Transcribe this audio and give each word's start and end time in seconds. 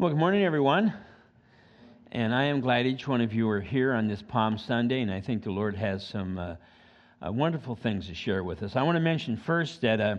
Well, 0.00 0.08
good 0.08 0.18
morning, 0.18 0.44
everyone. 0.46 0.94
And 2.10 2.34
I 2.34 2.44
am 2.44 2.62
glad 2.62 2.86
each 2.86 3.06
one 3.06 3.20
of 3.20 3.34
you 3.34 3.46
are 3.50 3.60
here 3.60 3.92
on 3.92 4.08
this 4.08 4.22
Palm 4.22 4.56
Sunday, 4.56 5.02
and 5.02 5.12
I 5.12 5.20
think 5.20 5.42
the 5.42 5.50
Lord 5.50 5.76
has 5.76 6.06
some 6.06 6.38
uh, 6.38 6.56
uh, 7.20 7.30
wonderful 7.30 7.76
things 7.76 8.06
to 8.06 8.14
share 8.14 8.42
with 8.42 8.62
us. 8.62 8.76
I 8.76 8.82
want 8.82 8.96
to 8.96 9.00
mention 9.00 9.36
first 9.36 9.82
that 9.82 10.00
uh, 10.00 10.16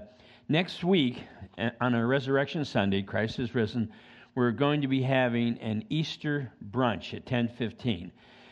next 0.47 0.83
week, 0.83 1.23
uh, 1.57 1.71
on 1.81 1.95
a 1.95 2.05
Resurrection 2.05 2.63
Sunday, 2.63 3.01
Christ 3.01 3.39
is 3.39 3.55
risen, 3.55 3.91
we're 4.35 4.51
going 4.51 4.81
to 4.81 4.87
be 4.87 5.01
having 5.01 5.57
an 5.57 5.83
Easter 5.89 6.53
brunch 6.69 7.15
at 7.15 7.25
10:15. 7.25 8.11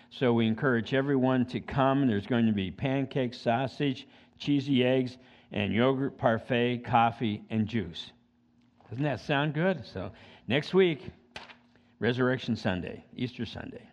So 0.09 0.33
we 0.33 0.47
encourage 0.47 0.95
everyone 0.95 1.45
to 1.49 1.59
come. 1.59 2.07
There's 2.07 2.25
going 2.25 2.47
to 2.47 2.53
be 2.53 2.71
pancakes, 2.71 3.39
sausage, 3.39 4.07
cheesy 4.39 4.83
eggs, 4.83 5.19
and 5.51 5.75
yogurt 5.75 6.17
parfait, 6.17 6.79
coffee, 6.83 7.43
and 7.51 7.67
juice. 7.67 8.13
Doesn't 8.89 9.03
that 9.03 9.19
sound 9.19 9.53
good? 9.53 9.85
So 9.85 10.11
next 10.47 10.73
week, 10.73 11.11
Resurrection 11.99 12.55
Sunday, 12.55 13.03
Easter 13.15 13.45
Sunday. 13.45 13.89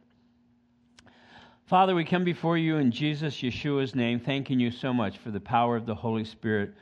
Father, 1.66 1.96
we 1.96 2.04
come 2.04 2.22
before 2.22 2.56
you 2.56 2.76
in 2.76 2.92
Jesus 2.92 3.42
Yeshua's 3.42 3.96
name, 3.96 4.20
thanking 4.20 4.60
you 4.60 4.70
so 4.70 4.94
much 4.94 5.18
for 5.18 5.32
the 5.32 5.40
power 5.40 5.76
of 5.76 5.86
the 5.86 5.94
Holy 5.94 6.24
Spirit 6.24 6.72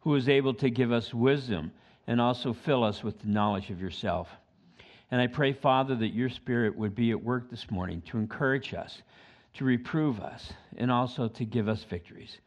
who 0.00 0.16
is 0.16 0.28
able 0.28 0.52
to 0.54 0.68
give 0.68 0.90
us 0.90 1.14
wisdom 1.14 1.70
and 2.08 2.20
also 2.20 2.52
fill 2.52 2.82
us 2.82 3.04
with 3.04 3.20
the 3.20 3.28
knowledge 3.28 3.70
of 3.70 3.80
yourself. 3.80 4.28
And 5.12 5.20
I 5.20 5.28
pray, 5.28 5.52
Father, 5.52 5.94
that 5.94 6.14
your 6.14 6.28
Spirit 6.28 6.76
would 6.76 6.96
be 6.96 7.12
at 7.12 7.22
work 7.22 7.48
this 7.48 7.70
morning 7.70 8.02
to 8.06 8.18
encourage 8.18 8.74
us, 8.74 9.02
to 9.54 9.64
reprove 9.64 10.18
us, 10.18 10.52
and 10.76 10.90
also 10.90 11.28
to 11.28 11.44
give 11.44 11.68
us 11.68 11.84
victories. 11.84 12.38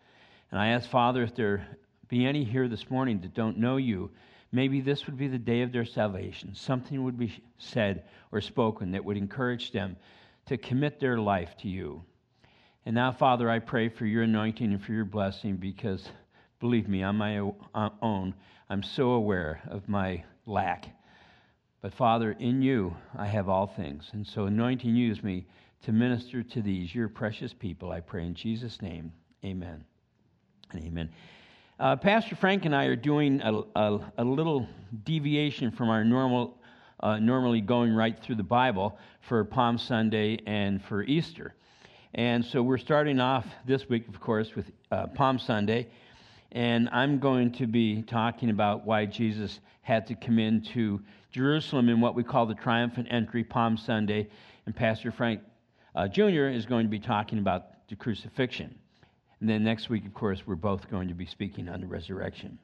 And 0.51 0.59
I 0.59 0.69
ask, 0.69 0.89
Father, 0.89 1.23
if 1.23 1.35
there 1.35 1.65
be 2.09 2.25
any 2.25 2.43
here 2.43 2.67
this 2.67 2.89
morning 2.89 3.21
that 3.21 3.33
don't 3.33 3.57
know 3.57 3.77
you, 3.77 4.11
Maybe 4.51 4.81
this 4.81 5.05
would 5.05 5.17
be 5.17 5.27
the 5.27 5.37
day 5.37 5.61
of 5.61 5.71
their 5.71 5.85
salvation. 5.85 6.55
Something 6.55 7.03
would 7.03 7.17
be 7.17 7.43
said 7.57 8.03
or 8.31 8.41
spoken 8.41 8.91
that 8.91 9.05
would 9.05 9.17
encourage 9.17 9.71
them 9.71 9.95
to 10.47 10.57
commit 10.57 10.99
their 10.99 11.19
life 11.19 11.55
to 11.57 11.67
you. 11.67 12.03
And 12.85 12.95
now, 12.95 13.11
Father, 13.11 13.49
I 13.49 13.59
pray 13.59 13.89
for 13.89 14.05
your 14.05 14.23
anointing 14.23 14.73
and 14.73 14.83
for 14.83 14.93
your 14.93 15.05
blessing 15.05 15.57
because, 15.57 16.09
believe 16.59 16.87
me, 16.87 17.03
on 17.03 17.15
my 17.15 17.39
own, 18.01 18.33
I'm 18.69 18.81
so 18.81 19.11
aware 19.11 19.61
of 19.69 19.87
my 19.87 20.23
lack. 20.47 20.89
But, 21.81 21.93
Father, 21.93 22.31
in 22.39 22.61
you 22.61 22.95
I 23.15 23.27
have 23.27 23.47
all 23.49 23.67
things. 23.67 24.09
And 24.13 24.25
so, 24.25 24.45
anointing 24.45 24.95
use 24.95 25.21
me 25.23 25.45
to 25.83 25.91
minister 25.91 26.41
to 26.41 26.61
these, 26.61 26.93
your 26.93 27.07
precious 27.07 27.53
people. 27.53 27.91
I 27.91 27.99
pray 27.99 28.25
in 28.25 28.33
Jesus' 28.33 28.81
name. 28.81 29.13
Amen 29.45 29.85
and 30.71 30.83
amen. 30.83 31.09
Uh, 31.79 31.95
Pastor 31.95 32.35
Frank 32.35 32.65
and 32.65 32.75
I 32.75 32.85
are 32.85 32.97
doing 32.97 33.39
a, 33.39 33.61
a, 33.73 33.99
a 34.17 34.23
little 34.25 34.67
deviation 35.05 35.71
from 35.71 35.87
our 35.87 36.03
normal, 36.03 36.57
uh, 36.99 37.19
normally 37.19 37.61
going 37.61 37.95
right 37.95 38.21
through 38.21 38.35
the 38.35 38.43
Bible 38.43 38.99
for 39.21 39.45
Palm 39.45 39.77
Sunday 39.77 40.39
and 40.45 40.83
for 40.83 41.03
Easter. 41.03 41.55
And 42.13 42.43
so 42.43 42.61
we're 42.61 42.79
starting 42.79 43.21
off 43.21 43.45
this 43.65 43.87
week, 43.87 44.09
of 44.09 44.19
course, 44.19 44.57
with 44.57 44.69
uh, 44.91 45.07
Palm 45.07 45.39
Sunday. 45.39 45.87
And 46.51 46.89
I'm 46.91 47.17
going 47.17 47.53
to 47.53 47.65
be 47.65 48.01
talking 48.01 48.49
about 48.49 48.85
why 48.85 49.05
Jesus 49.05 49.61
had 49.81 50.05
to 50.07 50.15
come 50.15 50.37
into 50.37 50.99
Jerusalem 51.31 51.87
in 51.87 52.01
what 52.01 52.13
we 52.13 52.25
call 52.25 52.45
the 52.45 52.55
triumphant 52.55 53.07
entry, 53.09 53.45
Palm 53.45 53.77
Sunday. 53.77 54.27
And 54.65 54.75
Pastor 54.75 55.13
Frank 55.13 55.39
uh, 55.95 56.09
Jr. 56.09 56.49
is 56.49 56.65
going 56.65 56.87
to 56.87 56.91
be 56.91 56.99
talking 56.99 57.39
about 57.39 57.87
the 57.87 57.95
crucifixion. 57.95 58.77
And 59.39 59.49
then 59.49 59.63
next 59.63 59.89
week, 59.89 60.05
of 60.05 60.13
course, 60.13 60.43
we're 60.45 60.55
both 60.55 60.89
going 60.89 61.07
to 61.07 61.13
be 61.13 61.25
speaking 61.25 61.69
on 61.69 61.81
the 61.81 61.87
resurrection. 61.87 62.59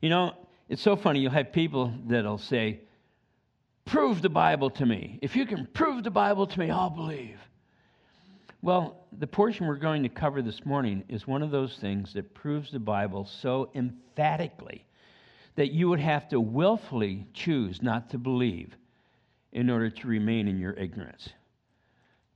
You 0.00 0.10
know, 0.10 0.34
it's 0.68 0.82
so 0.82 0.96
funny. 0.96 1.20
You'll 1.20 1.32
have 1.32 1.52
people 1.52 1.92
that'll 2.06 2.38
say, 2.38 2.80
Prove 3.84 4.20
the 4.20 4.28
Bible 4.28 4.68
to 4.70 4.84
me. 4.84 5.18
If 5.22 5.34
you 5.34 5.46
can 5.46 5.66
prove 5.72 6.04
the 6.04 6.10
Bible 6.10 6.46
to 6.46 6.58
me, 6.58 6.70
I'll 6.70 6.90
believe. 6.90 7.38
Well, 8.60 9.06
the 9.18 9.26
portion 9.26 9.66
we're 9.66 9.76
going 9.76 10.02
to 10.02 10.10
cover 10.10 10.42
this 10.42 10.66
morning 10.66 11.04
is 11.08 11.26
one 11.26 11.42
of 11.42 11.50
those 11.50 11.78
things 11.78 12.12
that 12.12 12.34
proves 12.34 12.70
the 12.70 12.78
Bible 12.78 13.24
so 13.24 13.70
emphatically 13.74 14.84
that 15.54 15.72
you 15.72 15.88
would 15.88 16.00
have 16.00 16.28
to 16.28 16.38
willfully 16.38 17.26
choose 17.32 17.80
not 17.82 18.10
to 18.10 18.18
believe 18.18 18.76
in 19.52 19.70
order 19.70 19.88
to 19.88 20.06
remain 20.06 20.48
in 20.48 20.58
your 20.58 20.74
ignorance 20.74 21.30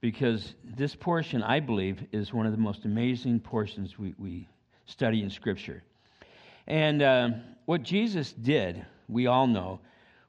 because 0.03 0.55
this 0.77 0.97
portion, 0.97 1.45
I 1.45 1.61
believe, 1.61 2.05
is 2.11 2.35
one 2.35 2.45
of 2.45 2.53
the 2.53 2.59
most 2.59 2.85
amazing 2.85 3.39
portions 3.39 3.99
we, 3.99 4.15
we 4.19 4.49
study 4.85 5.23
in 5.23 5.31
Scripture. 5.31 5.83
And 6.67 7.01
uh, 7.01 7.31
what 7.67 7.85
Jesus 7.85 8.33
did, 8.33 8.85
we 9.09 9.29
all 9.29 9.47
know, 9.47 9.79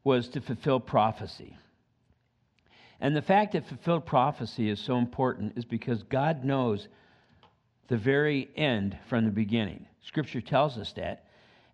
was 0.03 0.29
to 0.29 0.41
fulfill 0.41 0.79
prophecy. 0.79 1.57
And 3.01 3.16
the 3.16 3.22
fact 3.22 3.53
that 3.53 3.67
fulfilled 3.67 4.06
prophecy 4.06 4.69
is 4.69 4.79
so 4.79 4.97
important 4.97 5.57
is 5.57 5.66
because 5.66 6.03
God 6.03 6.45
knows 6.45 6.88
the 7.88 7.97
very 7.97 8.50
end 8.55 8.95
from 9.09 9.25
the 9.25 9.31
beginning. 9.31 9.88
Scripture 10.01 10.40
tells 10.40 10.78
us 10.78 10.94
that. 10.94 11.25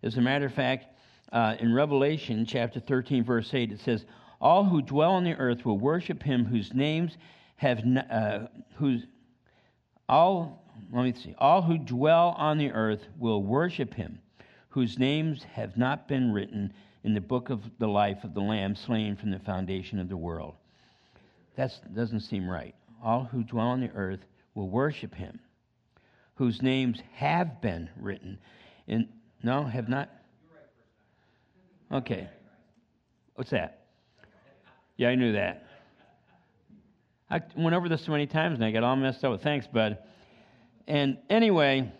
As 0.02 0.16
a 0.16 0.22
matter 0.22 0.46
of 0.46 0.54
fact, 0.54 0.86
uh, 1.32 1.56
in 1.60 1.74
Revelation 1.74 2.46
chapter 2.46 2.80
13, 2.80 3.24
verse 3.24 3.52
8, 3.52 3.72
it 3.72 3.80
says, 3.80 4.06
All 4.40 4.64
who 4.64 4.80
dwell 4.80 5.12
on 5.12 5.24
the 5.24 5.34
earth 5.34 5.66
will 5.66 5.78
worship 5.78 6.22
him 6.22 6.46
whose 6.46 6.72
names 6.72 7.18
have 7.60 7.84
uh, 8.10 8.46
whose 8.76 9.04
all 10.08 10.64
let 10.90 11.04
me 11.04 11.12
see 11.12 11.34
all 11.36 11.60
who 11.60 11.76
dwell 11.76 12.34
on 12.38 12.56
the 12.56 12.70
earth 12.70 13.06
will 13.18 13.42
worship 13.42 13.92
him 13.92 14.18
whose 14.70 14.98
names 14.98 15.42
have 15.42 15.76
not 15.76 16.08
been 16.08 16.32
written 16.32 16.72
in 17.04 17.12
the 17.12 17.20
book 17.20 17.50
of 17.50 17.60
the 17.78 17.86
life 17.86 18.24
of 18.24 18.32
the 18.32 18.40
lamb 18.40 18.74
slain 18.74 19.14
from 19.14 19.30
the 19.30 19.38
foundation 19.40 19.98
of 19.98 20.08
the 20.08 20.16
world. 20.16 20.54
That 21.56 21.72
doesn't 21.94 22.20
seem 22.20 22.48
right. 22.48 22.74
All 23.02 23.24
who 23.24 23.42
dwell 23.42 23.66
on 23.66 23.80
the 23.80 23.90
earth 23.90 24.20
will 24.54 24.70
worship 24.70 25.14
him 25.14 25.38
whose 26.36 26.62
names 26.62 27.02
have 27.12 27.60
been 27.60 27.90
written 27.98 28.38
in 28.86 29.06
no 29.42 29.64
have 29.64 29.90
not? 29.90 30.08
Okay. 31.92 32.26
What's 33.34 33.50
that? 33.50 33.84
Yeah 34.96 35.10
i 35.10 35.14
knew 35.14 35.32
that 35.32 35.69
I 37.30 37.40
went 37.56 37.76
over 37.76 37.88
this 37.88 38.04
so 38.04 38.10
many 38.10 38.26
times 38.26 38.56
and 38.56 38.64
I 38.64 38.72
got 38.72 38.82
all 38.82 38.96
messed 38.96 39.24
up 39.24 39.40
thanks, 39.40 39.66
bud. 39.68 39.98
And 40.88 41.18
anyway, 41.28 41.92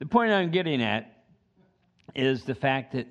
the 0.00 0.06
point 0.06 0.32
I'm 0.32 0.50
getting 0.50 0.82
at 0.82 1.12
is 2.16 2.42
the 2.42 2.54
fact 2.54 2.92
that 2.94 3.06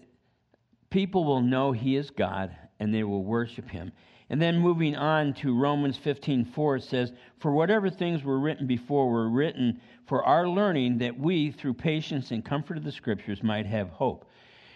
people 0.89 1.23
will 1.23 1.41
know 1.41 1.71
He 1.71 1.95
is 1.95 2.09
God 2.09 2.53
and 2.79 2.93
they 2.93 3.03
will 3.03 3.23
worship 3.23 3.69
Him. 3.69 3.93
And 4.29 4.41
then 4.41 4.57
moving 4.59 4.95
on 4.95 5.33
to 5.35 5.57
Romans 5.57 5.97
15:4 5.97 6.77
it 6.77 6.83
says, 6.83 7.13
"For 7.37 7.53
whatever 7.53 7.89
things 7.89 8.23
were 8.23 8.39
written 8.39 8.67
before 8.67 9.09
were 9.09 9.29
written 9.29 9.79
for 10.05 10.23
our 10.23 10.49
learning 10.49 10.97
that 10.97 11.17
we 11.17 11.51
through 11.51 11.75
patience 11.75 12.31
and 12.31 12.43
comfort 12.43 12.75
of 12.75 12.83
the 12.83 12.91
scriptures 12.91 13.41
might 13.43 13.67
have 13.67 13.89
hope." 13.89 14.29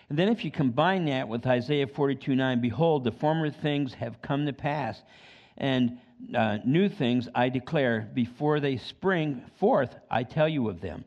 And 0.08 0.18
then 0.18 0.30
if 0.30 0.46
you 0.46 0.52
combine 0.52 1.06
that 1.06 1.28
with 1.28 1.46
Isaiah 1.46 1.88
42:9, 1.88 2.62
behold, 2.62 3.04
the 3.04 3.12
former 3.12 3.50
things 3.50 3.96
have 3.96 4.22
come 4.22 4.46
to 4.46 4.54
pass, 4.54 5.04
and 5.58 5.98
uh, 6.36 6.58
new 6.66 6.90
things 6.90 7.28
I 7.34 7.50
declare 7.50 8.10
before 8.14 8.60
they 8.60 8.78
spring 8.78 9.44
forth, 9.58 9.96
I 10.10 10.24
tell 10.24 10.48
you 10.48 10.70
of 10.70 10.82
them. 10.82 11.06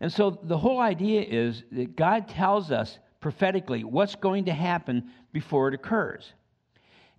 And 0.00 0.12
so 0.12 0.38
the 0.42 0.56
whole 0.56 0.80
idea 0.80 1.22
is 1.22 1.62
that 1.72 1.96
God 1.96 2.28
tells 2.28 2.70
us 2.70 2.98
prophetically 3.20 3.84
what's 3.84 4.14
going 4.14 4.46
to 4.46 4.52
happen 4.52 5.10
before 5.32 5.68
it 5.68 5.74
occurs. 5.74 6.32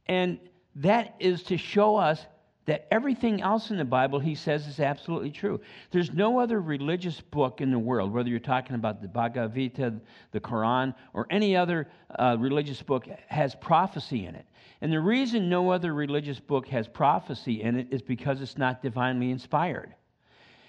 And 0.08 0.40
that 0.76 1.16
is 1.20 1.44
to 1.44 1.58
show 1.58 1.96
us 1.96 2.26
that 2.66 2.88
everything 2.92 3.42
else 3.42 3.72
in 3.72 3.78
the 3.78 3.86
Bible 3.86 4.20
he 4.20 4.36
says 4.36 4.68
is 4.68 4.80
absolutely 4.80 5.32
true. 5.32 5.60
There's 5.92 6.12
no 6.12 6.40
other 6.40 6.62
religious 6.62 7.20
book 7.20 7.60
in 7.60 7.72
the 7.72 7.80
world, 7.80 8.14
whether 8.14 8.30
you're 8.30 8.40
talking 8.40 8.76
about 8.76 9.02
the 9.02 9.08
Bhagavad 9.08 9.56
Gita, 9.56 9.94
the 10.32 10.40
Quran, 10.40 10.94
or 11.14 11.28
any 11.30 11.56
other 11.56 11.88
uh, 12.18 12.38
religious 12.40 12.82
book, 12.82 13.08
has 13.28 13.56
prophecy 13.56 14.26
in 14.26 14.36
it. 14.36 14.46
And 14.82 14.92
the 14.92 15.00
reason 15.00 15.48
no 15.48 15.70
other 15.70 15.94
religious 15.94 16.40
book 16.40 16.68
has 16.68 16.88
prophecy 16.88 17.62
in 17.62 17.78
it 17.78 17.88
is 17.92 18.02
because 18.02 18.42
it's 18.42 18.58
not 18.58 18.82
divinely 18.82 19.30
inspired. 19.30 19.94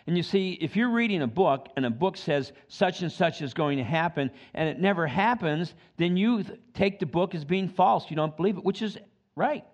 And 0.06 0.16
you 0.16 0.22
see, 0.22 0.58
if 0.60 0.76
you're 0.76 0.90
reading 0.90 1.22
a 1.22 1.26
book 1.26 1.68
and 1.76 1.86
a 1.86 1.90
book 1.90 2.16
says 2.16 2.52
such 2.68 3.02
and 3.02 3.10
such 3.10 3.40
is 3.40 3.54
going 3.54 3.78
to 3.78 3.84
happen 3.84 4.30
and 4.52 4.68
it 4.68 4.80
never 4.80 5.06
happens, 5.06 5.74
then 5.96 6.16
you 6.16 6.44
take 6.74 6.98
the 6.98 7.06
book 7.06 7.34
as 7.34 7.44
being 7.44 7.68
false. 7.68 8.10
You 8.10 8.16
don't 8.16 8.36
believe 8.36 8.58
it, 8.58 8.64
which 8.64 8.82
is 8.82 8.98
right. 9.36 9.64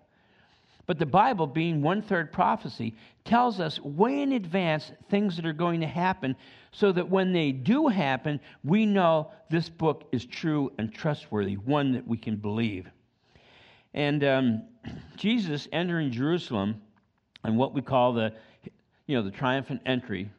But 0.85 0.97
the 0.97 1.05
Bible, 1.05 1.45
being 1.45 1.81
one 1.81 2.01
third 2.01 2.31
prophecy, 2.31 2.95
tells 3.25 3.59
us 3.59 3.79
way 3.79 4.21
in 4.21 4.31
advance 4.31 4.91
things 5.09 5.35
that 5.35 5.45
are 5.45 5.53
going 5.53 5.81
to 5.81 5.87
happen 5.87 6.35
so 6.71 6.91
that 6.91 7.09
when 7.09 7.31
they 7.33 7.51
do 7.51 7.87
happen, 7.87 8.39
we 8.63 8.85
know 8.85 9.31
this 9.49 9.69
book 9.69 10.07
is 10.11 10.25
true 10.25 10.71
and 10.77 10.93
trustworthy, 10.93 11.57
one 11.57 11.91
that 11.93 12.07
we 12.07 12.17
can 12.17 12.37
believe. 12.37 12.87
And 13.93 14.23
um, 14.23 14.63
Jesus 15.15 15.67
entering 15.71 16.11
Jerusalem 16.11 16.81
and 17.43 17.57
what 17.57 17.73
we 17.73 17.81
call 17.81 18.13
the, 18.13 18.33
you 19.07 19.15
know, 19.15 19.23
the 19.23 19.31
triumphant 19.31 19.81
entry, 19.85 20.29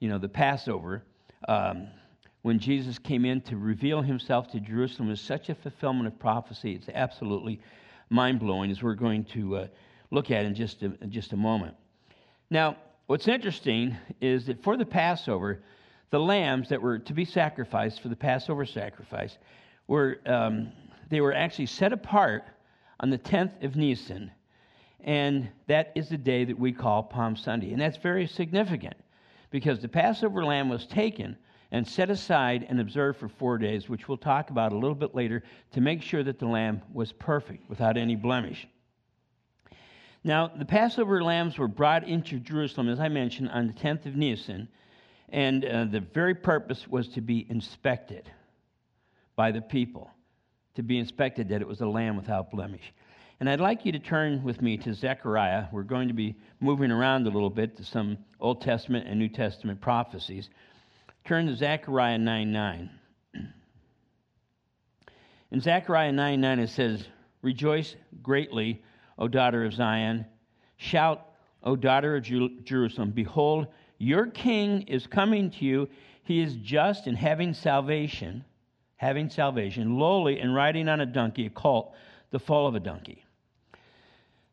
you 0.00 0.08
know, 0.08 0.18
the 0.18 0.28
Passover, 0.28 1.02
um, 1.48 1.88
when 2.42 2.58
Jesus 2.58 2.98
came 2.98 3.24
in 3.24 3.40
to 3.42 3.56
reveal 3.56 4.02
himself 4.02 4.48
to 4.52 4.60
Jerusalem 4.60 5.10
is 5.10 5.20
such 5.20 5.48
a 5.48 5.54
fulfillment 5.54 6.06
of 6.06 6.18
prophecy. 6.18 6.74
It's 6.74 6.88
absolutely 6.94 7.60
mind 8.08 8.38
blowing, 8.38 8.70
as 8.70 8.82
we're 8.82 8.94
going 8.94 9.24
to 9.24 9.56
uh, 9.56 9.66
look 10.12 10.30
at 10.30 10.44
in 10.44 10.54
just 10.54 10.82
a, 10.82 10.92
in 11.02 11.10
just 11.10 11.32
a 11.32 11.36
moment. 11.36 11.74
Now, 12.50 12.76
what's 13.06 13.26
interesting 13.26 13.96
is 14.20 14.46
that 14.46 14.62
for 14.62 14.76
the 14.76 14.86
Passover, 14.86 15.62
the 16.10 16.20
lambs 16.20 16.68
that 16.68 16.80
were 16.80 17.00
to 17.00 17.12
be 17.12 17.24
sacrificed 17.24 18.00
for 18.00 18.08
the 18.08 18.16
Passover 18.16 18.64
sacrifice 18.64 19.38
were 19.88 20.20
um, 20.26 20.70
they 21.10 21.20
were 21.20 21.34
actually 21.34 21.66
set 21.66 21.92
apart 21.92 22.44
on 23.00 23.10
the 23.10 23.18
10th 23.18 23.62
of 23.64 23.76
Nisan, 23.76 24.30
and 25.00 25.48
that 25.66 25.92
is 25.94 26.08
the 26.08 26.16
day 26.16 26.44
that 26.44 26.58
we 26.58 26.72
call 26.72 27.02
Palm 27.02 27.36
Sunday. 27.36 27.72
And 27.72 27.80
that's 27.80 27.98
very 27.98 28.26
significant 28.26 28.96
because 29.50 29.80
the 29.80 29.88
Passover 29.88 30.44
lamb 30.44 30.68
was 30.68 30.86
taken 30.86 31.36
and 31.70 31.86
set 31.86 32.10
aside 32.10 32.66
and 32.68 32.80
observed 32.80 33.18
for 33.18 33.28
four 33.28 33.58
days, 33.58 33.88
which 33.88 34.08
we'll 34.08 34.16
talk 34.16 34.50
about 34.50 34.72
a 34.72 34.78
little 34.78 34.94
bit 34.94 35.14
later, 35.14 35.42
to 35.72 35.80
make 35.80 36.02
sure 36.02 36.22
that 36.22 36.38
the 36.38 36.46
lamb 36.46 36.82
was 36.92 37.12
perfect 37.12 37.68
without 37.68 37.96
any 37.96 38.16
blemish. 38.16 38.66
Now, 40.24 40.48
the 40.48 40.64
Passover 40.64 41.22
lambs 41.22 41.56
were 41.58 41.68
brought 41.68 42.08
into 42.08 42.40
Jerusalem, 42.40 42.88
as 42.88 42.98
I 42.98 43.08
mentioned, 43.08 43.48
on 43.50 43.68
the 43.68 43.72
10th 43.72 44.06
of 44.06 44.16
Nisan, 44.16 44.68
and 45.28 45.64
uh, 45.64 45.84
the 45.84 46.00
very 46.00 46.34
purpose 46.34 46.88
was 46.88 47.08
to 47.10 47.20
be 47.20 47.46
inspected 47.48 48.30
by 49.36 49.52
the 49.52 49.60
people, 49.60 50.10
to 50.76 50.82
be 50.82 50.98
inspected 50.98 51.48
that 51.48 51.60
it 51.60 51.68
was 51.68 51.80
a 51.80 51.86
lamb 51.86 52.16
without 52.16 52.50
blemish. 52.50 52.92
And 53.38 53.50
I'd 53.50 53.60
like 53.60 53.84
you 53.84 53.92
to 53.92 53.98
turn 53.98 54.42
with 54.42 54.62
me 54.62 54.78
to 54.78 54.94
Zechariah. 54.94 55.66
We're 55.70 55.82
going 55.82 56.08
to 56.08 56.14
be 56.14 56.36
moving 56.60 56.90
around 56.90 57.26
a 57.26 57.30
little 57.30 57.50
bit 57.50 57.76
to 57.76 57.84
some 57.84 58.16
Old 58.40 58.62
Testament 58.62 59.06
and 59.06 59.18
New 59.18 59.28
Testament 59.28 59.80
prophecies. 59.80 60.48
Turn 61.24 61.46
to 61.46 61.54
Zechariah 61.54 62.18
9 62.18 62.52
9. 62.52 62.90
In 65.50 65.60
Zechariah 65.60 66.12
9 66.12 66.40
9, 66.40 66.58
it 66.60 66.68
says, 66.68 67.04
Rejoice 67.42 67.96
greatly, 68.22 68.82
O 69.18 69.28
daughter 69.28 69.64
of 69.64 69.74
Zion. 69.74 70.24
Shout, 70.78 71.26
O 71.62 71.76
daughter 71.76 72.16
of 72.16 72.22
Jerusalem. 72.64 73.10
Behold, 73.10 73.66
your 73.98 74.26
king 74.26 74.82
is 74.82 75.06
coming 75.06 75.50
to 75.50 75.64
you. 75.64 75.88
He 76.22 76.40
is 76.40 76.56
just 76.56 77.06
and 77.06 77.16
having 77.16 77.54
salvation, 77.54 78.44
having 78.96 79.28
salvation, 79.28 79.98
lowly 79.98 80.40
and 80.40 80.54
riding 80.54 80.88
on 80.88 81.00
a 81.00 81.06
donkey, 81.06 81.46
a 81.46 81.50
colt, 81.50 81.94
the 82.30 82.38
foal 82.38 82.66
of 82.66 82.74
a 82.74 82.80
donkey. 82.80 83.24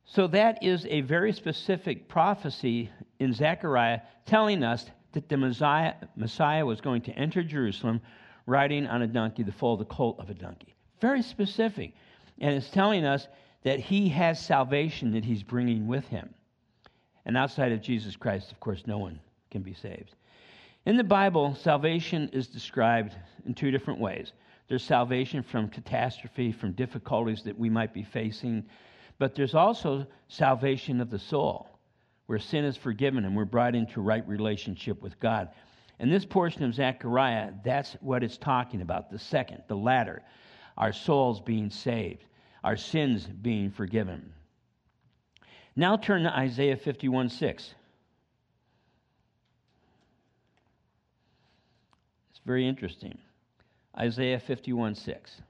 So 0.06 0.28
that 0.28 0.62
is 0.62 0.86
a 0.90 1.02
very 1.02 1.34
specific 1.34 2.08
prophecy 2.08 2.90
in 3.20 3.34
Zechariah 3.34 4.02
telling 4.26 4.64
us 4.64 4.86
that 5.14 5.30
the 5.30 5.38
Messiah, 5.38 5.94
Messiah 6.16 6.66
was 6.66 6.82
going 6.82 7.02
to 7.04 7.12
enter 7.14 7.44
Jerusalem 7.44 8.02
riding 8.46 8.86
on 8.88 9.02
a 9.02 9.08
donkey, 9.08 9.44
the 9.44 9.52
foal, 9.52 9.78
the 9.78 9.86
colt 9.86 10.20
of 10.20 10.30
a 10.30 10.34
donkey. 10.34 10.76
Very 11.00 11.22
specific. 11.22 11.94
And 12.40 12.56
it's 12.56 12.70
telling 12.70 13.06
us 13.06 13.28
that 13.64 13.80
he 13.80 14.10
has 14.10 14.44
salvation 14.44 15.12
that 15.14 15.24
he's 15.24 15.44
bringing 15.44 15.88
with 15.88 16.06
him. 16.08 16.34
And 17.26 17.38
outside 17.38 17.72
of 17.72 17.82
Jesus 17.82 18.16
Christ, 18.18 18.52
of 18.52 18.60
course, 18.60 18.84
no 18.86 18.98
one 18.98 19.20
can 19.50 19.62
be 19.62 19.74
saved. 19.74 20.16
In 20.86 20.98
the 20.98 21.04
Bible, 21.04 21.56
salvation 21.56 22.30
is 22.34 22.48
described 22.48 23.16
in 23.46 23.54
two 23.54 23.72
different 23.72 24.02
ways. 24.02 24.34
There's 24.68 24.84
salvation 24.84 25.42
from 25.42 25.70
catastrophe, 25.70 26.52
from 26.52 26.74
difficulties 26.74 27.44
that 27.44 27.58
we 27.58 27.70
might 27.70 27.94
be 27.94 28.04
facing, 28.04 28.66
but 29.18 29.34
there's 29.34 29.56
also 29.56 30.06
salvation 30.28 31.00
of 31.00 31.10
the 31.10 31.20
soul 31.20 31.70
where 32.26 32.40
sin 32.40 32.66
is 32.66 32.76
forgiven 32.76 33.24
and 33.26 33.36
we're 33.36 33.46
brought 33.46 33.76
into 33.76 34.02
right 34.02 34.28
relationship 34.28 35.02
with 35.02 35.20
God. 35.20 35.50
And 36.00 36.12
this 36.12 36.26
portion 36.26 36.64
of 36.64 36.74
Zechariah, 36.74 37.52
that's 37.64 37.94
what 38.02 38.24
it's 38.24 38.38
talking 38.38 38.82
about 38.82 39.10
the 39.10 39.20
second, 39.20 39.64
the 39.68 39.76
latter, 39.76 40.22
our 40.78 40.92
souls 40.92 41.40
being 41.40 41.70
saved, 41.70 42.26
our 42.64 42.76
sins 42.76 43.26
being 43.26 43.72
forgiven. 43.72 44.34
Now 45.76 45.96
turn 45.96 46.24
to 46.24 46.36
Isaiah 46.36 46.78
51 46.78 47.30
6. 47.30 47.76
Very 52.46 52.68
interesting. 52.68 53.18
Isaiah 53.98 54.40
51 54.40 54.96
6. 54.96 55.42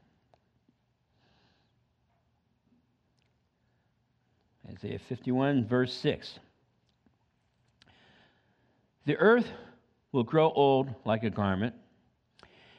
Isaiah 4.70 5.00
51, 5.00 5.68
verse 5.68 5.94
6. 5.94 6.40
The 9.06 9.18
earth 9.18 9.48
will 10.12 10.24
grow 10.24 10.52
old 10.52 10.94
like 11.06 11.24
a 11.24 11.30
garment, 11.30 11.76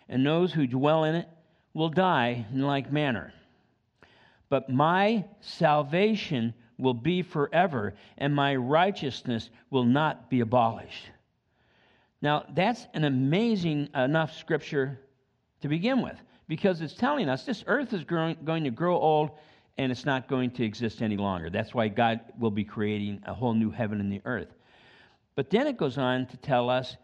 and 0.08 0.24
those 0.24 0.52
who 0.52 0.66
dwell 0.66 1.04
in 1.04 1.14
it 1.14 1.28
will 1.74 1.90
die 1.90 2.46
in 2.52 2.62
like 2.62 2.90
manner. 2.90 3.32
But 4.48 4.70
my 4.70 5.24
salvation 5.40 6.54
will 6.78 6.94
be 6.94 7.22
forever, 7.22 7.94
and 8.18 8.34
my 8.34 8.56
righteousness 8.56 9.50
will 9.70 9.84
not 9.84 10.30
be 10.30 10.40
abolished. 10.40 11.10
Now, 12.24 12.46
that's 12.54 12.86
an 12.94 13.04
amazing 13.04 13.90
enough 13.94 14.34
scripture 14.34 14.98
to 15.60 15.68
begin 15.68 16.00
with, 16.00 16.16
because 16.48 16.80
it's 16.80 16.94
telling 16.94 17.28
us 17.28 17.44
this 17.44 17.62
earth 17.66 17.92
is 17.92 18.02
growing, 18.02 18.38
going 18.46 18.64
to 18.64 18.70
grow 18.70 18.98
old 18.98 19.32
and 19.76 19.92
it's 19.92 20.06
not 20.06 20.26
going 20.26 20.50
to 20.52 20.64
exist 20.64 21.02
any 21.02 21.18
longer. 21.18 21.50
That's 21.50 21.74
why 21.74 21.88
God 21.88 22.20
will 22.38 22.50
be 22.50 22.64
creating 22.64 23.22
a 23.26 23.34
whole 23.34 23.52
new 23.52 23.70
heaven 23.70 24.00
and 24.00 24.10
the 24.10 24.22
earth. 24.24 24.48
But 25.34 25.50
then 25.50 25.66
it 25.66 25.76
goes 25.76 25.98
on 25.98 26.24
to 26.28 26.38
tell 26.38 26.70
us, 26.70 26.96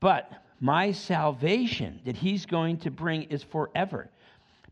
but 0.00 0.32
my 0.60 0.92
salvation 0.92 2.00
that 2.06 2.16
he's 2.16 2.46
going 2.46 2.78
to 2.78 2.90
bring 2.90 3.24
is 3.24 3.42
forever. 3.42 4.08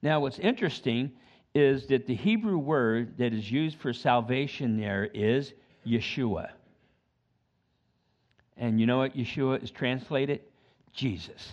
Now, 0.00 0.21
what's 0.21 0.38
interesting 0.38 1.12
is 1.55 1.87
that 1.88 2.06
the 2.06 2.15
Hebrew 2.15 2.56
word 2.56 3.19
that 3.19 3.35
is 3.35 3.50
used 3.50 3.77
for 3.77 3.93
salvation 3.93 4.79
there 4.79 5.11
is 5.12 5.53
Yeshua. 5.87 6.49
And 8.56 8.81
you 8.81 8.87
know 8.87 8.99
what 8.99 9.16
Yeshua 9.16 9.62
is 9.62 9.70
translated? 9.70 10.40
Jesus. 10.93 11.52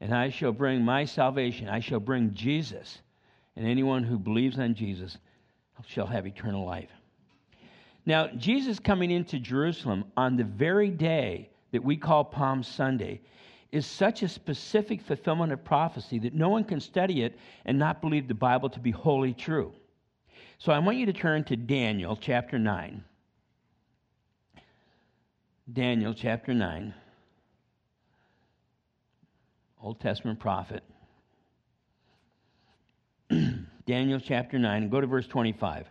And 0.00 0.14
I 0.14 0.30
shall 0.30 0.52
bring 0.52 0.82
my 0.82 1.04
salvation, 1.04 1.68
I 1.68 1.80
shall 1.80 2.00
bring 2.00 2.34
Jesus. 2.34 2.98
And 3.56 3.66
anyone 3.66 4.02
who 4.02 4.18
believes 4.18 4.58
on 4.58 4.74
Jesus 4.74 5.16
shall 5.86 6.06
have 6.06 6.26
eternal 6.26 6.66
life. 6.66 6.90
Now, 8.04 8.28
Jesus 8.28 8.78
coming 8.78 9.10
into 9.10 9.38
Jerusalem 9.38 10.04
on 10.16 10.36
the 10.36 10.44
very 10.44 10.90
day 10.90 11.50
that 11.72 11.82
we 11.82 11.96
call 11.96 12.24
Palm 12.24 12.62
Sunday 12.62 13.20
is 13.72 13.84
such 13.84 14.22
a 14.22 14.28
specific 14.28 15.02
fulfillment 15.02 15.52
of 15.52 15.64
prophecy 15.64 16.18
that 16.20 16.34
no 16.34 16.48
one 16.48 16.64
can 16.64 16.80
study 16.80 17.22
it 17.22 17.38
and 17.64 17.78
not 17.78 18.00
believe 18.00 18.28
the 18.28 18.34
Bible 18.34 18.70
to 18.70 18.78
be 18.80 18.90
wholly 18.90 19.34
true. 19.34 19.72
So 20.58 20.72
I 20.72 20.78
want 20.78 20.98
you 20.98 21.06
to 21.06 21.12
turn 21.12 21.44
to 21.44 21.56
Daniel 21.56 22.16
chapter 22.16 22.58
9. 22.58 23.02
Daniel 25.72 26.14
chapter 26.14 26.54
9, 26.54 26.94
Old 29.82 29.98
Testament 29.98 30.38
prophet. 30.38 30.84
Daniel 33.86 34.20
chapter 34.20 34.60
9, 34.60 34.88
go 34.88 35.00
to 35.00 35.08
verse 35.08 35.26
25. 35.26 35.88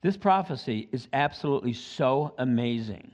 This 0.00 0.16
prophecy 0.16 0.88
is 0.92 1.08
absolutely 1.12 1.72
so 1.72 2.34
amazing. 2.38 3.10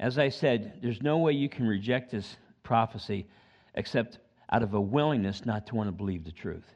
As 0.00 0.18
I 0.18 0.28
said, 0.28 0.80
there's 0.82 1.02
no 1.02 1.18
way 1.18 1.34
you 1.34 1.48
can 1.48 1.68
reject 1.68 2.10
this 2.10 2.36
prophecy 2.64 3.28
except 3.76 4.18
out 4.50 4.64
of 4.64 4.74
a 4.74 4.80
willingness 4.80 5.46
not 5.46 5.68
to 5.68 5.76
want 5.76 5.86
to 5.86 5.92
believe 5.92 6.24
the 6.24 6.32
truth. 6.32 6.66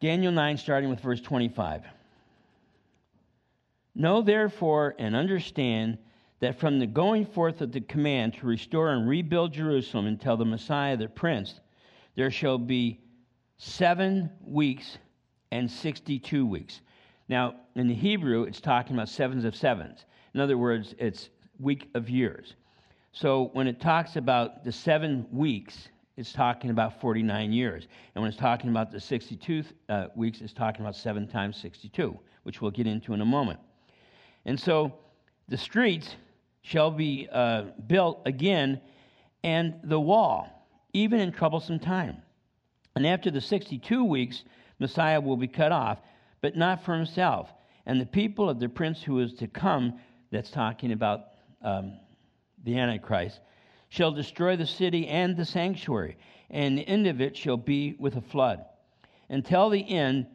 Daniel 0.00 0.30
9, 0.30 0.56
starting 0.56 0.88
with 0.88 1.00
verse 1.00 1.20
25. 1.20 1.82
Know 3.94 4.22
therefore 4.22 4.94
and 4.98 5.14
understand 5.14 5.98
that 6.40 6.58
from 6.58 6.78
the 6.78 6.86
going 6.86 7.26
forth 7.26 7.60
of 7.60 7.72
the 7.72 7.80
command 7.80 8.34
to 8.34 8.46
restore 8.46 8.90
and 8.90 9.08
rebuild 9.08 9.52
Jerusalem 9.52 10.06
until 10.06 10.36
the 10.36 10.44
Messiah, 10.44 10.96
the 10.96 11.08
Prince, 11.08 11.60
there 12.16 12.30
shall 12.30 12.58
be 12.58 13.00
seven 13.58 14.30
weeks 14.44 14.98
and 15.52 15.70
62 15.70 16.44
weeks. 16.44 16.80
Now, 17.28 17.54
in 17.76 17.88
the 17.88 17.94
Hebrew, 17.94 18.42
it's 18.42 18.60
talking 18.60 18.94
about 18.94 19.08
sevens 19.08 19.44
of 19.44 19.54
sevens. 19.54 20.04
In 20.34 20.40
other 20.40 20.58
words, 20.58 20.94
it's 20.98 21.30
week 21.58 21.88
of 21.94 22.10
years. 22.10 22.54
So 23.12 23.50
when 23.52 23.68
it 23.68 23.80
talks 23.80 24.16
about 24.16 24.64
the 24.64 24.72
seven 24.72 25.26
weeks, 25.30 25.88
it's 26.16 26.32
talking 26.32 26.70
about 26.70 27.00
49 27.00 27.52
years. 27.52 27.86
And 28.14 28.22
when 28.22 28.28
it's 28.28 28.38
talking 28.38 28.70
about 28.70 28.90
the 28.90 29.00
62 29.00 29.64
uh, 29.88 30.06
weeks, 30.16 30.40
it's 30.40 30.52
talking 30.52 30.82
about 30.82 30.96
7 30.96 31.26
times 31.28 31.56
62, 31.56 32.18
which 32.42 32.60
we'll 32.60 32.70
get 32.70 32.86
into 32.86 33.14
in 33.14 33.20
a 33.20 33.24
moment. 33.24 33.60
And 34.44 34.58
so 34.58 34.94
the 35.48 35.56
streets 35.56 36.16
shall 36.62 36.90
be 36.90 37.28
uh, 37.30 37.64
built 37.86 38.22
again, 38.26 38.80
and 39.42 39.74
the 39.84 40.00
wall, 40.00 40.66
even 40.92 41.20
in 41.20 41.32
troublesome 41.32 41.78
time. 41.78 42.22
And 42.96 43.06
after 43.06 43.30
the 43.30 43.40
62 43.40 44.04
weeks, 44.04 44.44
Messiah 44.78 45.20
will 45.20 45.36
be 45.36 45.48
cut 45.48 45.72
off, 45.72 45.98
but 46.40 46.56
not 46.56 46.84
for 46.84 46.94
himself. 46.94 47.52
And 47.86 48.00
the 48.00 48.06
people 48.06 48.48
of 48.48 48.60
the 48.60 48.68
prince 48.68 49.02
who 49.02 49.20
is 49.20 49.34
to 49.34 49.46
come, 49.46 50.00
that's 50.30 50.50
talking 50.50 50.92
about 50.92 51.20
um, 51.62 51.98
the 52.64 52.78
Antichrist, 52.78 53.40
shall 53.88 54.10
destroy 54.10 54.56
the 54.56 54.66
city 54.66 55.06
and 55.06 55.36
the 55.36 55.44
sanctuary, 55.44 56.16
and 56.50 56.78
the 56.78 56.88
end 56.88 57.06
of 57.06 57.20
it 57.20 57.36
shall 57.36 57.56
be 57.56 57.94
with 57.98 58.16
a 58.16 58.20
flood, 58.20 58.64
until 59.28 59.70
the 59.70 59.88
end 59.88 60.26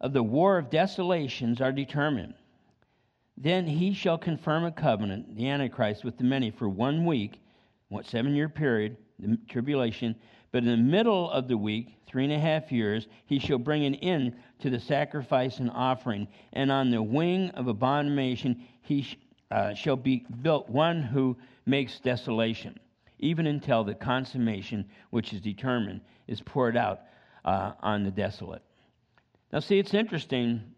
of 0.00 0.12
the 0.12 0.22
war 0.22 0.58
of 0.58 0.70
desolations 0.70 1.60
are 1.60 1.72
determined. 1.72 2.34
Then 3.40 3.68
he 3.68 3.94
shall 3.94 4.18
confirm 4.18 4.64
a 4.64 4.72
covenant, 4.72 5.36
the 5.36 5.48
Antichrist, 5.48 6.02
with 6.02 6.18
the 6.18 6.24
many 6.24 6.50
for 6.50 6.68
one 6.68 7.06
week, 7.06 7.40
what 7.88 8.04
seven 8.04 8.34
year 8.34 8.48
period, 8.48 8.96
the 9.20 9.38
tribulation. 9.48 10.16
But 10.50 10.64
in 10.64 10.70
the 10.70 10.76
middle 10.76 11.30
of 11.30 11.46
the 11.46 11.56
week, 11.56 11.94
three 12.08 12.24
and 12.24 12.32
a 12.32 12.38
half 12.38 12.72
years, 12.72 13.06
he 13.26 13.38
shall 13.38 13.58
bring 13.58 13.84
an 13.84 13.94
end 13.96 14.34
to 14.58 14.70
the 14.70 14.80
sacrifice 14.80 15.60
and 15.60 15.70
offering. 15.70 16.26
And 16.52 16.72
on 16.72 16.90
the 16.90 17.00
wing 17.00 17.50
of 17.50 17.68
abomination 17.68 18.66
he 18.82 19.02
sh- 19.02 19.16
uh, 19.52 19.72
shall 19.72 19.96
be 19.96 20.26
built 20.42 20.68
one 20.68 21.00
who 21.00 21.36
makes 21.64 22.00
desolation, 22.00 22.76
even 23.20 23.46
until 23.46 23.84
the 23.84 23.94
consummation 23.94 24.84
which 25.10 25.32
is 25.32 25.40
determined 25.40 26.00
is 26.26 26.40
poured 26.40 26.76
out 26.76 27.02
uh, 27.44 27.72
on 27.80 28.02
the 28.02 28.10
desolate. 28.10 28.62
Now, 29.52 29.60
see, 29.60 29.78
it's 29.78 29.94
interesting 29.94 30.74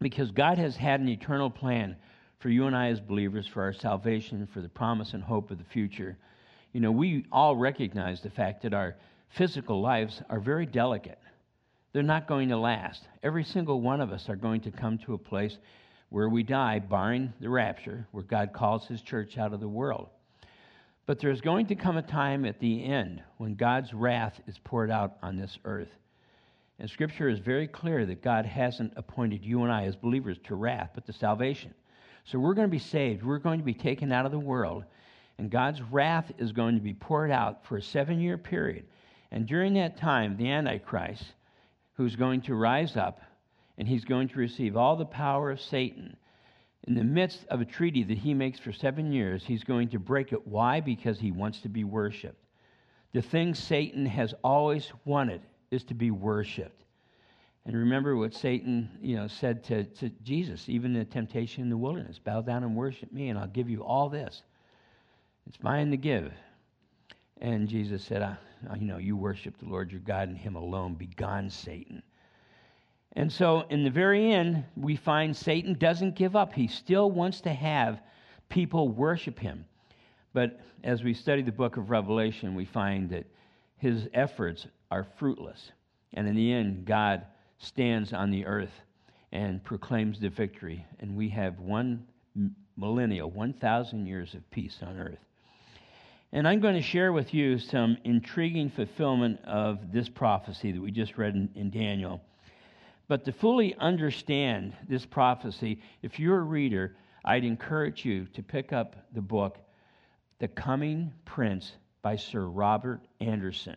because 0.00 0.30
God 0.30 0.58
has 0.58 0.76
had 0.76 1.00
an 1.00 1.08
eternal 1.08 1.50
plan 1.50 1.96
for 2.38 2.50
you 2.50 2.66
and 2.66 2.76
I 2.76 2.88
as 2.88 3.00
believers, 3.00 3.46
for 3.46 3.62
our 3.62 3.72
salvation, 3.72 4.46
for 4.52 4.60
the 4.60 4.68
promise 4.68 5.14
and 5.14 5.22
hope 5.22 5.50
of 5.50 5.58
the 5.58 5.64
future. 5.64 6.18
You 6.72 6.80
know, 6.80 6.92
we 6.92 7.24
all 7.32 7.56
recognize 7.56 8.20
the 8.20 8.30
fact 8.30 8.62
that 8.62 8.74
our 8.74 8.96
physical 9.30 9.80
lives 9.80 10.22
are 10.28 10.40
very 10.40 10.66
delicate. 10.66 11.18
They're 11.92 12.02
not 12.02 12.28
going 12.28 12.50
to 12.50 12.58
last. 12.58 13.08
Every 13.22 13.44
single 13.44 13.80
one 13.80 14.00
of 14.00 14.12
us 14.12 14.28
are 14.28 14.36
going 14.36 14.60
to 14.62 14.70
come 14.70 14.98
to 14.98 15.14
a 15.14 15.18
place 15.18 15.56
where 16.10 16.28
we 16.28 16.42
die, 16.42 16.78
barring 16.78 17.32
the 17.40 17.48
rapture, 17.48 18.06
where 18.12 18.22
God 18.22 18.52
calls 18.52 18.86
his 18.86 19.00
church 19.02 19.38
out 19.38 19.54
of 19.54 19.60
the 19.60 19.68
world. 19.68 20.08
But 21.06 21.20
there's 21.20 21.40
going 21.40 21.66
to 21.68 21.74
come 21.74 21.96
a 21.96 22.02
time 22.02 22.44
at 22.44 22.60
the 22.60 22.84
end 22.84 23.22
when 23.38 23.54
God's 23.54 23.94
wrath 23.94 24.38
is 24.46 24.58
poured 24.62 24.90
out 24.90 25.16
on 25.22 25.36
this 25.36 25.58
earth. 25.64 25.88
And 26.78 26.90
Scripture 26.90 27.28
is 27.28 27.38
very 27.38 27.66
clear 27.66 28.04
that 28.04 28.22
God 28.22 28.44
hasn't 28.44 28.92
appointed 28.96 29.44
you 29.44 29.62
and 29.62 29.72
I 29.72 29.84
as 29.84 29.96
believers 29.96 30.38
to 30.44 30.54
wrath, 30.54 30.90
but 30.94 31.06
to 31.06 31.12
salvation. 31.12 31.72
So 32.24 32.38
we're 32.38 32.54
going 32.54 32.68
to 32.68 32.72
be 32.72 32.78
saved. 32.78 33.22
We're 33.22 33.38
going 33.38 33.58
to 33.58 33.64
be 33.64 33.74
taken 33.74 34.12
out 34.12 34.26
of 34.26 34.32
the 34.32 34.38
world. 34.38 34.84
And 35.38 35.50
God's 35.50 35.80
wrath 35.80 36.32
is 36.38 36.52
going 36.52 36.74
to 36.74 36.80
be 36.80 36.94
poured 36.94 37.30
out 37.30 37.64
for 37.64 37.76
a 37.76 37.82
seven 37.82 38.20
year 38.20 38.36
period. 38.36 38.84
And 39.30 39.46
during 39.46 39.74
that 39.74 39.96
time, 39.96 40.36
the 40.36 40.50
Antichrist, 40.50 41.24
who's 41.94 42.16
going 42.16 42.42
to 42.42 42.54
rise 42.54 42.96
up, 42.96 43.20
and 43.78 43.88
he's 43.88 44.04
going 44.04 44.28
to 44.28 44.38
receive 44.38 44.76
all 44.76 44.96
the 44.96 45.04
power 45.04 45.50
of 45.50 45.60
Satan. 45.60 46.16
In 46.86 46.94
the 46.94 47.04
midst 47.04 47.46
of 47.48 47.60
a 47.60 47.64
treaty 47.64 48.02
that 48.04 48.18
he 48.18 48.32
makes 48.32 48.58
for 48.58 48.72
seven 48.72 49.12
years, 49.12 49.44
he's 49.44 49.64
going 49.64 49.88
to 49.88 49.98
break 49.98 50.32
it. 50.32 50.46
Why? 50.46 50.80
Because 50.80 51.18
he 51.18 51.32
wants 51.32 51.60
to 51.60 51.68
be 51.68 51.84
worshiped. 51.84 52.42
The 53.12 53.22
thing 53.22 53.54
Satan 53.54 54.06
has 54.06 54.34
always 54.44 54.92
wanted 55.04 55.40
is 55.70 55.84
to 55.84 55.94
be 55.94 56.10
worshiped. 56.10 56.84
And 57.64 57.76
remember 57.76 58.16
what 58.16 58.32
Satan, 58.32 58.88
you 59.00 59.16
know, 59.16 59.26
said 59.26 59.64
to, 59.64 59.84
to 59.84 60.08
Jesus, 60.22 60.68
even 60.68 60.92
in 60.92 61.00
the 61.00 61.04
temptation 61.04 61.64
in 61.64 61.70
the 61.70 61.76
wilderness, 61.76 62.20
bow 62.22 62.40
down 62.40 62.62
and 62.62 62.76
worship 62.76 63.12
me, 63.12 63.28
and 63.28 63.38
I'll 63.38 63.48
give 63.48 63.68
you 63.68 63.82
all 63.82 64.08
this. 64.08 64.42
It's 65.48 65.60
mine 65.62 65.90
to 65.90 65.96
give. 65.96 66.32
And 67.40 67.68
Jesus 67.68 68.04
said, 68.04 68.22
I, 68.22 68.36
you 68.76 68.86
know, 68.86 68.98
you 68.98 69.16
worship 69.16 69.58
the 69.58 69.68
Lord 69.68 69.90
your 69.90 70.00
God 70.00 70.28
and 70.28 70.38
him 70.38 70.54
alone. 70.54 70.94
Be 70.94 71.06
gone, 71.06 71.50
Satan. 71.50 72.02
And 73.14 73.32
so 73.32 73.64
in 73.70 73.82
the 73.82 73.90
very 73.90 74.32
end, 74.32 74.64
we 74.76 74.94
find 74.94 75.36
Satan 75.36 75.74
doesn't 75.74 76.14
give 76.14 76.36
up. 76.36 76.52
He 76.52 76.68
still 76.68 77.10
wants 77.10 77.40
to 77.42 77.52
have 77.52 78.00
people 78.48 78.88
worship 78.88 79.38
him. 79.38 79.64
But 80.32 80.60
as 80.84 81.02
we 81.02 81.14
study 81.14 81.42
the 81.42 81.50
book 81.50 81.78
of 81.78 81.90
Revelation, 81.90 82.54
we 82.54 82.64
find 82.64 83.10
that 83.10 83.26
his 83.78 84.08
efforts 84.14 84.66
are 84.90 85.06
fruitless. 85.18 85.72
And 86.14 86.26
in 86.26 86.34
the 86.34 86.52
end, 86.52 86.84
God 86.84 87.26
stands 87.58 88.12
on 88.12 88.30
the 88.30 88.46
earth 88.46 88.72
and 89.32 89.62
proclaims 89.62 90.20
the 90.20 90.28
victory. 90.28 90.84
And 91.00 91.16
we 91.16 91.28
have 91.30 91.58
one 91.58 92.06
millennial, 92.76 93.30
1,000 93.30 94.06
years 94.06 94.34
of 94.34 94.48
peace 94.50 94.78
on 94.82 94.98
earth. 94.98 95.18
And 96.32 96.46
I'm 96.46 96.60
going 96.60 96.74
to 96.74 96.82
share 96.82 97.12
with 97.12 97.32
you 97.32 97.58
some 97.58 97.96
intriguing 98.04 98.70
fulfillment 98.70 99.40
of 99.44 99.92
this 99.92 100.08
prophecy 100.08 100.72
that 100.72 100.80
we 100.80 100.90
just 100.90 101.16
read 101.16 101.34
in, 101.34 101.48
in 101.54 101.70
Daniel. 101.70 102.20
But 103.08 103.24
to 103.24 103.32
fully 103.32 103.74
understand 103.76 104.74
this 104.88 105.06
prophecy, 105.06 105.80
if 106.02 106.18
you're 106.18 106.38
a 106.38 106.44
reader, 106.44 106.96
I'd 107.24 107.44
encourage 107.44 108.04
you 108.04 108.26
to 108.34 108.42
pick 108.42 108.72
up 108.72 108.96
the 109.14 109.20
book, 109.20 109.58
The 110.38 110.48
Coming 110.48 111.12
Prince 111.24 111.72
by 112.02 112.16
Sir 112.16 112.46
Robert 112.46 113.00
Anderson. 113.20 113.76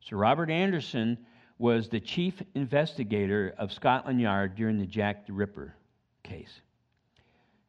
Sir 0.00 0.16
Robert 0.16 0.50
Anderson 0.50 1.18
was 1.58 1.88
the 1.88 2.00
chief 2.00 2.42
investigator 2.54 3.54
of 3.58 3.72
Scotland 3.72 4.20
Yard 4.20 4.54
during 4.56 4.78
the 4.78 4.86
Jack 4.86 5.26
the 5.26 5.32
Ripper 5.32 5.74
case. 6.22 6.60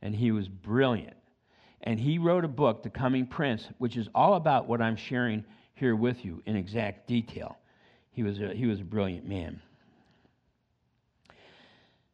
And 0.02 0.16
he 0.16 0.32
was 0.32 0.48
brilliant. 0.48 1.18
And 1.84 2.00
he 2.00 2.18
wrote 2.18 2.46
a 2.46 2.50
book, 2.50 2.84
The 2.84 2.90
Coming 2.90 3.26
Prince, 3.26 3.68
which 3.80 3.98
is 3.98 4.08
all 4.16 4.36
about 4.36 4.68
what 4.68 4.82
I'm 4.82 4.96
sharing 4.96 5.44
here 5.76 5.96
with 5.96 6.24
you 6.24 6.42
in 6.46 6.56
exact 6.56 7.08
detail. 7.08 7.58
He 8.12 8.24
was 8.24 8.40
a, 8.40 8.54
he 8.54 8.66
was 8.66 8.80
a 8.80 8.86
brilliant 8.86 9.28
man. 9.28 9.62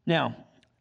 Now, 0.05 0.35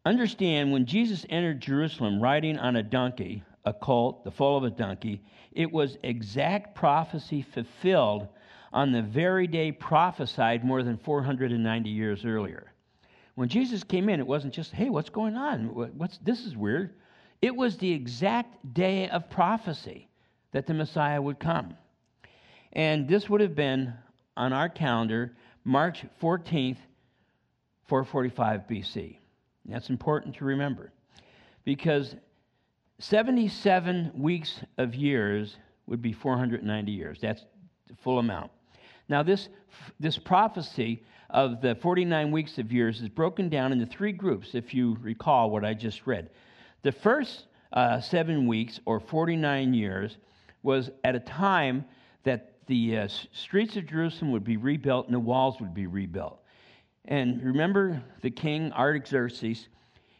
understand 0.04 0.72
when 0.72 0.86
Jesus 0.86 1.26
entered 1.28 1.60
Jerusalem 1.60 2.20
riding 2.20 2.58
on 2.58 2.76
a 2.76 2.82
donkey, 2.82 3.42
a 3.64 3.72
colt, 3.72 4.24
the 4.24 4.30
foal 4.30 4.56
of 4.56 4.64
a 4.64 4.70
donkey, 4.70 5.20
it 5.52 5.70
was 5.70 5.98
exact 6.02 6.74
prophecy 6.74 7.42
fulfilled 7.42 8.28
on 8.76 8.92
the 8.92 9.00
very 9.00 9.46
day 9.46 9.72
prophesied 9.72 10.62
more 10.62 10.82
than 10.82 10.98
490 10.98 11.88
years 11.88 12.26
earlier. 12.26 12.74
When 13.34 13.48
Jesus 13.48 13.82
came 13.82 14.10
in, 14.10 14.20
it 14.20 14.26
wasn't 14.26 14.52
just, 14.52 14.70
hey, 14.70 14.90
what's 14.90 15.08
going 15.08 15.34
on? 15.34 15.74
What's, 15.96 16.18
this 16.18 16.44
is 16.44 16.54
weird. 16.54 16.92
It 17.40 17.56
was 17.56 17.78
the 17.78 17.90
exact 17.90 18.74
day 18.74 19.08
of 19.08 19.30
prophecy 19.30 20.10
that 20.52 20.66
the 20.66 20.74
Messiah 20.74 21.20
would 21.20 21.38
come. 21.38 21.74
And 22.74 23.08
this 23.08 23.30
would 23.30 23.40
have 23.40 23.54
been 23.54 23.94
on 24.36 24.52
our 24.52 24.68
calendar 24.68 25.34
March 25.64 26.04
14th, 26.20 26.76
445 27.86 28.60
BC. 28.68 29.16
That's 29.64 29.88
important 29.88 30.36
to 30.36 30.44
remember 30.44 30.92
because 31.64 32.14
77 32.98 34.12
weeks 34.14 34.60
of 34.76 34.94
years 34.94 35.56
would 35.86 36.02
be 36.02 36.12
490 36.12 36.92
years. 36.92 37.18
That's 37.22 37.42
the 37.88 37.96
full 38.02 38.18
amount. 38.18 38.50
Now, 39.08 39.22
this, 39.22 39.48
this 40.00 40.18
prophecy 40.18 41.02
of 41.30 41.60
the 41.60 41.74
49 41.76 42.30
weeks 42.30 42.58
of 42.58 42.72
years 42.72 43.00
is 43.00 43.08
broken 43.08 43.48
down 43.48 43.72
into 43.72 43.86
three 43.86 44.12
groups, 44.12 44.54
if 44.54 44.74
you 44.74 44.96
recall 45.00 45.50
what 45.50 45.64
I 45.64 45.74
just 45.74 46.06
read. 46.06 46.30
The 46.82 46.92
first 46.92 47.46
uh, 47.72 48.00
seven 48.00 48.46
weeks, 48.46 48.80
or 48.84 49.00
49 49.00 49.74
years, 49.74 50.18
was 50.62 50.90
at 51.04 51.14
a 51.14 51.20
time 51.20 51.84
that 52.24 52.54
the 52.66 52.98
uh, 52.98 53.08
streets 53.32 53.76
of 53.76 53.86
Jerusalem 53.86 54.32
would 54.32 54.44
be 54.44 54.56
rebuilt 54.56 55.06
and 55.06 55.14
the 55.14 55.20
walls 55.20 55.60
would 55.60 55.74
be 55.74 55.86
rebuilt. 55.86 56.42
And 57.04 57.42
remember 57.42 58.02
the 58.22 58.30
king 58.30 58.72
Artaxerxes, 58.72 59.68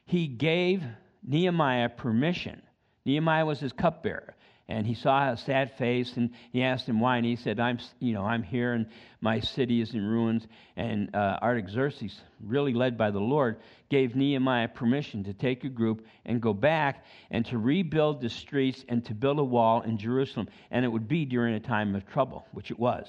he 0.04 0.28
gave 0.28 0.84
Nehemiah 1.26 1.88
permission. 1.88 2.62
Nehemiah 3.04 3.44
was 3.44 3.58
his 3.58 3.72
cupbearer 3.72 4.36
and 4.68 4.87
he 4.87 4.94
saw 4.94 5.30
a 5.30 5.37
sad 5.37 5.73
face 5.78 6.16
and 6.16 6.30
he 6.52 6.62
asked 6.62 6.88
him 6.88 6.99
why 6.99 7.16
and 7.16 7.26
he 7.26 7.37
said 7.37 7.61
i'm 7.61 7.78
you 8.00 8.12
know 8.12 8.25
i'm 8.25 8.42
here 8.42 8.73
and 8.73 8.87
my 9.20 9.40
city 9.40 9.80
is 9.80 9.92
in 9.94 10.06
ruins. 10.06 10.46
And 10.76 11.14
uh, 11.14 11.38
artaxerxes 11.42 12.20
really 12.40 12.73
led 12.73 12.96
by 12.96 13.11
the 13.11 13.20
lord 13.20 13.56
gave 13.88 14.14
nehemiah 14.14 14.68
permission 14.68 15.25
to 15.25 15.32
take 15.32 15.64
a 15.64 15.68
group 15.68 16.06
and 16.25 16.40
go 16.40 16.52
back 16.52 17.04
and 17.30 17.44
to 17.46 17.58
rebuild 17.58 18.20
the 18.20 18.28
streets 18.28 18.85
and 18.88 19.04
to 19.06 19.14
build 19.14 19.38
a 19.38 19.44
wall 19.44 19.82
in 19.82 19.99
jerusalem. 19.99 20.49
And 20.70 20.85
it 20.85 20.88
would 20.88 21.08
be 21.08 21.25
during 21.25 21.54
a 21.54 21.61
time 21.61 21.94
of 21.94 22.06
trouble 22.06 22.46
which 22.52 22.70
it 22.70 22.78
was. 22.78 23.06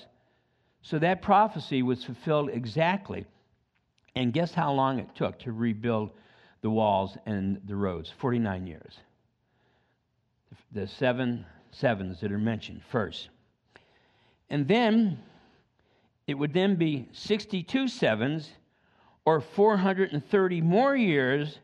So 0.82 1.00
that 1.00 1.22
prophecy 1.22 1.84
was 1.84 2.04
fulfilled 2.04 2.50
exactly. 2.52 3.26
And 4.16 4.34
guess 4.34 4.54
how 4.54 4.72
long 4.74 5.00
it 5.00 5.14
took 5.16 5.40
to 5.40 5.52
rebuild 5.52 6.12
the 6.62 6.70
walls 6.70 7.18
and 7.26 7.62
the 7.66 7.76
roads? 7.76 8.12
49 8.18 8.66
years 8.66 8.98
the 10.72 10.88
seven 10.88 11.46
sevens 11.72 12.20
that 12.22 12.32
are 12.32 12.38
mentioned 12.38 12.82
first. 12.90 13.30
And 14.50 14.68
then 14.68 15.20
it 16.26 16.34
would 16.36 16.54
then 16.54 16.76
be 16.76 17.08
62 17.12 17.88
sevens 17.88 18.50
or 19.26 19.42
430 19.42 20.62
more 20.62 20.96
years 20.96 21.60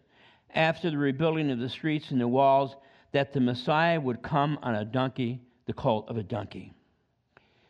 after 0.54 0.90
the 0.90 0.98
rebuilding 0.98 1.52
of 1.52 1.60
the 1.60 1.70
streets 1.70 2.12
and 2.12 2.20
the 2.20 2.28
walls 2.28 2.76
that 3.12 3.34
the 3.34 3.40
Messiah 3.40 4.00
would 4.00 4.22
come 4.22 4.60
on 4.62 4.76
a 4.76 4.86
donkey, 4.86 5.40
the 5.66 5.74
colt 5.74 6.10
of 6.10 6.18
a 6.18 6.24
donkey. 6.24 6.74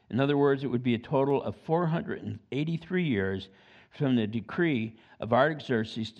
In 0.09 0.19
other 0.19 0.37
words, 0.37 0.63
it 0.63 0.67
would 0.67 0.83
be 0.83 0.95
a 0.95 0.99
total 0.99 1.41
of 1.43 1.55
483 1.65 3.03
years 3.03 3.49
from 3.97 4.15
the 4.15 4.27
decree 4.27 4.95
of 5.19 5.33
Artaxerxes 5.33 6.13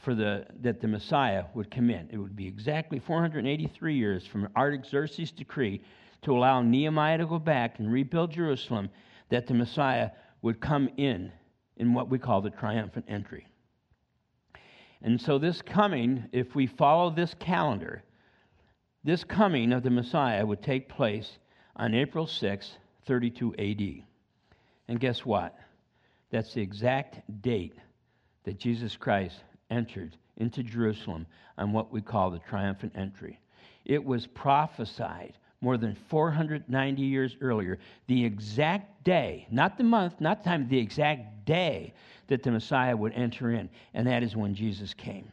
for 0.00 0.14
the, 0.14 0.46
that 0.60 0.80
the 0.80 0.88
Messiah 0.88 1.44
would 1.54 1.70
come 1.70 1.90
in. 1.90 2.08
It 2.10 2.18
would 2.18 2.36
be 2.36 2.46
exactly 2.46 2.98
483 2.98 3.94
years 3.94 4.26
from 4.26 4.48
Artaxerxes' 4.56 5.30
decree 5.30 5.82
to 6.22 6.36
allow 6.36 6.62
Nehemiah 6.62 7.18
to 7.18 7.26
go 7.26 7.38
back 7.38 7.78
and 7.78 7.90
rebuild 7.90 8.32
Jerusalem 8.32 8.90
that 9.30 9.46
the 9.46 9.54
Messiah 9.54 10.10
would 10.42 10.60
come 10.60 10.88
in 10.96 11.32
in 11.76 11.94
what 11.94 12.10
we 12.10 12.18
call 12.18 12.40
the 12.40 12.50
triumphant 12.50 13.06
entry. 13.08 13.46
And 15.02 15.20
so, 15.20 15.38
this 15.38 15.62
coming, 15.62 16.24
if 16.32 16.54
we 16.54 16.66
follow 16.66 17.10
this 17.10 17.34
calendar, 17.38 18.02
this 19.04 19.24
coming 19.24 19.72
of 19.72 19.82
the 19.82 19.90
Messiah 19.90 20.44
would 20.44 20.62
take 20.62 20.88
place 20.88 21.38
on 21.76 21.94
April 21.94 22.26
6, 22.26 22.72
32 23.06 23.54
AD. 23.58 24.04
And 24.88 25.00
guess 25.00 25.24
what? 25.24 25.56
That's 26.30 26.54
the 26.54 26.62
exact 26.62 27.20
date 27.42 27.74
that 28.44 28.58
Jesus 28.58 28.96
Christ 28.96 29.36
entered 29.70 30.16
into 30.36 30.62
Jerusalem 30.62 31.26
on 31.58 31.72
what 31.72 31.92
we 31.92 32.00
call 32.00 32.30
the 32.30 32.38
triumphant 32.38 32.92
entry. 32.96 33.40
It 33.84 34.04
was 34.04 34.26
prophesied 34.26 35.34
more 35.60 35.76
than 35.76 35.94
490 36.08 37.02
years 37.02 37.36
earlier, 37.40 37.78
the 38.06 38.24
exact 38.24 39.02
day, 39.04 39.46
not 39.50 39.78
the 39.78 39.84
month, 39.84 40.20
not 40.20 40.42
the 40.42 40.50
time, 40.50 40.68
the 40.68 40.78
exact 40.78 41.44
day 41.44 41.94
that 42.28 42.42
the 42.42 42.50
Messiah 42.50 42.96
would 42.96 43.12
enter 43.14 43.52
in, 43.52 43.68
and 43.94 44.06
that 44.06 44.22
is 44.22 44.36
when 44.36 44.54
Jesus 44.54 44.92
came. 44.92 45.30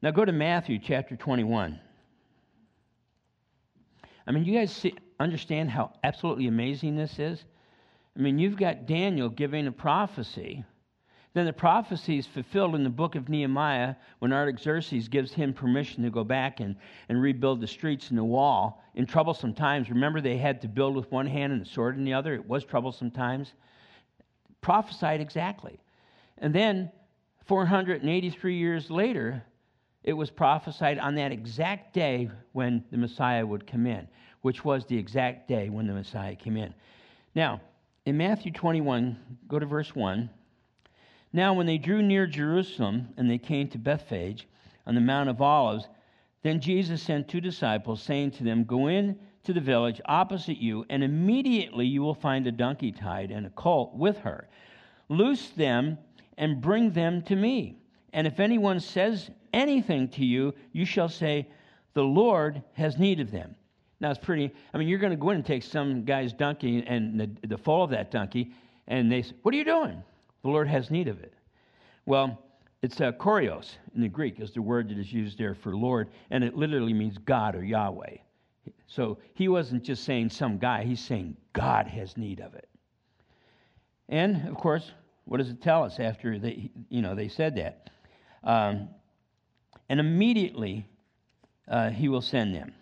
Now 0.00 0.10
go 0.10 0.24
to 0.24 0.32
Matthew 0.32 0.78
chapter 0.78 1.14
21. 1.14 1.78
I 4.26 4.30
mean, 4.30 4.44
you 4.44 4.54
guys 4.54 4.74
see, 4.74 4.94
understand 5.20 5.70
how 5.70 5.92
absolutely 6.04 6.46
amazing 6.46 6.96
this 6.96 7.18
is? 7.18 7.44
I 8.16 8.20
mean, 8.20 8.38
you've 8.38 8.56
got 8.56 8.86
Daniel 8.86 9.28
giving 9.28 9.66
a 9.66 9.72
prophecy 9.72 10.64
then 11.34 11.46
the 11.46 11.52
prophecy 11.52 12.18
is 12.18 12.26
fulfilled 12.26 12.74
in 12.74 12.84
the 12.84 12.90
book 12.90 13.14
of 13.14 13.28
Nehemiah 13.28 13.94
when 14.18 14.32
Artaxerxes 14.32 15.08
gives 15.08 15.32
him 15.32 15.54
permission 15.54 16.02
to 16.02 16.10
go 16.10 16.24
back 16.24 16.60
and, 16.60 16.76
and 17.08 17.22
rebuild 17.22 17.60
the 17.60 17.66
streets 17.66 18.10
and 18.10 18.18
the 18.18 18.24
wall 18.24 18.82
in 18.94 19.06
troublesome 19.06 19.54
times. 19.54 19.88
Remember, 19.88 20.20
they 20.20 20.36
had 20.36 20.60
to 20.60 20.68
build 20.68 20.94
with 20.94 21.10
one 21.10 21.26
hand 21.26 21.52
and 21.52 21.62
a 21.62 21.68
sword 21.68 21.96
in 21.96 22.04
the 22.04 22.12
other. 22.12 22.34
It 22.34 22.46
was 22.46 22.64
troublesome 22.64 23.10
times. 23.10 23.54
Prophesied 24.60 25.20
exactly. 25.20 25.80
And 26.38 26.54
then 26.54 26.90
483 27.46 28.56
years 28.56 28.90
later, 28.90 29.42
it 30.04 30.12
was 30.12 30.30
prophesied 30.30 30.98
on 30.98 31.14
that 31.14 31.32
exact 31.32 31.94
day 31.94 32.30
when 32.52 32.84
the 32.90 32.98
Messiah 32.98 33.46
would 33.46 33.66
come 33.66 33.86
in, 33.86 34.06
which 34.42 34.64
was 34.64 34.84
the 34.84 34.98
exact 34.98 35.48
day 35.48 35.70
when 35.70 35.86
the 35.86 35.94
Messiah 35.94 36.34
came 36.34 36.58
in. 36.58 36.74
Now, 37.34 37.62
in 38.04 38.16
Matthew 38.16 38.52
21, 38.52 39.16
go 39.48 39.58
to 39.58 39.66
verse 39.66 39.94
1. 39.94 40.28
Now, 41.32 41.54
when 41.54 41.66
they 41.66 41.78
drew 41.78 42.02
near 42.02 42.26
Jerusalem 42.26 43.08
and 43.16 43.30
they 43.30 43.38
came 43.38 43.68
to 43.68 43.78
Bethphage 43.78 44.46
on 44.86 44.94
the 44.94 45.00
Mount 45.00 45.30
of 45.30 45.40
Olives, 45.40 45.88
then 46.42 46.60
Jesus 46.60 47.02
sent 47.02 47.28
two 47.28 47.40
disciples, 47.40 48.02
saying 48.02 48.32
to 48.32 48.44
them, 48.44 48.64
Go 48.64 48.88
in 48.88 49.18
to 49.44 49.52
the 49.52 49.60
village 49.60 50.00
opposite 50.04 50.58
you, 50.58 50.84
and 50.90 51.02
immediately 51.02 51.86
you 51.86 52.02
will 52.02 52.14
find 52.14 52.46
a 52.46 52.52
donkey 52.52 52.92
tied 52.92 53.30
and 53.30 53.46
a 53.46 53.50
colt 53.50 53.94
with 53.94 54.18
her. 54.18 54.48
Loose 55.08 55.50
them 55.50 55.98
and 56.36 56.60
bring 56.60 56.90
them 56.90 57.22
to 57.22 57.36
me. 57.36 57.78
And 58.12 58.26
if 58.26 58.40
anyone 58.40 58.80
says 58.80 59.30
anything 59.52 60.08
to 60.08 60.24
you, 60.24 60.54
you 60.72 60.84
shall 60.84 61.08
say, 61.08 61.48
The 61.94 62.02
Lord 62.02 62.62
has 62.74 62.98
need 62.98 63.20
of 63.20 63.30
them. 63.30 63.54
Now, 64.00 64.10
it's 64.10 64.18
pretty, 64.18 64.52
I 64.74 64.78
mean, 64.78 64.88
you're 64.88 64.98
going 64.98 65.12
to 65.12 65.16
go 65.16 65.30
in 65.30 65.36
and 65.36 65.46
take 65.46 65.62
some 65.62 66.04
guy's 66.04 66.32
donkey 66.32 66.84
and 66.86 67.18
the, 67.18 67.30
the 67.46 67.58
foal 67.58 67.84
of 67.84 67.90
that 67.90 68.10
donkey, 68.10 68.52
and 68.88 69.10
they 69.10 69.22
say, 69.22 69.32
What 69.42 69.54
are 69.54 69.58
you 69.58 69.64
doing? 69.64 70.02
The 70.42 70.48
Lord 70.48 70.68
has 70.68 70.90
need 70.90 71.08
of 71.08 71.20
it. 71.20 71.34
Well, 72.06 72.38
it's 72.82 73.00
uh, 73.00 73.12
kurios 73.12 73.76
in 73.94 74.02
the 74.02 74.08
Greek, 74.08 74.40
is 74.40 74.50
the 74.50 74.62
word 74.62 74.88
that 74.88 74.98
is 74.98 75.12
used 75.12 75.38
there 75.38 75.54
for 75.54 75.76
Lord, 75.76 76.10
and 76.30 76.42
it 76.42 76.56
literally 76.56 76.92
means 76.92 77.16
God 77.18 77.54
or 77.54 77.64
Yahweh. 77.64 78.16
So 78.88 79.18
he 79.34 79.48
wasn't 79.48 79.84
just 79.84 80.04
saying 80.04 80.30
some 80.30 80.58
guy, 80.58 80.84
he's 80.84 81.00
saying 81.00 81.36
God 81.52 81.86
has 81.86 82.16
need 82.16 82.40
of 82.40 82.54
it. 82.54 82.68
And 84.08 84.48
of 84.48 84.56
course, 84.56 84.90
what 85.24 85.38
does 85.38 85.48
it 85.48 85.62
tell 85.62 85.84
us 85.84 86.00
after 86.00 86.38
they, 86.38 86.70
you 86.88 87.02
know, 87.02 87.14
they 87.14 87.28
said 87.28 87.56
that? 87.56 87.90
Um, 88.42 88.88
and 89.88 90.00
immediately 90.00 90.86
uh, 91.68 91.90
he 91.90 92.08
will 92.08 92.20
send 92.20 92.54
them. 92.54 92.74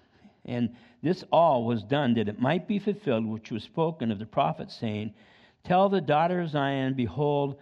And 0.46 0.74
this 1.02 1.24
all 1.30 1.64
was 1.64 1.82
done 1.82 2.14
that 2.14 2.28
it 2.28 2.40
might 2.40 2.66
be 2.66 2.78
fulfilled, 2.78 3.26
which 3.26 3.50
was 3.50 3.62
spoken 3.62 4.10
of 4.10 4.18
the 4.18 4.26
prophet, 4.26 4.70
saying, 4.70 5.12
Tell 5.64 5.88
the 5.88 6.00
daughter 6.00 6.40
of 6.40 6.50
Zion, 6.50 6.94
Behold, 6.94 7.56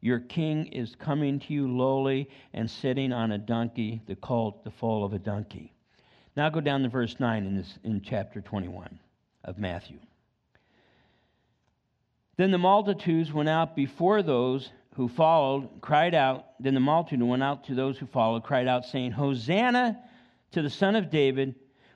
your 0.00 0.20
king 0.20 0.66
is 0.66 0.94
coming 0.96 1.38
to 1.40 1.54
you 1.54 1.66
lowly 1.66 2.28
and 2.52 2.70
sitting 2.70 3.12
on 3.12 3.32
a 3.32 3.38
donkey, 3.38 4.02
the 4.06 4.16
colt, 4.16 4.64
the 4.64 4.70
foal 4.70 5.04
of 5.04 5.14
a 5.14 5.18
donkey. 5.18 5.72
Now 6.36 6.50
go 6.50 6.60
down 6.60 6.82
to 6.82 6.88
verse 6.88 7.16
9 7.18 7.46
in, 7.46 7.56
this, 7.56 7.78
in 7.84 8.02
chapter 8.02 8.40
21 8.40 8.98
of 9.44 9.58
Matthew. 9.58 9.98
Then 12.36 12.50
the 12.50 12.58
multitudes 12.58 13.32
went 13.32 13.48
out 13.48 13.76
before 13.76 14.22
those 14.22 14.70
who 14.96 15.08
followed, 15.08 15.68
cried 15.80 16.14
out. 16.14 16.46
Then 16.60 16.74
the 16.74 16.80
multitude 16.80 17.22
went 17.22 17.42
out 17.42 17.64
to 17.64 17.74
those 17.74 17.96
who 17.98 18.06
followed, 18.06 18.42
cried 18.42 18.66
out, 18.66 18.84
saying, 18.84 19.12
Hosanna 19.12 19.98
to 20.52 20.62
the 20.62 20.70
Son 20.70 20.96
of 20.96 21.10
David. 21.10 21.54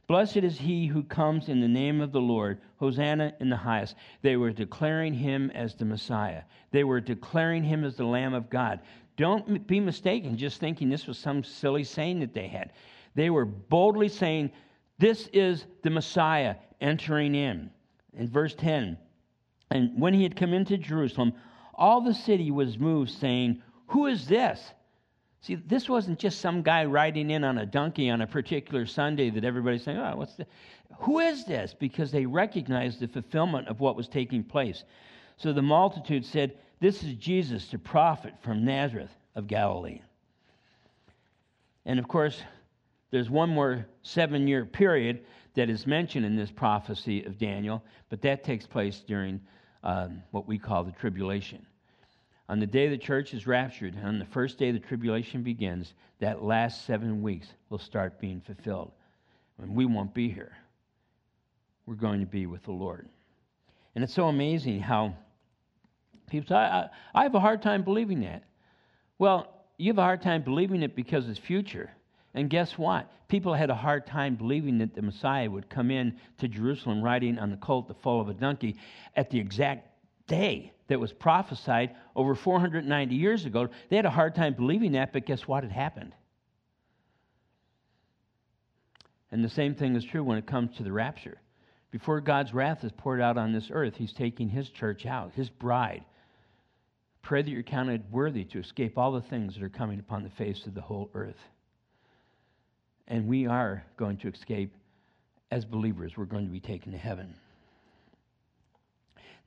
Blessed 0.08 0.38
is 0.38 0.58
he 0.58 0.86
who 0.86 1.02
comes 1.02 1.50
in 1.50 1.60
the 1.60 1.68
name 1.68 2.00
of 2.00 2.12
the 2.12 2.20
Lord. 2.20 2.62
Hosanna 2.78 3.34
in 3.40 3.50
the 3.50 3.56
highest. 3.56 3.94
They 4.22 4.36
were 4.36 4.50
declaring 4.50 5.12
him 5.12 5.50
as 5.54 5.74
the 5.74 5.84
Messiah, 5.84 6.42
they 6.72 6.82
were 6.82 7.00
declaring 7.00 7.62
him 7.62 7.84
as 7.84 7.96
the 7.96 8.06
Lamb 8.06 8.34
of 8.34 8.50
God. 8.50 8.80
Don't 9.16 9.66
be 9.66 9.80
mistaken 9.80 10.36
just 10.36 10.60
thinking 10.60 10.88
this 10.88 11.06
was 11.06 11.18
some 11.18 11.44
silly 11.44 11.84
saying 11.84 12.20
that 12.20 12.34
they 12.34 12.46
had. 12.46 12.72
They 13.14 13.30
were 13.30 13.44
boldly 13.44 14.08
saying, 14.08 14.52
This 14.98 15.28
is 15.32 15.66
the 15.82 15.90
Messiah 15.90 16.56
entering 16.80 17.34
in. 17.34 17.70
In 18.16 18.28
verse 18.28 18.54
10, 18.54 18.96
and 19.70 20.00
when 20.00 20.14
he 20.14 20.22
had 20.22 20.36
come 20.36 20.54
into 20.54 20.78
Jerusalem, 20.78 21.34
all 21.74 22.00
the 22.00 22.14
city 22.14 22.50
was 22.50 22.78
moved, 22.78 23.10
saying, 23.10 23.62
Who 23.88 24.06
is 24.06 24.26
this? 24.26 24.72
See, 25.40 25.54
this 25.54 25.88
wasn't 25.88 26.18
just 26.18 26.40
some 26.40 26.62
guy 26.62 26.84
riding 26.84 27.30
in 27.30 27.44
on 27.44 27.58
a 27.58 27.66
donkey 27.66 28.10
on 28.10 28.20
a 28.20 28.26
particular 28.26 28.86
Sunday 28.86 29.30
that 29.30 29.44
everybody's 29.44 29.84
saying, 29.84 29.98
oh, 29.98 30.16
what's 30.16 30.34
the, 30.34 30.46
who 30.98 31.20
is 31.20 31.44
this? 31.44 31.74
Because 31.78 32.10
they 32.10 32.26
recognized 32.26 33.00
the 33.00 33.08
fulfillment 33.08 33.68
of 33.68 33.80
what 33.80 33.96
was 33.96 34.08
taking 34.08 34.42
place. 34.42 34.84
So 35.36 35.52
the 35.52 35.62
multitude 35.62 36.24
said, 36.24 36.58
This 36.80 37.02
is 37.02 37.14
Jesus, 37.14 37.68
the 37.68 37.78
prophet 37.78 38.34
from 38.42 38.64
Nazareth 38.64 39.14
of 39.36 39.46
Galilee. 39.46 40.00
And 41.86 41.98
of 41.98 42.08
course, 42.08 42.42
there's 43.10 43.30
one 43.30 43.48
more 43.48 43.86
seven 44.02 44.48
year 44.48 44.64
period 44.64 45.24
that 45.54 45.70
is 45.70 45.86
mentioned 45.86 46.26
in 46.26 46.36
this 46.36 46.50
prophecy 46.50 47.24
of 47.24 47.38
Daniel, 47.38 47.82
but 48.10 48.20
that 48.22 48.44
takes 48.44 48.66
place 48.66 49.02
during 49.06 49.40
um, 49.82 50.22
what 50.32 50.46
we 50.46 50.58
call 50.58 50.84
the 50.84 50.92
tribulation. 50.92 51.64
On 52.48 52.60
the 52.60 52.66
day 52.66 52.88
the 52.88 52.98
church 52.98 53.34
is 53.34 53.46
raptured, 53.46 53.94
on 54.02 54.18
the 54.18 54.24
first 54.24 54.58
day 54.58 54.70
the 54.70 54.78
tribulation 54.78 55.42
begins, 55.42 55.94
that 56.20 56.42
last 56.42 56.86
seven 56.86 57.22
weeks 57.22 57.48
will 57.68 57.78
start 57.78 58.18
being 58.18 58.40
fulfilled. 58.40 58.92
And 59.60 59.74
we 59.74 59.84
won't 59.84 60.14
be 60.14 60.30
here. 60.30 60.56
We're 61.86 61.94
going 61.94 62.20
to 62.20 62.26
be 62.26 62.46
with 62.46 62.62
the 62.64 62.72
Lord. 62.72 63.08
And 63.94 64.04
it's 64.04 64.14
so 64.14 64.28
amazing 64.28 64.80
how 64.80 65.14
people 66.30 66.48
say, 66.48 66.54
I, 66.54 66.88
I, 67.14 67.22
have 67.24 67.34
a 67.34 67.40
hard 67.40 67.62
time 67.62 67.82
believing 67.82 68.20
that. 68.20 68.44
Well, 69.18 69.52
you 69.76 69.90
have 69.90 69.98
a 69.98 70.02
hard 70.02 70.22
time 70.22 70.42
believing 70.42 70.82
it 70.82 70.94
because 70.94 71.28
it's 71.28 71.38
future. 71.38 71.90
And 72.34 72.48
guess 72.48 72.78
what? 72.78 73.10
People 73.28 73.54
had 73.54 73.70
a 73.70 73.74
hard 73.74 74.06
time 74.06 74.36
believing 74.36 74.78
that 74.78 74.94
the 74.94 75.02
Messiah 75.02 75.50
would 75.50 75.68
come 75.68 75.90
in 75.90 76.16
to 76.38 76.48
Jerusalem 76.48 77.02
riding 77.02 77.38
on 77.38 77.50
the 77.50 77.56
colt, 77.56 77.88
the 77.88 77.94
foal 77.94 78.20
of 78.20 78.28
a 78.28 78.34
donkey, 78.34 78.76
at 79.16 79.30
the 79.30 79.38
exact 79.38 79.88
day 80.28 80.72
that 80.86 81.00
was 81.00 81.12
prophesied 81.12 81.96
over 82.14 82.36
490 82.36 83.14
years 83.14 83.44
ago. 83.44 83.68
They 83.88 83.96
had 83.96 84.06
a 84.06 84.10
hard 84.10 84.34
time 84.34 84.54
believing 84.54 84.92
that, 84.92 85.12
but 85.12 85.26
guess 85.26 85.48
what? 85.48 85.64
It 85.64 85.72
happened. 85.72 86.14
And 89.30 89.44
the 89.44 89.50
same 89.50 89.74
thing 89.74 89.96
is 89.96 90.04
true 90.04 90.22
when 90.22 90.38
it 90.38 90.46
comes 90.46 90.76
to 90.76 90.82
the 90.82 90.92
rapture. 90.92 91.38
Before 91.90 92.20
God's 92.20 92.54
wrath 92.54 92.84
is 92.84 92.92
poured 92.96 93.20
out 93.20 93.36
on 93.36 93.52
this 93.52 93.70
earth, 93.72 93.96
He's 93.96 94.12
taking 94.12 94.48
His 94.48 94.70
church 94.70 95.06
out, 95.06 95.32
His 95.34 95.50
bride. 95.50 96.04
Pray 97.22 97.42
that 97.42 97.50
you're 97.50 97.62
counted 97.62 98.10
worthy 98.10 98.44
to 98.44 98.58
escape 98.58 98.96
all 98.96 99.12
the 99.12 99.20
things 99.20 99.54
that 99.54 99.62
are 99.62 99.68
coming 99.68 99.98
upon 99.98 100.22
the 100.22 100.30
face 100.30 100.66
of 100.66 100.74
the 100.74 100.80
whole 100.80 101.10
earth. 101.14 101.38
And 103.06 103.26
we 103.26 103.46
are 103.46 103.84
going 103.96 104.18
to 104.18 104.28
escape 104.28 104.74
as 105.50 105.64
believers. 105.64 106.16
We're 106.16 106.24
going 106.24 106.46
to 106.46 106.52
be 106.52 106.60
taken 106.60 106.92
to 106.92 106.98
heaven. 106.98 107.34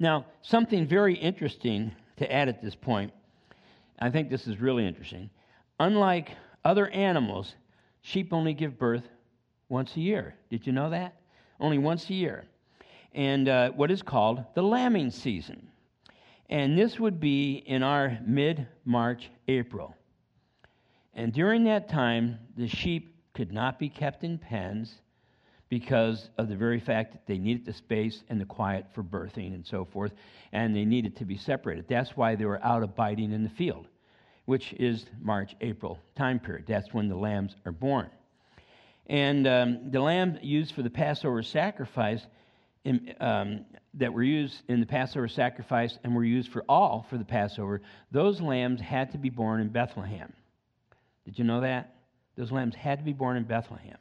Now, 0.02 0.26
something 0.42 0.88
very 0.88 1.14
interesting 1.14 1.92
to 2.18 2.34
add 2.34 2.50
at 2.50 2.60
this 2.60 2.74
point, 2.74 3.14
I 4.00 4.10
think 4.10 4.32
this 4.32 4.48
is 4.48 4.60
really 4.60 4.88
interesting. 4.88 5.30
Unlike 5.80 6.32
other 6.66 6.88
animals, 6.88 7.54
sheep 8.02 8.34
only 8.34 8.56
give 8.56 8.80
birth 8.80 9.04
once 9.70 9.96
a 9.96 10.00
year. 10.00 10.34
Did 10.50 10.66
you 10.66 10.74
know 10.74 10.90
that? 10.90 11.14
Only 11.60 11.78
once 11.78 12.10
a 12.10 12.16
year. 12.16 12.46
And 13.14 13.48
uh, 13.48 13.70
what 13.74 13.92
is 13.92 14.02
called 14.02 14.44
the 14.56 14.64
lambing 14.64 15.12
season. 15.12 15.68
And 16.50 16.76
this 16.76 17.00
would 17.00 17.20
be 17.20 17.58
in 17.68 17.84
our 17.84 18.18
mid 18.26 18.68
March, 18.84 19.30
April. 19.48 19.96
And 21.14 21.32
during 21.32 21.66
that 21.66 21.90
time, 21.90 22.40
the 22.58 22.68
sheep 22.68 23.16
could 23.36 23.52
not 23.52 23.78
be 23.78 23.88
kept 23.88 24.24
in 24.24 24.40
pens 24.40 24.96
because 25.72 26.30
of 26.38 26.50
the 26.50 26.56
very 26.56 26.82
fact 26.82 27.14
that 27.14 27.26
they 27.26 27.38
needed 27.38 27.66
the 27.66 27.72
space 27.72 28.24
and 28.28 28.42
the 28.42 28.46
quiet 28.46 28.86
for 28.94 29.02
birthing 29.02 29.56
and 29.56 29.66
so 29.66 29.86
forth, 29.86 30.12
and 30.52 30.76
they 30.76 30.84
needed 30.84 31.16
to 31.16 31.24
be 31.24 31.38
separated. 31.38 31.86
That's 31.88 32.18
why 32.18 32.36
they 32.36 32.44
were 32.44 32.62
out 32.62 32.84
abiding 32.84 33.32
in 33.32 33.42
the 33.42 33.50
field, 33.50 33.88
which 34.44 34.74
is 34.74 35.06
March, 35.22 35.56
April 35.62 35.98
time 36.14 36.40
period. 36.42 36.66
That's 36.68 36.94
when 36.94 37.08
the 37.08 37.16
lambs 37.16 37.56
are 37.66 37.72
born. 37.72 38.10
And 39.08 39.48
um, 39.48 39.92
the 39.92 40.02
lamb 40.02 40.40
used 40.42 40.76
for 40.76 40.82
the 40.82 40.90
Passover 40.90 41.42
sacrifice 41.42 42.28
in, 42.84 43.16
um, 43.22 43.64
that 43.94 44.12
were 44.12 44.24
used 44.24 44.64
in 44.68 44.82
the 44.82 44.86
Passover 44.86 45.30
sacrifice 45.30 45.98
and 46.04 46.14
were 46.14 46.26
used 46.26 46.52
for 46.52 46.66
all 46.68 47.06
for 47.10 47.18
the 47.18 47.24
Passover, 47.24 47.82
those 48.12 48.42
lambs 48.42 48.82
had 48.82 49.14
to 49.14 49.18
be 49.18 49.30
born 49.30 49.62
in 49.62 49.70
Bethlehem. 49.70 50.34
Did 51.24 51.40
you 51.40 51.46
know 51.46 51.62
that? 51.62 51.96
Those 52.36 52.52
lambs 52.52 52.76
had 52.76 53.00
to 53.00 53.06
be 53.06 53.14
born 53.14 53.38
in 53.38 53.46
Bethlehem. 53.46 53.98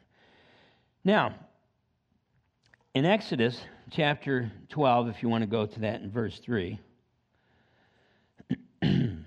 Now, 1.05 1.37
in 2.95 3.05
Exodus 3.05 3.61
chapter 3.91 4.51
12, 4.71 5.09
if 5.09 5.23
you 5.23 5.29
want 5.29 5.43
to 5.43 5.49
go 5.49 5.67
to 5.67 5.81
that 5.81 6.01
in 6.01 6.11
verse 6.11 6.41
3. 6.45 6.81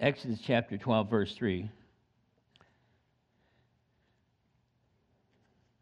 Exodus 0.00 0.38
chapter 0.46 0.78
12, 0.78 1.10
verse 1.10 1.34
3. 1.34 1.70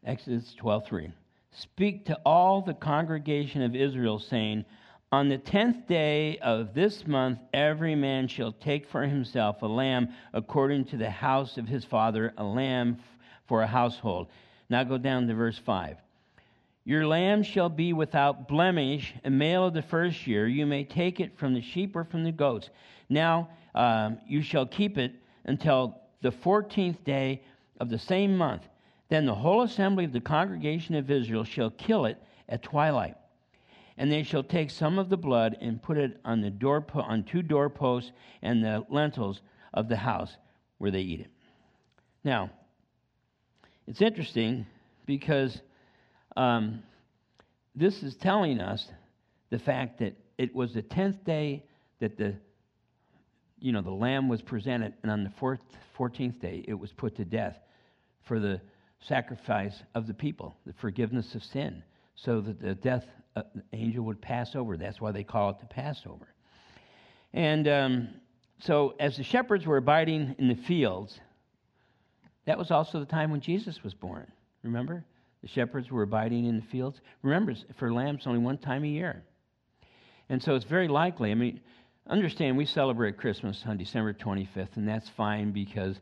Exodus 0.05 0.55
12:3. 0.61 1.11
Speak 1.51 2.05
to 2.05 2.19
all 2.25 2.61
the 2.61 2.73
congregation 2.73 3.61
of 3.61 3.75
Israel 3.75 4.19
saying, 4.19 4.65
on 5.11 5.29
the 5.29 5.37
tenth 5.37 5.87
day 5.87 6.37
of 6.39 6.73
this 6.73 7.05
month, 7.07 7.39
every 7.53 7.95
man 7.95 8.27
shall 8.27 8.51
take 8.51 8.87
for 8.87 9.03
himself 9.03 9.61
a 9.61 9.67
lamb 9.67 10.09
according 10.33 10.85
to 10.85 10.97
the 10.97 11.09
house 11.09 11.57
of 11.57 11.67
his 11.67 11.85
father, 11.85 12.33
a 12.37 12.43
lamb 12.43 12.97
for 13.47 13.61
a 13.61 13.67
household. 13.67 14.27
Now 14.69 14.83
go 14.83 14.97
down 14.97 15.27
to 15.27 15.33
verse 15.33 15.57
5. 15.57 15.97
Your 16.83 17.07
lamb 17.07 17.43
shall 17.43 17.69
be 17.69 17.93
without 17.93 18.47
blemish, 18.47 19.13
a 19.23 19.29
male 19.29 19.65
of 19.65 19.73
the 19.73 19.81
first 19.81 20.27
year. 20.27 20.47
You 20.47 20.65
may 20.65 20.83
take 20.83 21.19
it 21.19 21.37
from 21.37 21.53
the 21.53 21.61
sheep 21.61 21.95
or 21.95 22.03
from 22.03 22.23
the 22.23 22.31
goats. 22.31 22.69
Now 23.09 23.49
um, 23.73 24.19
you 24.27 24.41
shall 24.41 24.65
keep 24.65 24.97
it 24.97 25.13
until 25.45 25.99
the 26.21 26.31
fourteenth 26.31 27.03
day 27.03 27.41
of 27.79 27.89
the 27.89 27.99
same 27.99 28.37
month. 28.37 28.67
Then 29.09 29.25
the 29.25 29.35
whole 29.35 29.61
assembly 29.61 30.05
of 30.05 30.13
the 30.13 30.19
congregation 30.19 30.95
of 30.95 31.09
Israel 31.09 31.43
shall 31.43 31.69
kill 31.71 32.05
it 32.05 32.21
at 32.49 32.63
twilight. 32.63 33.15
And 33.97 34.11
they 34.11 34.23
shall 34.23 34.43
take 34.43 34.69
some 34.69 34.99
of 34.99 35.09
the 35.09 35.17
blood 35.17 35.57
and 35.61 35.81
put 35.81 35.97
it 35.97 36.19
on 36.25 36.41
the 36.41 36.49
door 36.49 36.85
on 36.93 37.23
two 37.23 37.41
doorposts 37.41 38.11
and 38.41 38.63
the 38.63 38.85
lintels 38.89 39.41
of 39.73 39.87
the 39.87 39.95
house 39.95 40.35
where 40.77 40.91
they 40.91 41.01
eat 41.01 41.21
it. 41.21 41.31
Now, 42.23 42.49
it's 43.87 44.01
interesting 44.01 44.65
because 45.05 45.61
um, 46.35 46.83
this 47.75 48.03
is 48.03 48.15
telling 48.15 48.59
us 48.59 48.87
the 49.49 49.59
fact 49.59 49.99
that 49.99 50.15
it 50.37 50.53
was 50.53 50.73
the 50.73 50.81
tenth 50.81 51.23
day 51.23 51.63
that 51.99 52.17
the 52.17 52.35
you 53.59 53.71
know 53.71 53.81
the 53.81 53.91
lamb 53.91 54.27
was 54.27 54.41
presented, 54.41 54.93
and 55.01 55.11
on 55.11 55.23
the 55.23 55.29
fourth, 55.29 55.61
14th 55.97 56.39
day 56.41 56.63
it 56.67 56.73
was 56.73 56.91
put 56.91 57.15
to 57.15 57.25
death 57.25 57.57
for 58.23 58.39
the 58.39 58.59
sacrifice 58.99 59.81
of 59.93 60.07
the 60.07 60.13
people, 60.13 60.55
the 60.65 60.73
forgiveness 60.73 61.35
of 61.35 61.43
sin, 61.43 61.83
so 62.15 62.41
that 62.41 62.61
the 62.61 62.75
death 62.75 63.05
uh, 63.35 63.43
angel 63.73 64.05
would 64.05 64.21
pass 64.21 64.55
over. 64.55 64.77
That's 64.77 65.01
why 65.01 65.11
they 65.11 65.23
call 65.23 65.49
it 65.49 65.59
the 65.59 65.65
Passover. 65.65 66.27
And 67.33 67.67
um, 67.67 68.07
so, 68.59 68.95
as 68.99 69.17
the 69.17 69.23
shepherds 69.23 69.65
were 69.65 69.77
abiding 69.77 70.35
in 70.39 70.47
the 70.47 70.55
fields, 70.55 71.19
that 72.45 72.57
was 72.57 72.71
also 72.71 72.99
the 72.99 73.05
time 73.05 73.31
when 73.31 73.41
Jesus 73.41 73.83
was 73.83 73.93
born. 73.93 74.31
Remember? 74.63 75.03
The 75.41 75.49
shepherds 75.49 75.91
were 75.91 76.03
abiding 76.03 76.45
in 76.45 76.55
the 76.55 76.65
fields. 76.65 76.99
Remember, 77.21 77.53
for 77.77 77.93
lambs, 77.93 78.25
only 78.25 78.39
one 78.39 78.57
time 78.57 78.83
a 78.83 78.87
year. 78.87 79.23
And 80.29 80.41
so 80.41 80.55
it's 80.55 80.65
very 80.65 80.87
likely, 80.87 81.31
I 81.31 81.35
mean, 81.35 81.59
understand 82.07 82.57
we 82.57 82.65
celebrate 82.65 83.17
Christmas 83.17 83.63
on 83.67 83.77
December 83.77 84.13
25th, 84.13 84.75
and 84.75 84.87
that's 84.87 85.09
fine 85.09 85.51
because 85.51 85.97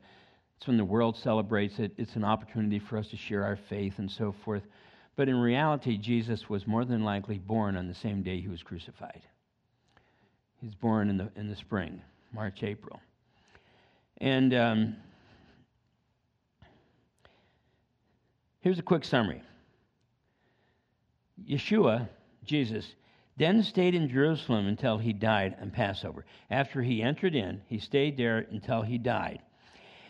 it's 0.57 0.67
when 0.67 0.77
the 0.77 0.85
world 0.85 1.17
celebrates 1.17 1.79
it. 1.79 1.91
It's 1.97 2.15
an 2.15 2.23
opportunity 2.23 2.79
for 2.79 2.97
us 2.97 3.07
to 3.09 3.17
share 3.17 3.43
our 3.43 3.57
faith 3.67 3.95
and 3.97 4.09
so 4.09 4.33
forth. 4.45 4.63
But 5.15 5.29
in 5.29 5.35
reality, 5.35 5.97
Jesus 5.97 6.49
was 6.49 6.65
more 6.65 6.85
than 6.85 7.03
likely 7.03 7.37
born 7.37 7.75
on 7.75 7.87
the 7.87 7.93
same 7.93 8.23
day 8.23 8.39
he 8.39 8.47
was 8.47 8.63
crucified. 8.63 9.21
He's 10.59 10.73
born 10.75 11.09
in 11.09 11.17
the, 11.17 11.29
in 11.35 11.49
the 11.49 11.55
spring, 11.55 12.01
March, 12.33 12.63
April. 12.63 12.99
And 14.17 14.53
um, 14.53 14.95
here's 18.61 18.79
a 18.79 18.83
quick 18.83 19.03
summary 19.03 19.43
Yeshua, 21.47 22.07
Jesus, 22.45 22.95
then 23.37 23.63
stayed 23.63 23.95
in 23.95 24.09
Jerusalem 24.09 24.67
until 24.67 24.97
he 24.97 25.13
died 25.13 25.55
on 25.61 25.71
Passover. 25.71 26.25
After 26.49 26.81
he 26.81 27.01
entered 27.01 27.35
in, 27.35 27.61
he 27.67 27.79
stayed 27.79 28.17
there 28.17 28.39
until 28.49 28.81
he 28.81 28.97
died 28.97 29.41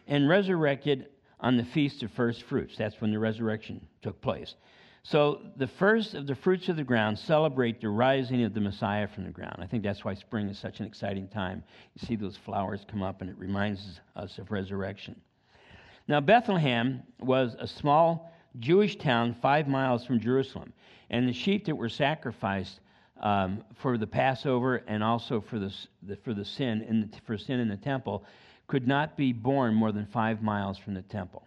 and 0.07 0.27
resurrected 0.27 1.07
on 1.39 1.57
the 1.57 1.63
feast 1.63 2.03
of 2.03 2.11
first 2.11 2.43
fruits. 2.43 2.75
That's 2.77 2.99
when 2.99 3.11
the 3.11 3.19
resurrection 3.19 3.85
took 4.01 4.21
place. 4.21 4.55
So 5.05 5.41
the 5.57 5.67
first 5.67 6.13
of 6.13 6.27
the 6.27 6.35
fruits 6.35 6.69
of 6.69 6.77
the 6.77 6.83
ground 6.83 7.19
celebrate 7.19 7.81
the 7.81 7.89
rising 7.89 8.43
of 8.43 8.53
the 8.53 8.61
Messiah 8.61 9.05
from 9.07 9.25
the 9.25 9.31
ground. 9.31 9.57
I 9.59 9.65
think 9.65 9.83
that's 9.83 10.05
why 10.05 10.13
spring 10.13 10.47
is 10.47 10.57
such 10.57 10.79
an 10.79 10.85
exciting 10.85 11.27
time. 11.27 11.61
You 11.95 12.07
see 12.07 12.15
those 12.15 12.37
flowers 12.37 12.85
come 12.89 13.03
up, 13.03 13.19
and 13.19 13.29
it 13.29 13.37
reminds 13.37 13.99
us 14.15 14.37
of 14.37 14.49
resurrection. 14.49 15.19
Now, 16.07 16.21
Bethlehem 16.21 17.03
was 17.19 17.55
a 17.59 17.67
small 17.67 18.31
Jewish 18.59 18.95
town 18.95 19.35
five 19.41 19.67
miles 19.67 20.05
from 20.05 20.21
Jerusalem, 20.21 20.71
and 21.09 21.27
the 21.27 21.33
sheep 21.33 21.65
that 21.65 21.75
were 21.75 21.89
sacrificed 21.89 22.79
um, 23.21 23.63
for 23.75 23.97
the 23.97 24.07
Passover 24.07 24.83
and 24.87 25.03
also 25.03 25.41
for 25.41 25.59
the, 25.59 25.73
for 26.23 26.33
the 26.33 26.45
sin 26.45 26.81
in 26.81 27.01
the, 27.01 27.09
for 27.25 27.37
sin 27.37 27.59
in 27.59 27.67
the 27.67 27.77
temple 27.77 28.23
could 28.67 28.87
not 28.87 29.17
be 29.17 29.33
born 29.33 29.73
more 29.73 29.91
than 29.91 30.05
five 30.05 30.41
miles 30.41 30.77
from 30.77 30.93
the 30.93 31.01
temple, 31.01 31.43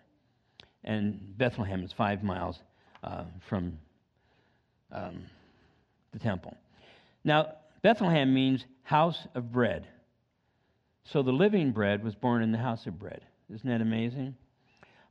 and 0.85 1.38
Bethlehem 1.38 1.83
is 1.83 1.92
five 1.92 2.23
miles 2.23 2.61
uh, 3.03 3.25
from 3.49 3.79
um, 4.93 5.23
the 6.13 6.19
temple. 6.19 6.57
Now, 7.25 7.55
Bethlehem 7.83 8.33
means 8.33 8.65
house 8.83 9.27
of 9.35 9.53
bread. 9.53 9.87
So 11.05 11.23
the 11.23 11.33
living 11.33 11.73
bread 11.73 12.03
was 12.03 12.15
born 12.15 12.43
in 12.43 12.53
the 12.53 12.59
house 12.59 12.87
of 12.87 12.99
bread. 12.99 13.23
Isn't 13.53 13.69
that 13.69 13.81
amazing? 13.81 14.35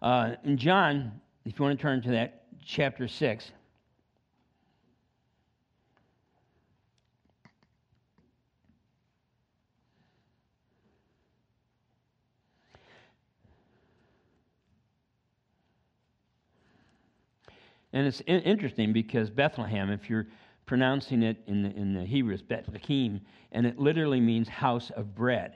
Uh, 0.02 0.36
in 0.44 0.58
John, 0.58 1.22
if 1.46 1.58
you 1.58 1.66
want 1.66 1.78
to 1.78 1.82
turn 1.82 2.02
to 2.04 2.12
that, 2.12 2.44
chapter 2.66 3.08
6. 3.08 3.52
And 17.96 18.06
it's 18.06 18.22
interesting 18.28 18.92
because 18.92 19.30
Bethlehem, 19.30 19.90
if 19.90 20.10
you're 20.10 20.28
pronouncing 20.66 21.24
it 21.24 21.38
in 21.48 21.64
the, 21.64 21.70
in 21.70 21.94
the 21.94 22.04
Hebrew, 22.04 22.34
it's 22.34 22.44
Bethlehem, 22.44 23.22
and 23.54 23.66
it 23.66 23.80
literally 23.80 24.20
means 24.20 24.50
house 24.50 24.92
of 24.98 25.16
bread. 25.16 25.54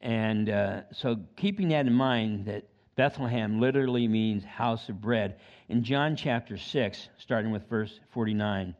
And 0.00 0.48
uh, 0.48 0.82
so, 0.92 1.18
keeping 1.34 1.68
that 1.70 1.88
in 1.88 1.92
mind, 1.92 2.46
that 2.46 2.68
Bethlehem 2.94 3.60
literally 3.60 4.06
means 4.06 4.44
house 4.44 4.88
of 4.88 5.00
bread. 5.00 5.40
In 5.68 5.82
John 5.82 6.14
chapter 6.14 6.56
6, 6.56 7.08
starting 7.18 7.50
with 7.50 7.68
verse 7.68 7.98
49, 8.12 8.76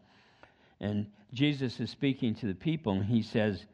and 0.81 1.07
Jesus 1.33 1.81
is 1.81 1.91
speaking 1.91 2.33
to 2.37 2.47
the 2.47 2.55
people, 2.55 2.93
and 2.93 3.05
he 3.05 3.23
says, 3.23 3.67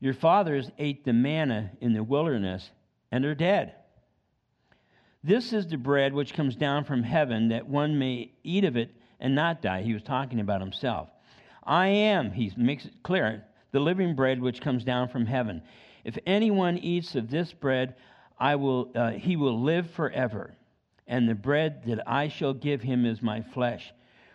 Your 0.00 0.14
fathers 0.14 0.68
ate 0.80 1.04
the 1.04 1.12
manna 1.12 1.70
in 1.80 1.92
the 1.92 2.02
wilderness 2.02 2.72
and 3.12 3.24
are 3.24 3.36
dead. 3.36 3.74
This 5.24 5.52
is 5.52 5.68
the 5.68 5.76
bread 5.76 6.12
which 6.12 6.34
comes 6.34 6.56
down 6.56 6.84
from 6.84 7.04
heaven, 7.04 7.48
that 7.48 7.68
one 7.68 7.96
may 7.96 8.32
eat 8.42 8.64
of 8.64 8.76
it 8.76 8.90
and 9.20 9.36
not 9.36 9.62
die. 9.62 9.82
He 9.82 9.94
was 9.94 10.02
talking 10.02 10.40
about 10.40 10.60
himself. 10.60 11.10
I 11.62 11.86
am, 11.86 12.32
he 12.32 12.52
makes 12.56 12.86
it 12.86 13.02
clear, 13.04 13.44
the 13.70 13.78
living 13.78 14.16
bread 14.16 14.40
which 14.40 14.60
comes 14.60 14.82
down 14.82 15.08
from 15.08 15.26
heaven. 15.26 15.62
If 16.02 16.18
anyone 16.26 16.76
eats 16.76 17.14
of 17.14 17.30
this 17.30 17.52
bread, 17.52 17.94
I 18.36 18.56
will, 18.56 18.90
uh, 18.96 19.12
he 19.12 19.36
will 19.36 19.62
live 19.62 19.88
forever. 19.90 20.54
And 21.06 21.28
the 21.28 21.36
bread 21.36 21.84
that 21.86 22.02
I 22.04 22.26
shall 22.26 22.52
give 22.52 22.82
him 22.82 23.06
is 23.06 23.22
my 23.22 23.42
flesh, 23.42 23.92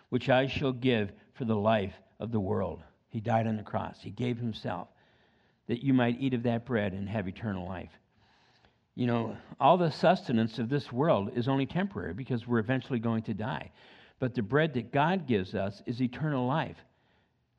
which 0.08 0.30
I 0.30 0.46
shall 0.46 0.72
give 0.72 1.12
for 1.34 1.44
the 1.44 1.56
life 1.56 1.94
of 2.18 2.32
the 2.32 2.40
world. 2.40 2.82
He 3.10 3.20
died 3.20 3.46
on 3.46 3.58
the 3.58 3.62
cross. 3.62 3.98
He 4.00 4.10
gave 4.10 4.38
himself 4.38 4.88
that 5.66 5.84
you 5.84 5.92
might 5.92 6.18
eat 6.18 6.32
of 6.32 6.44
that 6.44 6.64
bread 6.64 6.94
and 6.94 7.06
have 7.10 7.28
eternal 7.28 7.68
life 7.68 7.90
you 8.98 9.06
know, 9.06 9.36
all 9.60 9.76
the 9.76 9.92
sustenance 9.92 10.58
of 10.58 10.68
this 10.68 10.90
world 10.90 11.30
is 11.36 11.46
only 11.46 11.66
temporary 11.66 12.12
because 12.12 12.48
we're 12.48 12.58
eventually 12.58 12.98
going 12.98 13.22
to 13.22 13.32
die. 13.32 13.70
But 14.18 14.34
the 14.34 14.42
bread 14.42 14.74
that 14.74 14.90
God 14.90 15.28
gives 15.28 15.54
us 15.54 15.80
is 15.86 16.02
eternal 16.02 16.48
life. 16.48 16.78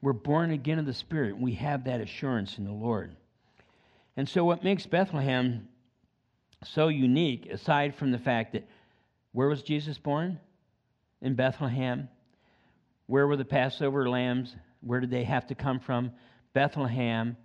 We're 0.02 0.12
born 0.12 0.52
again 0.52 0.80
of 0.80 0.86
the 0.86 0.94
Spirit. 0.94 1.40
We 1.40 1.54
have 1.54 1.86
that 1.86 2.02
assurance 2.02 2.58
in 2.58 2.66
the 2.66 2.74
Lord. 2.74 3.16
And 4.18 4.28
so, 4.28 4.44
what 4.44 4.66
makes 4.66 4.86
Bethlehem 4.86 5.70
so 6.66 6.90
unique, 6.90 7.46
aside 7.50 7.96
from 7.96 8.12
the 8.12 8.20
fact 8.20 8.52
that 8.52 8.68
where 9.32 9.48
was 9.48 9.64
Jesus 9.64 9.98
born? 9.98 10.42
In 11.22 11.36
Bethlehem. 11.36 12.10
Where 13.06 13.28
were 13.28 13.38
the 13.38 13.46
Passover 13.46 14.10
lambs? 14.10 14.58
Where 14.82 15.00
did 15.00 15.10
they 15.10 15.24
have 15.24 15.48
to 15.48 15.56
come 15.56 15.80
from? 15.80 16.12
Bethlehem. 16.52 17.38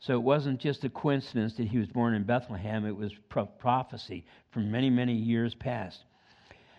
So 0.00 0.14
it 0.14 0.22
wasn't 0.22 0.58
just 0.58 0.84
a 0.84 0.88
coincidence 0.88 1.54
that 1.54 1.68
he 1.68 1.78
was 1.78 1.88
born 1.88 2.14
in 2.14 2.24
Bethlehem, 2.24 2.86
it 2.86 2.96
was 2.96 3.12
pro- 3.28 3.46
prophecy 3.46 4.24
from 4.50 4.70
many, 4.70 4.88
many 4.88 5.14
years 5.14 5.54
past. 5.54 6.04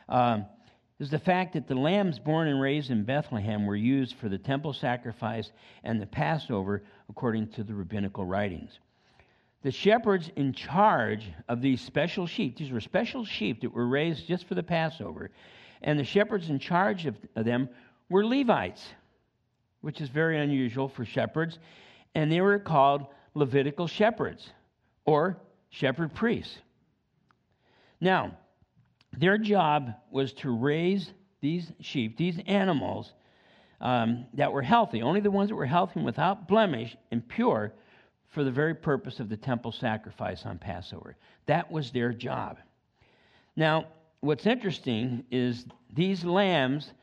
Um, 0.10 0.46
is 1.00 1.10
the 1.10 1.20
fact 1.20 1.54
that 1.54 1.68
the 1.68 1.76
lambs 1.76 2.20
born 2.20 2.48
and 2.48 2.62
raised 2.62 2.92
in 2.92 3.04
Bethlehem 3.04 3.66
were 3.66 3.76
used 3.76 4.16
for 4.16 4.30
the 4.30 4.38
temple 4.38 4.74
sacrifice 4.74 5.52
and 5.84 6.00
the 6.00 6.06
Passover 6.06 6.84
according 7.10 7.48
to 7.50 7.64
the 7.64 7.74
rabbinical 7.74 8.26
writings. 8.26 8.80
The 9.64 9.72
shepherds 9.72 10.30
in 10.36 10.54
charge 10.54 11.32
of 11.48 11.62
these 11.62 11.82
special 11.82 12.26
sheep, 12.26 12.58
these 12.58 12.72
were 12.72 12.82
special 12.82 13.26
sheep 13.26 13.62
that 13.62 13.74
were 13.74 13.88
raised 13.88 14.28
just 14.28 14.46
for 14.48 14.56
the 14.56 14.64
Passover, 14.64 15.32
and 15.84 15.98
the 15.98 16.04
shepherds 16.04 16.50
in 16.50 16.60
charge 16.60 17.06
of, 17.06 17.16
of 17.36 17.46
them 17.46 17.70
were 18.10 18.26
Levites, 18.26 18.88
which 19.82 20.02
is 20.02 20.10
very 20.10 20.40
unusual 20.40 20.88
for 20.88 21.06
shepherds, 21.06 21.60
and 22.16 22.32
they 22.32 22.42
were 22.42 22.60
called 22.60 23.08
Levitical 23.34 23.88
shepherds 23.88 24.50
or 25.06 25.38
shepherd 25.70 26.14
priests. 26.14 26.58
Now, 28.00 28.38
their 29.18 29.38
job 29.38 29.94
was 30.10 30.34
to 30.34 30.56
raise 30.56 31.12
these 31.42 31.72
sheep, 31.80 32.18
these 32.18 32.40
animals 32.46 33.14
um, 33.80 34.26
that 34.34 34.52
were 34.52 34.62
healthy, 34.62 35.02
only 35.02 35.22
the 35.22 35.32
ones 35.32 35.50
that 35.50 35.56
were 35.56 35.66
healthy 35.66 35.94
and 35.96 36.06
without 36.06 36.48
blemish 36.48 36.96
and 37.12 37.28
pure, 37.28 37.74
for 38.30 38.44
the 38.46 38.52
very 38.52 38.74
purpose 38.74 39.20
of 39.20 39.28
the 39.28 39.36
temple 39.36 39.72
sacrifice 39.72 40.46
on 40.46 40.58
Passover. 40.58 41.18
That 41.48 41.70
was 41.70 41.92
their 41.92 42.14
job. 42.14 42.60
Now, 43.58 43.88
what's 44.22 44.46
interesting 44.46 45.26
is 45.32 45.66
these 45.94 46.24
lambs 46.24 46.94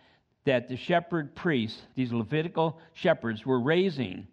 that 0.46 0.68
the 0.68 0.76
shepherd 0.76 1.34
priests, 1.34 1.82
these 1.94 2.12
Levitical 2.12 2.78
shepherds, 2.94 3.44
were 3.44 3.60
raising, 3.60 4.26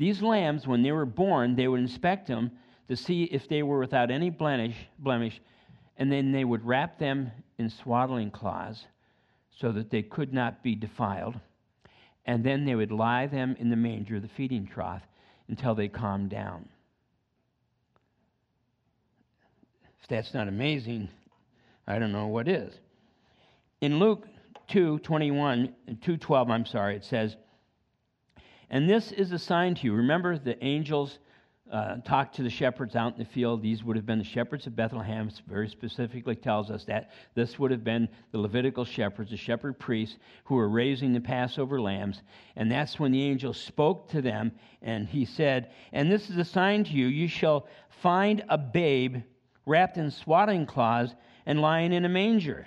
these 0.00 0.22
lambs, 0.22 0.66
when 0.66 0.82
they 0.82 0.92
were 0.92 1.04
born, 1.04 1.54
they 1.54 1.68
would 1.68 1.78
inspect 1.78 2.26
them 2.26 2.52
to 2.88 2.96
see 2.96 3.24
if 3.24 3.46
they 3.48 3.62
were 3.62 3.78
without 3.78 4.10
any 4.10 4.30
blemish, 4.30 4.74
blemish 4.98 5.38
and 5.98 6.10
then 6.10 6.32
they 6.32 6.42
would 6.42 6.64
wrap 6.64 6.98
them 6.98 7.30
in 7.58 7.68
swaddling 7.68 8.30
cloths 8.30 8.86
so 9.58 9.70
that 9.72 9.90
they 9.90 10.00
could 10.00 10.32
not 10.32 10.62
be 10.62 10.74
defiled. 10.74 11.38
And 12.24 12.42
then 12.42 12.64
they 12.64 12.74
would 12.74 12.90
lie 12.90 13.26
them 13.26 13.54
in 13.58 13.68
the 13.68 13.76
manger, 13.76 14.18
the 14.18 14.28
feeding 14.28 14.66
trough, 14.66 15.02
until 15.48 15.74
they 15.74 15.88
calmed 15.88 16.30
down. 16.30 16.66
If 20.02 20.08
that's 20.08 20.32
not 20.32 20.48
amazing, 20.48 21.10
I 21.86 21.98
don't 21.98 22.12
know 22.12 22.28
what 22.28 22.48
is. 22.48 22.72
In 23.82 23.98
Luke 23.98 24.26
2 24.68 25.00
21, 25.00 25.74
2 26.00 26.16
12, 26.16 26.50
I'm 26.50 26.64
sorry, 26.64 26.96
it 26.96 27.04
says, 27.04 27.36
And 28.70 28.88
this 28.88 29.10
is 29.12 29.32
a 29.32 29.38
sign 29.38 29.74
to 29.76 29.86
you. 29.86 29.94
Remember 29.94 30.38
the 30.38 30.62
angels 30.64 31.18
uh, 31.70 31.96
talked 32.04 32.36
to 32.36 32.42
the 32.42 32.50
shepherds 32.50 32.96
out 32.96 33.12
in 33.12 33.18
the 33.18 33.24
field. 33.24 33.62
These 33.62 33.84
would 33.84 33.96
have 33.96 34.06
been 34.06 34.18
the 34.18 34.24
shepherds 34.24 34.66
of 34.66 34.74
Bethlehem. 34.74 35.28
It 35.28 35.40
very 35.46 35.68
specifically 35.68 36.34
tells 36.34 36.70
us 36.70 36.84
that 36.84 37.10
this 37.34 37.58
would 37.58 37.70
have 37.70 37.84
been 37.84 38.08
the 38.32 38.38
Levitical 38.38 38.84
shepherds, 38.84 39.30
the 39.30 39.36
shepherd 39.36 39.78
priests 39.78 40.18
who 40.44 40.56
were 40.56 40.68
raising 40.68 41.12
the 41.12 41.20
Passover 41.20 41.80
lambs. 41.80 42.22
And 42.56 42.70
that's 42.70 42.98
when 42.98 43.12
the 43.12 43.22
angel 43.22 43.52
spoke 43.52 44.08
to 44.10 44.22
them, 44.22 44.52
and 44.82 45.08
he 45.08 45.24
said, 45.24 45.70
"And 45.92 46.10
this 46.10 46.28
is 46.30 46.36
a 46.38 46.44
sign 46.44 46.84
to 46.84 46.92
you: 46.92 47.06
you 47.06 47.28
shall 47.28 47.66
find 47.88 48.44
a 48.48 48.58
babe 48.58 49.18
wrapped 49.66 49.96
in 49.96 50.10
swaddling 50.10 50.66
cloths 50.66 51.14
and 51.46 51.60
lying 51.60 51.92
in 51.92 52.04
a 52.04 52.08
manger." 52.08 52.66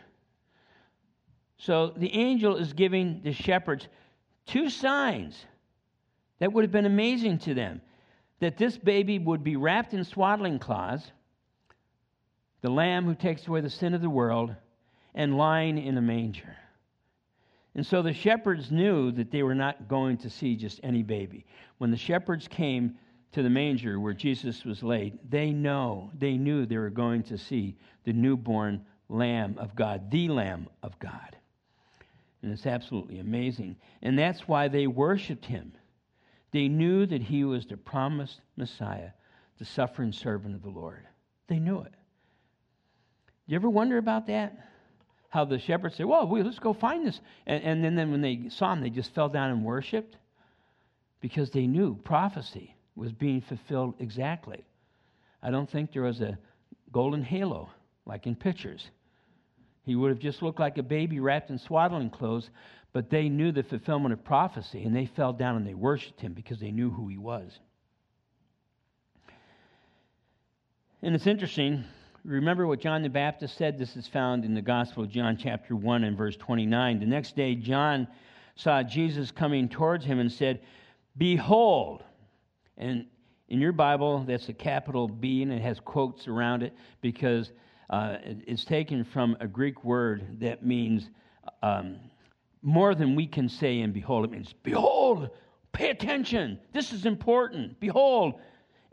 So 1.58 1.88
the 1.88 2.14
angel 2.14 2.56
is 2.56 2.74
giving 2.74 3.22
the 3.22 3.34
shepherds 3.34 3.88
two 4.46 4.70
signs 4.70 5.46
that 6.44 6.52
would 6.52 6.66
have 6.66 6.74
been 6.74 6.86
amazing 6.86 7.38
to 7.38 7.54
them 7.54 7.80
that 8.42 8.58
this 8.58 8.78
baby 8.78 9.18
would 9.18 9.46
be 9.46 9.56
wrapped 9.56 9.94
in 9.94 10.04
swaddling 10.04 10.60
cloths, 10.60 11.10
the 12.60 12.70
lamb 12.70 13.06
who 13.06 13.16
takes 13.16 13.48
away 13.48 13.62
the 13.62 13.70
sin 13.70 13.94
of 13.94 14.02
the 14.02 14.10
world, 14.10 14.54
and 15.16 15.38
lying 15.38 15.78
in 15.78 15.98
a 15.98 16.02
manger. 16.02 16.54
And 17.76 17.86
so 17.86 18.02
the 18.02 18.12
shepherds 18.12 18.72
knew 18.72 19.10
that 19.14 19.32
they 19.32 19.42
were 19.42 19.56
not 19.56 19.88
going 19.88 20.18
to 20.18 20.30
see 20.30 20.58
just 20.58 20.82
any 20.84 21.02
baby. 21.02 21.46
When 21.78 21.92
the 21.92 21.96
shepherds 21.96 22.50
came 22.50 22.96
to 23.32 23.42
the 23.42 23.50
manger 23.50 23.98
where 23.98 24.12
Jesus 24.12 24.66
was 24.66 24.84
laid, 24.84 25.18
they 25.30 25.52
know, 25.52 26.12
they 26.20 26.34
knew 26.34 26.66
they 26.66 26.76
were 26.76 26.90
going 26.90 27.24
to 27.24 27.38
see 27.38 27.78
the 28.04 28.12
newborn 28.12 28.86
Lamb 29.08 29.56
of 29.58 29.78
God, 29.78 30.12
the 30.12 30.28
Lamb 30.28 30.68
of 30.82 31.00
God. 31.00 31.38
And 32.42 32.52
it's 32.52 32.66
absolutely 32.66 33.20
amazing. 33.20 33.78
And 34.02 34.20
that's 34.20 34.46
why 34.46 34.68
they 34.68 34.88
worshiped 34.88 35.46
him. 35.46 35.72
They 36.54 36.68
knew 36.68 37.06
that 37.08 37.24
he 37.24 37.44
was 37.44 37.66
the 37.66 37.78
promised 37.78 38.40
Messiah, 38.56 39.10
the 39.58 39.66
suffering 39.66 40.14
servant 40.14 40.56
of 40.56 40.62
the 40.62 40.70
Lord. 40.70 41.06
They 41.48 41.58
knew 41.58 41.82
it. 41.82 41.94
You 43.48 43.56
ever 43.56 43.70
wonder 43.70 43.98
about 43.98 44.28
that? 44.28 44.56
How 45.30 45.46
the 45.46 45.58
shepherds 45.58 45.96
say, 45.96 46.04
Well, 46.04 46.30
let's 46.30 46.60
go 46.60 46.74
find 46.74 47.06
this. 47.06 47.20
And, 47.48 47.64
and 47.64 47.84
then, 47.84 47.96
then 47.96 48.12
when 48.12 48.22
they 48.22 48.50
saw 48.50 48.72
him, 48.72 48.82
they 48.82 48.92
just 48.92 49.14
fell 49.16 49.30
down 49.30 49.50
and 49.50 49.66
worshiped 49.66 50.16
because 51.22 51.50
they 51.50 51.66
knew 51.66 51.96
prophecy 51.96 52.76
was 52.96 53.12
being 53.12 53.42
fulfilled 53.42 53.96
exactly. 54.00 54.64
I 55.42 55.50
don't 55.50 55.70
think 55.70 55.92
there 55.92 56.04
was 56.04 56.22
a 56.22 56.38
golden 56.92 57.24
halo 57.24 57.70
like 58.06 58.28
in 58.28 58.36
pictures. 58.36 58.92
He 59.86 59.96
would 59.96 60.10
have 60.10 60.20
just 60.20 60.44
looked 60.44 60.60
like 60.60 60.78
a 60.78 60.84
baby 60.84 61.20
wrapped 61.20 61.50
in 61.50 61.58
swaddling 61.58 62.12
clothes, 62.12 62.52
but 62.94 63.10
they 63.10 63.28
knew 63.28 63.52
the 63.52 63.64
fulfillment 63.64 64.14
of 64.14 64.24
prophecy, 64.24 64.84
and 64.84 64.96
they 64.96 65.08
fell 65.08 65.34
down 65.34 65.58
and 65.58 65.68
they 65.68 65.74
worshiped 65.74 66.22
him 66.22 66.34
because 66.34 66.60
they 66.60 66.72
knew 66.72 66.92
who 66.92 67.08
he 67.08 67.18
was. 67.18 67.60
And 71.02 71.16
it's 71.16 71.28
interesting. 71.28 71.84
Remember 72.24 72.66
what 72.68 72.80
John 72.80 73.02
the 73.02 73.10
Baptist 73.10 73.58
said? 73.58 73.78
This 73.78 73.98
is 73.98 74.08
found 74.08 74.46
in 74.46 74.54
the 74.54 74.62
Gospel 74.62 75.04
of 75.04 75.10
John, 75.10 75.36
chapter 75.36 75.76
1, 75.76 76.04
and 76.06 76.16
verse 76.16 76.38
29. 76.38 77.00
The 77.00 77.06
next 77.06 77.36
day, 77.36 77.56
John 77.56 78.08
saw 78.56 78.84
Jesus 78.84 79.32
coming 79.32 79.68
towards 79.68 80.06
him 80.06 80.20
and 80.20 80.32
said, 80.32 80.62
Behold. 81.18 82.04
And 82.78 83.08
in 83.50 83.60
your 83.60 83.74
Bible, 83.74 84.24
that's 84.26 84.48
a 84.50 84.54
capital 84.54 85.08
B, 85.08 85.42
and 85.42 85.52
it 85.52 85.62
has 85.62 85.80
quotes 85.80 86.28
around 86.28 86.64
it 86.64 86.74
because 87.02 87.52
uh, 87.90 88.18
it's 88.24 88.64
taken 88.64 89.04
from 89.04 89.36
a 89.40 89.48
Greek 89.48 89.84
word 89.84 90.40
that 90.40 90.66
means 90.66 91.10
um, 91.62 91.98
more 92.64 92.96
than 92.96 93.16
we 93.16 93.28
can 93.28 93.50
say 93.50 93.82
and 93.82 93.94
behold. 93.94 94.26
It 94.26 94.32
means, 94.32 94.54
behold, 94.64 95.30
pay 95.74 95.90
attention. 95.90 96.60
This 96.72 96.94
is 96.94 97.06
important. 97.06 97.80
Behold. 97.80 98.40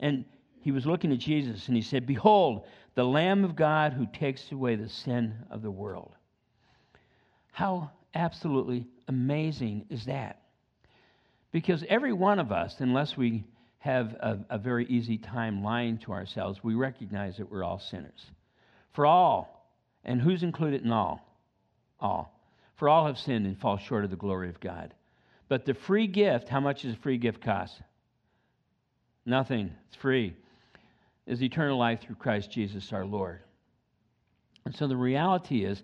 And 0.00 0.24
he 0.60 0.72
was 0.72 0.84
looking 0.84 1.12
at 1.12 1.18
Jesus 1.18 1.68
and 1.68 1.76
he 1.76 1.82
said, 1.82 2.06
Behold, 2.06 2.66
the 2.94 3.04
Lamb 3.04 3.44
of 3.44 3.56
God 3.56 3.92
who 3.92 4.06
takes 4.06 4.50
away 4.52 4.74
the 4.74 4.88
sin 4.88 5.34
of 5.50 5.62
the 5.62 5.70
world. 5.70 6.16
How 7.52 7.90
absolutely 8.14 8.86
amazing 9.08 9.86
is 9.88 10.04
that? 10.06 10.42
Because 11.52 11.84
every 11.88 12.12
one 12.12 12.38
of 12.38 12.52
us, 12.52 12.76
unless 12.80 13.16
we 13.16 13.44
have 13.78 14.14
a, 14.20 14.38
a, 14.50 14.58
very 14.58 14.84
easy 14.86 15.16
time 15.16 15.64
lying 15.64 15.98
to 15.98 16.12
ourselves, 16.12 16.62
we 16.62 16.74
recognize 16.74 17.38
that 17.38 17.50
we're 17.50 17.64
all 17.64 17.78
sinners. 17.78 18.26
For 18.92 19.06
all, 19.06 19.66
and 20.04 20.20
who's 20.20 20.42
included 20.42 20.84
in 20.84 20.92
all? 20.92 21.26
All. 21.98 22.39
For 22.80 22.88
all 22.88 23.04
have 23.08 23.18
sinned 23.18 23.44
and 23.44 23.60
fall 23.60 23.76
short 23.76 24.04
of 24.04 24.10
the 24.10 24.16
glory 24.16 24.48
of 24.48 24.58
God. 24.58 24.94
But 25.48 25.66
the 25.66 25.74
free 25.74 26.06
gift, 26.06 26.48
how 26.48 26.60
much 26.60 26.80
does 26.80 26.94
a 26.94 26.96
free 26.96 27.18
gift 27.18 27.42
cost? 27.42 27.78
Nothing. 29.26 29.72
It's 29.86 29.96
free. 29.96 30.34
Is 31.26 31.42
eternal 31.42 31.76
life 31.76 32.00
through 32.00 32.14
Christ 32.14 32.50
Jesus 32.50 32.90
our 32.94 33.04
Lord. 33.04 33.40
And 34.64 34.74
so 34.74 34.88
the 34.88 34.96
reality 34.96 35.62
is, 35.62 35.82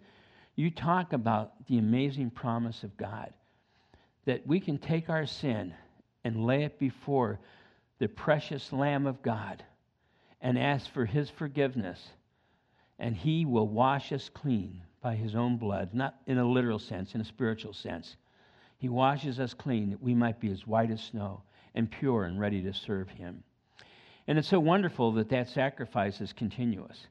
you 0.55 0.71
talk 0.71 1.13
about 1.13 1.67
the 1.67 1.77
amazing 1.77 2.31
promise 2.31 2.83
of 2.83 2.97
God 2.97 3.31
that 4.25 4.47
we 4.47 4.59
can 4.59 4.79
take 4.79 5.11
our 5.11 5.27
sin 5.27 5.75
and 6.25 6.47
lay 6.47 6.65
it 6.65 6.79
before 6.79 7.41
the 7.99 8.09
precious 8.09 8.73
Lamb 8.73 9.07
of 9.07 9.21
God 9.21 9.63
and 10.41 10.59
ask 10.59 10.91
for 10.91 11.05
his 11.05 11.29
forgiveness, 11.29 12.09
and 12.99 13.15
he 13.15 13.45
will 13.45 13.69
wash 13.69 14.13
us 14.13 14.31
clean 14.33 14.81
by 15.07 15.15
his 15.15 15.37
own 15.37 15.57
blood, 15.57 15.91
not 15.95 16.17
in 16.27 16.37
a 16.37 16.45
literal 16.45 16.81
sense, 16.81 17.15
in 17.15 17.21
a 17.21 17.25
spiritual 17.25 17.73
sense. 17.73 18.17
He 18.77 18.89
washes 18.89 19.39
us 19.39 19.55
clean 19.55 19.91
that 19.91 20.03
we 20.03 20.17
might 20.17 20.41
be 20.41 20.51
as 20.51 20.67
white 20.67 20.91
as 20.91 21.01
snow 21.01 21.43
and 21.77 21.89
pure 21.89 22.25
and 22.25 22.41
ready 22.41 22.61
to 22.63 22.75
serve 22.75 23.09
him. 23.09 23.45
And 24.27 24.37
it's 24.37 24.49
so 24.49 24.59
wonderful 24.59 25.13
that 25.13 25.29
that 25.29 25.49
sacrifice 25.49 26.21
is 26.21 26.33
continuous. 26.33 27.07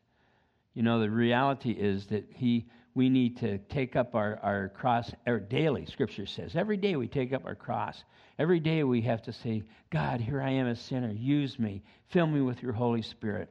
You 0.74 0.84
know, 0.84 1.00
the 1.00 1.10
reality 1.10 1.72
is 1.72 2.08
that 2.08 2.26
he 2.34 2.66
we 2.96 3.08
need 3.08 3.38
to 3.38 3.60
take 3.60 3.96
up 3.96 4.14
our, 4.14 4.42
our 4.44 4.68
cross 4.76 5.10
our 5.26 5.40
daily, 5.40 5.86
Scripture 5.86 6.26
says. 6.26 6.58
Every 6.58 6.76
day 6.76 6.98
we 6.98 7.08
take 7.08 7.32
up 7.32 7.46
our 7.46 7.56
cross. 7.56 8.04
Every 8.38 8.60
day 8.60 8.84
we 8.84 9.04
have 9.04 9.22
to 9.22 9.32
say, 9.32 9.64
God, 9.90 10.20
here 10.20 10.42
I 10.42 10.50
am 10.50 10.68
a 10.68 10.76
sinner. 10.76 11.14
Use 11.14 11.58
me. 11.58 11.82
Fill 12.10 12.28
me 12.28 12.42
with 12.42 12.62
your 12.62 12.74
Holy 12.74 13.04
Spirit. 13.04 13.48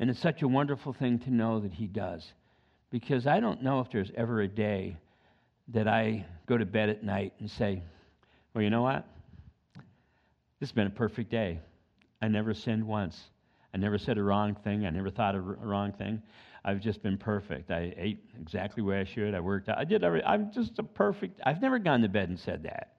And 0.00 0.10
it's 0.10 0.18
such 0.18 0.42
a 0.42 0.48
wonderful 0.48 0.92
thing 0.92 1.20
to 1.20 1.30
know 1.30 1.60
that 1.60 1.74
He 1.74 1.86
does. 1.86 2.32
Because 2.92 3.26
I 3.26 3.40
don't 3.40 3.62
know 3.62 3.80
if 3.80 3.90
there's 3.90 4.12
ever 4.16 4.42
a 4.42 4.48
day 4.48 4.96
that 5.68 5.88
I 5.88 6.26
go 6.46 6.58
to 6.58 6.66
bed 6.66 6.90
at 6.90 7.02
night 7.02 7.32
and 7.40 7.50
say, 7.50 7.82
well, 8.52 8.62
you 8.62 8.68
know 8.68 8.82
what? 8.82 9.06
This 10.60 10.68
has 10.68 10.72
been 10.72 10.86
a 10.86 10.90
perfect 10.90 11.30
day. 11.30 11.58
I 12.20 12.28
never 12.28 12.52
sinned 12.52 12.86
once. 12.86 13.30
I 13.74 13.78
never 13.78 13.96
said 13.96 14.18
a 14.18 14.22
wrong 14.22 14.54
thing. 14.62 14.84
I 14.84 14.90
never 14.90 15.08
thought 15.10 15.34
a 15.34 15.40
wrong 15.40 15.92
thing. 15.92 16.22
I've 16.66 16.80
just 16.80 17.02
been 17.02 17.16
perfect. 17.16 17.70
I 17.70 17.94
ate 17.96 18.22
exactly 18.38 18.82
where 18.82 19.00
I 19.00 19.04
should. 19.04 19.34
I 19.34 19.40
worked 19.40 19.70
out. 19.70 19.78
I 19.78 19.84
did 19.84 20.04
every. 20.04 20.22
I'm 20.22 20.52
just 20.52 20.78
a 20.78 20.82
perfect. 20.82 21.40
I've 21.44 21.62
never 21.62 21.78
gone 21.78 22.02
to 22.02 22.08
bed 22.08 22.28
and 22.28 22.38
said 22.38 22.62
that. 22.64 22.96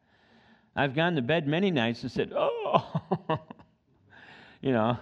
I've 0.75 0.95
gone 0.95 1.15
to 1.15 1.21
bed 1.21 1.47
many 1.47 1.69
nights 1.69 2.01
and 2.01 2.11
said, 2.11 2.33
"Oh," 2.35 2.99
you 4.61 4.71
know, 4.71 4.97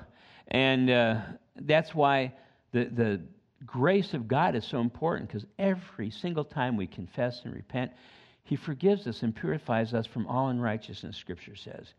and 0.49 0.89
uh, 0.89 1.21
that's 1.62 1.95
why 1.95 2.34
the 2.73 2.86
the 2.86 3.21
grace 3.65 4.13
of 4.13 4.28
God 4.28 4.56
is 4.56 4.65
so 4.65 4.80
important 4.80 5.30
because 5.30 5.45
every 5.60 6.10
single 6.10 6.43
time 6.43 6.78
we 6.78 6.88
confess 6.88 7.41
and 7.43 7.54
repent, 7.54 7.91
He 8.43 8.56
forgives 8.56 9.08
us 9.08 9.24
and 9.24 9.36
purifies 9.36 9.93
us 9.93 10.06
from 10.06 10.28
all 10.28 10.50
unrighteousness. 10.50 11.17
Scripture 11.17 11.56
says. 11.56 11.93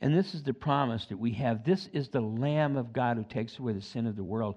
And 0.00 0.16
this 0.16 0.34
is 0.34 0.42
the 0.42 0.52
promise 0.52 1.06
that 1.06 1.18
we 1.18 1.30
have. 1.32 1.64
This 1.64 1.88
is 1.92 2.08
the 2.08 2.20
Lamb 2.20 2.76
of 2.76 2.92
God 2.92 3.16
who 3.16 3.24
takes 3.24 3.58
away 3.58 3.72
the 3.72 3.80
sin 3.80 4.06
of 4.06 4.16
the 4.16 4.24
world. 4.24 4.56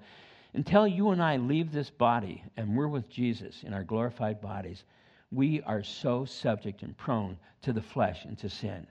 Until 0.56 0.88
you 0.88 1.12
and 1.12 1.22
I 1.22 1.38
leave 1.38 1.72
this 1.72 1.90
body 1.90 2.44
and 2.58 2.76
we're 2.76 2.88
with 2.88 3.10
Jesus 3.10 3.62
in 3.64 3.74
our 3.74 3.84
glorified 3.84 4.42
bodies, 4.42 4.84
we 5.32 5.62
are 5.62 5.84
so 5.84 6.26
subject 6.26 6.82
and 6.82 6.98
prone 6.98 7.38
to 7.62 7.74
the 7.74 7.82
flesh 7.82 8.26
and 8.26 8.38
to 8.40 8.50
sin. 8.50 8.88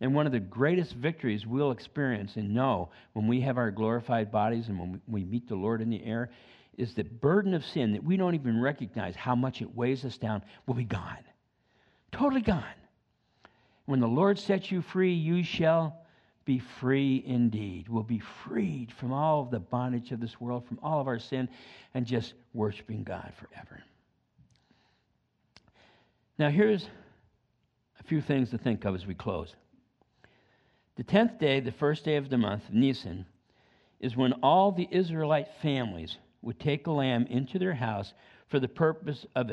And 0.00 0.14
one 0.14 0.26
of 0.26 0.32
the 0.32 0.40
greatest 0.40 0.94
victories 0.94 1.46
we'll 1.46 1.70
experience 1.70 2.36
and 2.36 2.52
know 2.52 2.90
when 3.14 3.26
we 3.26 3.40
have 3.40 3.56
our 3.56 3.70
glorified 3.70 4.30
bodies 4.30 4.68
and 4.68 4.78
when 4.78 5.00
we 5.08 5.24
meet 5.24 5.48
the 5.48 5.54
Lord 5.54 5.80
in 5.80 5.88
the 5.88 6.04
air 6.04 6.28
is 6.76 6.94
the 6.94 7.04
burden 7.04 7.54
of 7.54 7.64
sin 7.64 7.92
that 7.92 8.04
we 8.04 8.16
don't 8.16 8.34
even 8.34 8.60
recognize 8.60 9.16
how 9.16 9.34
much 9.34 9.62
it 9.62 9.74
weighs 9.74 10.04
us 10.04 10.18
down 10.18 10.42
will 10.66 10.74
be 10.74 10.84
gone. 10.84 11.24
Totally 12.12 12.42
gone. 12.42 12.64
When 13.86 14.00
the 14.00 14.08
Lord 14.08 14.38
sets 14.38 14.70
you 14.70 14.82
free, 14.82 15.14
you 15.14 15.42
shall 15.42 15.96
be 16.44 16.58
free 16.58 17.22
indeed. 17.26 17.88
We'll 17.88 18.02
be 18.02 18.20
freed 18.20 18.92
from 18.92 19.12
all 19.12 19.42
of 19.42 19.50
the 19.50 19.60
bondage 19.60 20.12
of 20.12 20.20
this 20.20 20.40
world, 20.40 20.66
from 20.66 20.78
all 20.82 21.00
of 21.00 21.08
our 21.08 21.18
sin, 21.18 21.48
and 21.94 22.06
just 22.06 22.34
worshiping 22.54 23.04
God 23.04 23.32
forever. 23.36 23.82
Now, 26.38 26.50
here's 26.50 26.88
a 27.98 28.02
few 28.04 28.20
things 28.20 28.50
to 28.50 28.58
think 28.58 28.84
of 28.84 28.94
as 28.94 29.06
we 29.06 29.14
close. 29.14 29.54
The 30.96 31.04
tenth 31.04 31.38
day, 31.38 31.60
the 31.60 31.72
first 31.72 32.04
day 32.04 32.16
of 32.16 32.28
the 32.28 32.38
month, 32.38 32.64
Nisan, 32.70 33.26
is 34.00 34.16
when 34.16 34.32
all 34.34 34.72
the 34.72 34.88
Israelite 34.90 35.48
families 35.62 36.16
would 36.46 36.60
take 36.60 36.86
a 36.86 36.92
lamb 36.92 37.26
into 37.28 37.58
their 37.58 37.74
house 37.74 38.14
for 38.48 38.60
the 38.60 38.68
purpose 38.68 39.26
of 39.34 39.50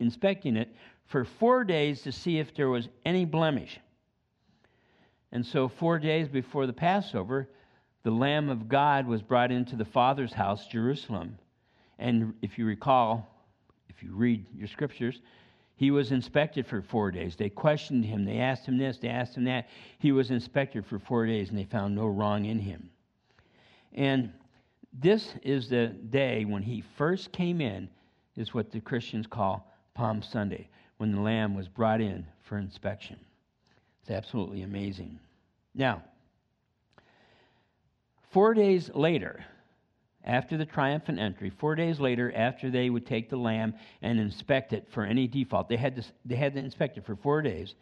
inspecting 0.00 0.56
it 0.56 0.74
for 1.04 1.24
four 1.24 1.64
days 1.64 2.00
to 2.00 2.10
see 2.10 2.38
if 2.38 2.54
there 2.54 2.70
was 2.70 2.88
any 3.04 3.26
blemish. 3.26 3.78
And 5.30 5.44
so, 5.44 5.68
four 5.68 5.98
days 5.98 6.28
before 6.28 6.66
the 6.66 6.72
Passover, 6.72 7.50
the 8.04 8.10
Lamb 8.10 8.48
of 8.48 8.68
God 8.68 9.06
was 9.06 9.20
brought 9.20 9.52
into 9.52 9.76
the 9.76 9.84
Father's 9.84 10.32
house, 10.32 10.66
Jerusalem. 10.66 11.38
And 11.98 12.34
if 12.40 12.58
you 12.58 12.64
recall, 12.64 13.28
if 13.90 14.02
you 14.02 14.14
read 14.14 14.46
your 14.56 14.68
scriptures, 14.68 15.20
he 15.76 15.90
was 15.90 16.10
inspected 16.10 16.66
for 16.66 16.80
four 16.80 17.10
days. 17.10 17.36
They 17.36 17.50
questioned 17.50 18.04
him. 18.04 18.24
They 18.24 18.38
asked 18.38 18.64
him 18.64 18.78
this, 18.78 18.98
they 18.98 19.08
asked 19.08 19.36
him 19.36 19.44
that. 19.44 19.68
He 19.98 20.12
was 20.12 20.30
inspected 20.30 20.86
for 20.86 20.98
four 20.98 21.26
days, 21.26 21.50
and 21.50 21.58
they 21.58 21.64
found 21.64 21.94
no 21.94 22.06
wrong 22.06 22.46
in 22.46 22.60
him. 22.60 22.88
And 23.92 24.32
this 24.94 25.34
is 25.42 25.68
the 25.68 25.88
day 25.88 26.44
when 26.44 26.62
he 26.62 26.84
first 26.96 27.32
came 27.32 27.60
in, 27.60 27.88
is 28.36 28.54
what 28.54 28.70
the 28.70 28.80
Christians 28.80 29.26
call 29.26 29.72
Palm 29.94 30.22
Sunday 30.22 30.68
when 30.98 31.12
the 31.12 31.20
lamb 31.20 31.54
was 31.54 31.68
brought 31.68 32.00
in 32.00 32.26
for 32.42 32.58
inspection. 32.58 33.18
It's 34.02 34.10
absolutely 34.10 34.62
amazing. 34.62 35.18
Now, 35.74 36.02
four 38.30 38.54
days 38.54 38.90
later, 38.94 39.44
after 40.24 40.56
the 40.56 40.64
triumphant 40.64 41.18
entry, 41.18 41.50
four 41.50 41.74
days 41.74 42.00
later, 42.00 42.32
after 42.34 42.70
they 42.70 42.90
would 42.90 43.06
take 43.06 43.28
the 43.28 43.36
lamb 43.36 43.74
and 44.02 44.18
inspect 44.18 44.72
it 44.72 44.86
for 44.90 45.04
any 45.04 45.26
default, 45.26 45.68
they 45.68 45.76
had 45.76 45.96
to, 45.96 46.04
they 46.24 46.36
had 46.36 46.54
to 46.54 46.60
inspect 46.60 46.96
it 46.98 47.04
for 47.04 47.16
four 47.16 47.42
days. 47.42 47.74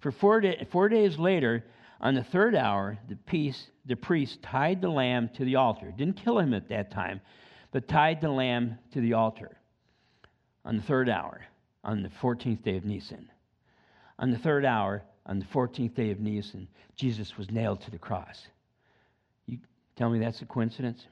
For 0.00 0.10
four, 0.10 0.40
day, 0.40 0.66
four 0.70 0.88
days 0.88 1.18
later, 1.18 1.64
on 2.00 2.14
the 2.14 2.24
third 2.24 2.54
hour, 2.54 2.98
the, 3.08 3.16
piece, 3.16 3.70
the 3.86 3.96
priest 3.96 4.42
tied 4.42 4.80
the 4.80 4.88
lamb 4.88 5.30
to 5.36 5.44
the 5.44 5.56
altar. 5.56 5.92
Didn't 5.96 6.16
kill 6.16 6.38
him 6.38 6.54
at 6.54 6.68
that 6.68 6.90
time, 6.90 7.20
but 7.72 7.88
tied 7.88 8.20
the 8.20 8.30
lamb 8.30 8.78
to 8.92 9.00
the 9.00 9.14
altar 9.14 9.56
on 10.64 10.76
the 10.76 10.82
third 10.82 11.08
hour 11.08 11.42
on 11.82 12.02
the 12.02 12.08
14th 12.08 12.62
day 12.62 12.76
of 12.76 12.84
Nisan. 12.84 13.30
On 14.18 14.30
the 14.30 14.38
third 14.38 14.64
hour, 14.64 15.02
on 15.26 15.38
the 15.38 15.44
14th 15.46 15.94
day 15.94 16.10
of 16.10 16.20
Nisan, 16.20 16.68
Jesus 16.96 17.36
was 17.36 17.50
nailed 17.50 17.80
to 17.82 17.90
the 17.90 17.98
cross. 17.98 18.46
You 19.46 19.58
tell 19.96 20.10
me 20.10 20.18
that's 20.18 20.42
a 20.42 20.46
coincidence? 20.46 21.06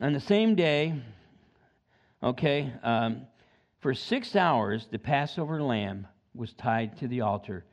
On 0.00 0.12
the 0.12 0.20
same 0.20 0.54
day, 0.54 0.94
okay, 2.22 2.72
um, 2.82 3.22
for 3.80 3.94
six 3.94 4.36
hours, 4.36 4.86
the 4.90 4.98
Passover 4.98 5.62
lamb 5.62 6.06
was 6.34 6.52
tied 6.54 6.98
to 6.98 7.08
the 7.08 7.20
altar. 7.20 7.64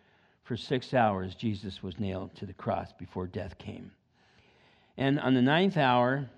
For 0.43 0.58
six 0.58 0.93
hours, 0.93 1.36
Jesus 1.36 1.84
was 1.84 2.00
nailed 2.00 2.36
to 2.36 2.45
the 2.45 2.54
cross 2.54 2.91
before 2.93 3.28
death 3.28 3.58
came. 3.58 3.91
And 4.98 5.19
on 5.19 5.34
the 5.34 5.41
ninth 5.41 5.78
hour, 5.78 6.30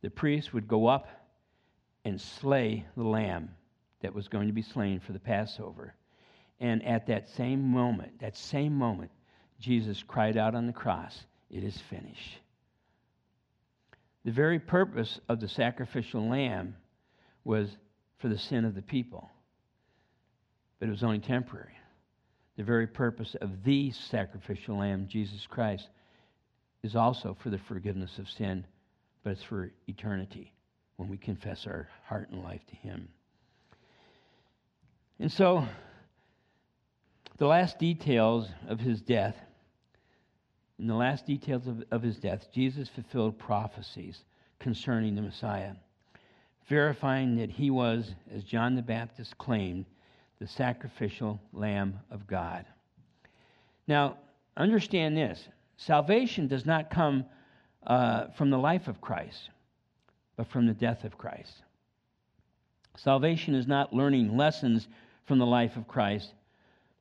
the 0.00 0.10
priest 0.10 0.54
would 0.54 0.68
go 0.68 0.86
up 0.86 1.08
and 2.04 2.20
slay 2.20 2.86
the 2.96 3.02
lamb 3.02 3.50
that 4.00 4.14
was 4.14 4.28
going 4.28 4.46
to 4.46 4.52
be 4.52 4.62
slain 4.62 5.00
for 5.00 5.12
the 5.12 5.18
Passover. 5.18 5.94
And 6.60 6.84
at 6.86 7.06
that 7.08 7.28
same 7.30 7.62
moment, 7.62 8.20
that 8.20 8.36
same 8.36 8.74
moment, 8.74 9.10
Jesus 9.58 10.02
cried 10.02 10.36
out 10.36 10.54
on 10.54 10.66
the 10.66 10.72
cross, 10.72 11.24
It 11.50 11.64
is 11.64 11.76
finished. 11.90 12.38
The 14.24 14.30
very 14.30 14.60
purpose 14.60 15.20
of 15.28 15.40
the 15.40 15.48
sacrificial 15.48 16.28
lamb 16.28 16.76
was 17.44 17.68
for 18.18 18.28
the 18.28 18.38
sin 18.38 18.64
of 18.64 18.76
the 18.76 18.82
people, 18.82 19.28
but 20.82 20.88
it 20.88 20.90
was 20.90 21.04
only 21.04 21.20
temporary. 21.20 21.78
The 22.56 22.64
very 22.64 22.88
purpose 22.88 23.36
of 23.40 23.62
the 23.62 23.92
sacrificial 23.92 24.78
lamb, 24.78 25.06
Jesus 25.06 25.46
Christ, 25.48 25.88
is 26.82 26.96
also 26.96 27.36
for 27.40 27.50
the 27.50 27.58
forgiveness 27.58 28.18
of 28.18 28.28
sin, 28.28 28.66
but 29.22 29.30
it's 29.30 29.44
for 29.44 29.70
eternity 29.86 30.52
when 30.96 31.08
we 31.08 31.18
confess 31.18 31.68
our 31.68 31.86
heart 32.08 32.30
and 32.30 32.42
life 32.42 32.66
to 32.66 32.74
Him. 32.74 33.06
And 35.20 35.30
so, 35.30 35.68
the 37.36 37.46
last 37.46 37.78
details 37.78 38.48
of 38.66 38.80
his 38.80 39.00
death, 39.00 39.36
in 40.80 40.88
the 40.88 40.96
last 40.96 41.26
details 41.26 41.68
of, 41.68 41.84
of 41.92 42.02
his 42.02 42.18
death, 42.18 42.48
Jesus 42.52 42.88
fulfilled 42.88 43.38
prophecies 43.38 44.24
concerning 44.58 45.14
the 45.14 45.22
Messiah, 45.22 45.74
verifying 46.68 47.36
that 47.36 47.50
he 47.50 47.70
was, 47.70 48.12
as 48.34 48.42
John 48.42 48.74
the 48.74 48.82
Baptist 48.82 49.38
claimed, 49.38 49.86
the 50.42 50.48
sacrificial 50.48 51.40
Lamb 51.52 52.00
of 52.10 52.26
God. 52.26 52.66
Now, 53.86 54.18
understand 54.56 55.16
this 55.16 55.48
salvation 55.76 56.48
does 56.48 56.66
not 56.66 56.90
come 56.90 57.24
uh, 57.86 58.26
from 58.36 58.50
the 58.50 58.58
life 58.58 58.88
of 58.88 59.00
Christ 59.00 59.48
but 60.36 60.50
from 60.50 60.66
the 60.66 60.74
death 60.74 61.04
of 61.04 61.16
Christ. 61.18 61.62
Salvation 62.96 63.54
is 63.54 63.66
not 63.66 63.94
learning 63.94 64.36
lessons 64.36 64.88
from 65.24 65.38
the 65.38 65.46
life 65.46 65.76
of 65.76 65.88
Christ, 65.88 66.32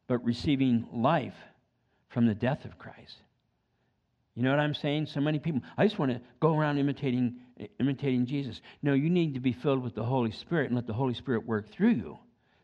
but 0.08 0.24
receiving 0.24 0.88
life 0.94 1.36
from 2.10 2.28
the 2.28 2.36
death 2.36 2.66
of 2.66 2.78
Christ. 2.78 3.18
You 4.36 4.44
know 4.44 4.52
what 4.52 4.60
I'm 4.60 4.74
saying? 4.74 5.08
So 5.08 5.20
many 5.20 5.40
people, 5.40 5.62
I 5.78 5.86
just 5.86 6.00
want 6.00 6.12
to 6.12 6.22
go 6.40 6.56
around 6.56 6.78
imitating, 6.78 7.36
imitating 7.80 8.26
Jesus. 8.26 8.62
No, 8.82 8.94
you 8.94 9.10
need 9.10 9.34
to 9.34 9.40
be 9.40 9.52
filled 9.52 9.84
with 9.84 9.96
the 9.96 10.04
Holy 10.04 10.32
Spirit 10.32 10.68
and 10.68 10.76
let 10.76 10.88
the 10.88 10.94
Holy 10.94 11.14
Spirit 11.14 11.46
work 11.46 11.72
through 11.72 11.90
you. 11.90 12.20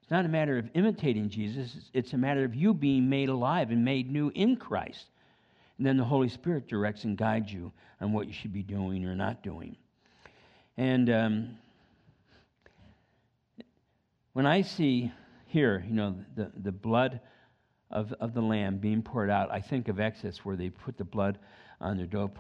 It's 0.08 0.12
not 0.14 0.24
a 0.24 0.30
matter 0.30 0.58
of 0.58 0.70
imitating 0.74 1.28
Jesus, 1.28 1.76
it's 1.94 2.14
a 2.14 2.18
matter 2.18 2.46
of 2.46 2.56
you 2.56 2.74
being 2.74 3.10
made 3.10 3.28
alive 3.28 3.72
and 3.72 3.84
made 3.84 4.10
new 4.10 4.32
in 4.34 4.56
Christ. 4.56 5.04
And 5.78 5.86
then 5.86 5.98
the 5.98 6.06
Holy 6.06 6.30
Spirit 6.30 6.70
directs 6.70 7.04
and 7.04 7.18
guides 7.18 7.52
you 7.52 7.74
on 8.00 8.14
what 8.14 8.26
you 8.26 8.32
should 8.32 8.54
be 8.54 8.64
doing 8.64 9.04
or 9.04 9.16
not 9.16 9.44
doing. 9.44 9.76
And 10.78 11.10
um, 11.10 11.58
when 14.32 14.46
I 14.46 14.62
see 14.62 15.12
here, 15.48 15.84
you 15.86 15.94
know, 15.94 16.16
the, 16.38 16.54
the 16.56 16.72
blood 16.72 17.20
of, 17.92 18.14
of 18.22 18.34
the 18.34 18.40
lamb 18.40 18.78
being 18.78 19.02
poured 19.02 19.30
out, 19.30 19.52
I 19.52 19.60
think 19.60 19.90
of 19.90 20.00
Exodus 20.00 20.46
where 20.46 20.56
they 20.56 20.70
put 20.70 20.98
the 20.98 21.04
blood 21.04 21.38
on 21.82 21.98
their 21.98 22.08
door, 22.08 22.32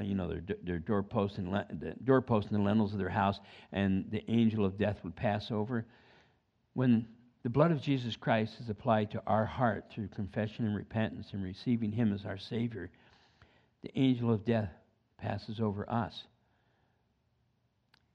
you 0.00 0.14
know, 0.14 0.28
their, 0.28 0.56
their 0.62 0.78
doorposts 0.78 1.38
and 1.38 1.52
the 1.52 1.96
doorposts 2.04 2.52
and 2.52 2.60
the 2.60 2.64
lintels 2.64 2.92
of 2.92 3.00
their 3.00 3.08
house, 3.08 3.40
and 3.72 4.08
the 4.12 4.22
angel 4.30 4.64
of 4.64 4.78
death 4.78 5.00
would 5.02 5.16
pass 5.16 5.50
over. 5.50 5.84
When 6.76 7.06
the 7.42 7.48
blood 7.48 7.72
of 7.72 7.80
Jesus 7.80 8.16
Christ 8.16 8.60
is 8.60 8.68
applied 8.68 9.10
to 9.12 9.22
our 9.26 9.46
heart 9.46 9.86
through 9.90 10.08
confession 10.08 10.66
and 10.66 10.76
repentance 10.76 11.28
and 11.32 11.42
receiving 11.42 11.90
Him 11.90 12.12
as 12.12 12.26
our 12.26 12.36
Savior, 12.36 12.90
the 13.80 13.98
angel 13.98 14.30
of 14.30 14.44
death 14.44 14.68
passes 15.16 15.58
over 15.58 15.90
us. 15.90 16.24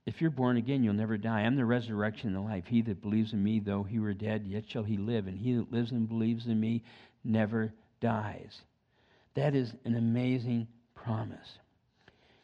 If 0.06 0.20
you're 0.20 0.30
born 0.30 0.58
again, 0.58 0.84
you'll 0.84 0.94
never 0.94 1.18
die. 1.18 1.40
I'm 1.40 1.56
the 1.56 1.64
resurrection 1.64 2.28
and 2.28 2.36
the 2.36 2.40
life. 2.40 2.66
He 2.68 2.82
that 2.82 3.02
believes 3.02 3.32
in 3.32 3.42
me, 3.42 3.58
though 3.58 3.82
he 3.82 3.98
were 3.98 4.14
dead, 4.14 4.46
yet 4.46 4.70
shall 4.70 4.84
he 4.84 4.96
live. 4.96 5.26
And 5.26 5.36
he 5.36 5.54
that 5.54 5.72
lives 5.72 5.90
and 5.90 6.08
believes 6.08 6.46
in 6.46 6.60
me 6.60 6.84
never 7.24 7.72
dies. 8.00 8.60
That 9.34 9.56
is 9.56 9.74
an 9.84 9.96
amazing 9.96 10.68
promise. 10.94 11.58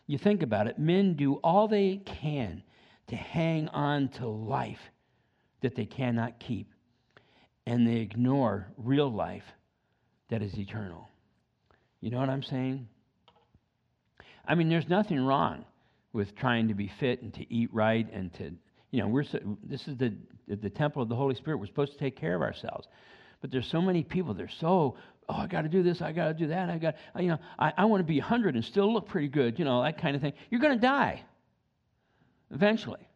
You 0.09 0.19
think 0.19 0.43
about 0.43 0.67
it, 0.67 0.81
men 0.81 1.15
do 1.15 1.35
all 1.35 1.69
they 1.69 1.99
can 2.05 2.65
to 3.07 3.15
hang 3.15 3.69
on 3.69 4.09
to 4.09 4.27
life 4.27 4.81
that 5.63 5.75
they 5.75 5.87
cannot 5.87 6.39
keep, 6.39 6.73
and 7.67 7.87
they 7.87 7.97
ignore 7.97 8.69
real 8.77 9.11
life 9.11 9.45
that 10.31 10.43
is 10.43 10.57
eternal. 10.59 11.09
You 12.01 12.11
know 12.11 12.19
what 12.19 12.29
I'm 12.29 12.43
saying? 12.43 12.89
I 14.47 14.55
mean, 14.55 14.69
there's 14.69 14.89
nothing 14.89 15.21
wrong 15.21 15.65
with 16.13 16.35
trying 16.37 16.69
to 16.69 16.75
be 16.75 16.91
fit 17.01 17.23
and 17.23 17.35
to 17.35 17.53
eat 17.53 17.73
right 17.73 18.07
and 18.13 18.33
to, 18.35 18.53
you 18.91 19.01
know, 19.01 19.09
we're 19.09 19.25
this 19.63 19.87
is 19.89 19.97
the 19.99 20.15
the 20.47 20.71
temple 20.71 21.03
of 21.03 21.09
the 21.09 21.17
Holy 21.17 21.35
Spirit. 21.35 21.59
We're 21.59 21.67
supposed 21.67 21.93
to 21.93 21.99
take 21.99 22.17
care 22.17 22.35
of 22.35 22.43
ourselves. 22.43 22.87
But 23.41 23.51
there's 23.51 23.69
so 23.69 23.81
many 23.81 24.03
people, 24.03 24.35
they're 24.35 24.49
so, 24.49 24.97
oh, 25.29 25.35
I 25.35 25.47
got 25.47 25.63
to 25.63 25.69
do 25.69 25.83
this, 25.83 26.03
I 26.03 26.13
got 26.13 26.29
to 26.29 26.35
do 26.35 26.49
that, 26.49 26.71
I 26.71 26.79
got, 26.79 26.97
you 27.19 27.29
know, 27.29 27.39
I, 27.59 27.73
I 27.77 27.85
want 27.85 28.01
to 28.01 28.05
be 28.05 28.19
100 28.19 28.55
and 28.57 28.65
still 28.65 28.93
look 28.93 29.09
pretty 29.09 29.29
good, 29.29 29.59
you 29.59 29.65
know, 29.65 29.83
that 29.83 30.01
kind 30.01 30.17
of 30.17 30.23
thing. 30.23 30.33
You're 30.51 30.61
going 30.61 30.75
to 30.75 30.81
die 30.81 31.23
eventually. 32.51 33.08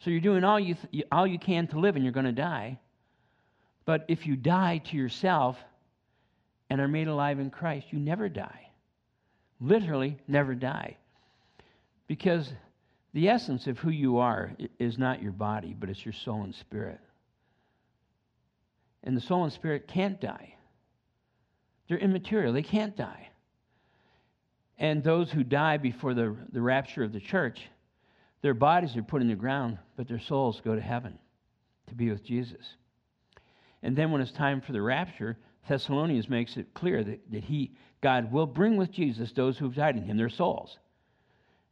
So 0.00 0.10
you're 0.10 0.20
doing 0.20 0.44
all 0.44 0.58
you, 0.58 0.76
th- 0.92 1.04
all 1.12 1.26
you 1.26 1.38
can 1.38 1.66
to 1.68 1.78
live 1.78 1.96
and 1.96 2.04
you're 2.04 2.12
going 2.12 2.26
to 2.26 2.32
die. 2.32 2.78
But 3.84 4.04
if 4.08 4.26
you 4.26 4.36
die 4.36 4.78
to 4.78 4.96
yourself 4.96 5.56
and 6.70 6.80
are 6.80 6.88
made 6.88 7.08
alive 7.08 7.38
in 7.38 7.50
Christ, 7.50 7.86
you 7.90 7.98
never 7.98 8.28
die. 8.28 8.70
Literally, 9.60 10.16
never 10.26 10.54
die. 10.54 10.96
Because 12.06 12.50
the 13.12 13.28
essence 13.28 13.66
of 13.66 13.78
who 13.78 13.90
you 13.90 14.18
are 14.18 14.52
is 14.78 14.96
not 14.96 15.22
your 15.22 15.32
body, 15.32 15.76
but 15.78 15.90
it's 15.90 16.04
your 16.04 16.14
soul 16.14 16.42
and 16.44 16.54
spirit. 16.54 17.00
And 19.02 19.16
the 19.16 19.20
soul 19.20 19.44
and 19.44 19.52
spirit 19.52 19.88
can't 19.88 20.20
die. 20.20 20.54
They're 21.88 21.98
immaterial, 21.98 22.52
they 22.52 22.62
can't 22.62 22.96
die. 22.96 23.28
And 24.78 25.02
those 25.02 25.30
who 25.30 25.42
die 25.42 25.76
before 25.76 26.14
the, 26.14 26.34
the 26.52 26.62
rapture 26.62 27.02
of 27.02 27.12
the 27.12 27.20
church, 27.20 27.60
their 28.42 28.54
bodies 28.54 28.96
are 28.96 29.02
put 29.02 29.22
in 29.22 29.28
the 29.28 29.34
ground, 29.34 29.78
but 29.96 30.08
their 30.08 30.20
souls 30.20 30.60
go 30.64 30.74
to 30.74 30.80
heaven 30.80 31.18
to 31.88 31.94
be 31.94 32.10
with 32.10 32.24
Jesus. 32.24 32.74
And 33.82 33.96
then 33.96 34.10
when 34.10 34.20
it's 34.20 34.32
time 34.32 34.60
for 34.60 34.72
the 34.72 34.82
rapture, 34.82 35.36
Thessalonians 35.68 36.28
makes 36.28 36.56
it 36.56 36.74
clear 36.74 37.02
that, 37.02 37.20
that 37.32 37.44
he, 37.44 37.72
God 38.02 38.32
will 38.32 38.46
bring 38.46 38.76
with 38.76 38.90
Jesus 38.90 39.32
those 39.32 39.58
who 39.58 39.66
have 39.66 39.74
died 39.74 39.96
in 39.96 40.04
him, 40.04 40.16
their 40.16 40.28
souls. 40.28 40.78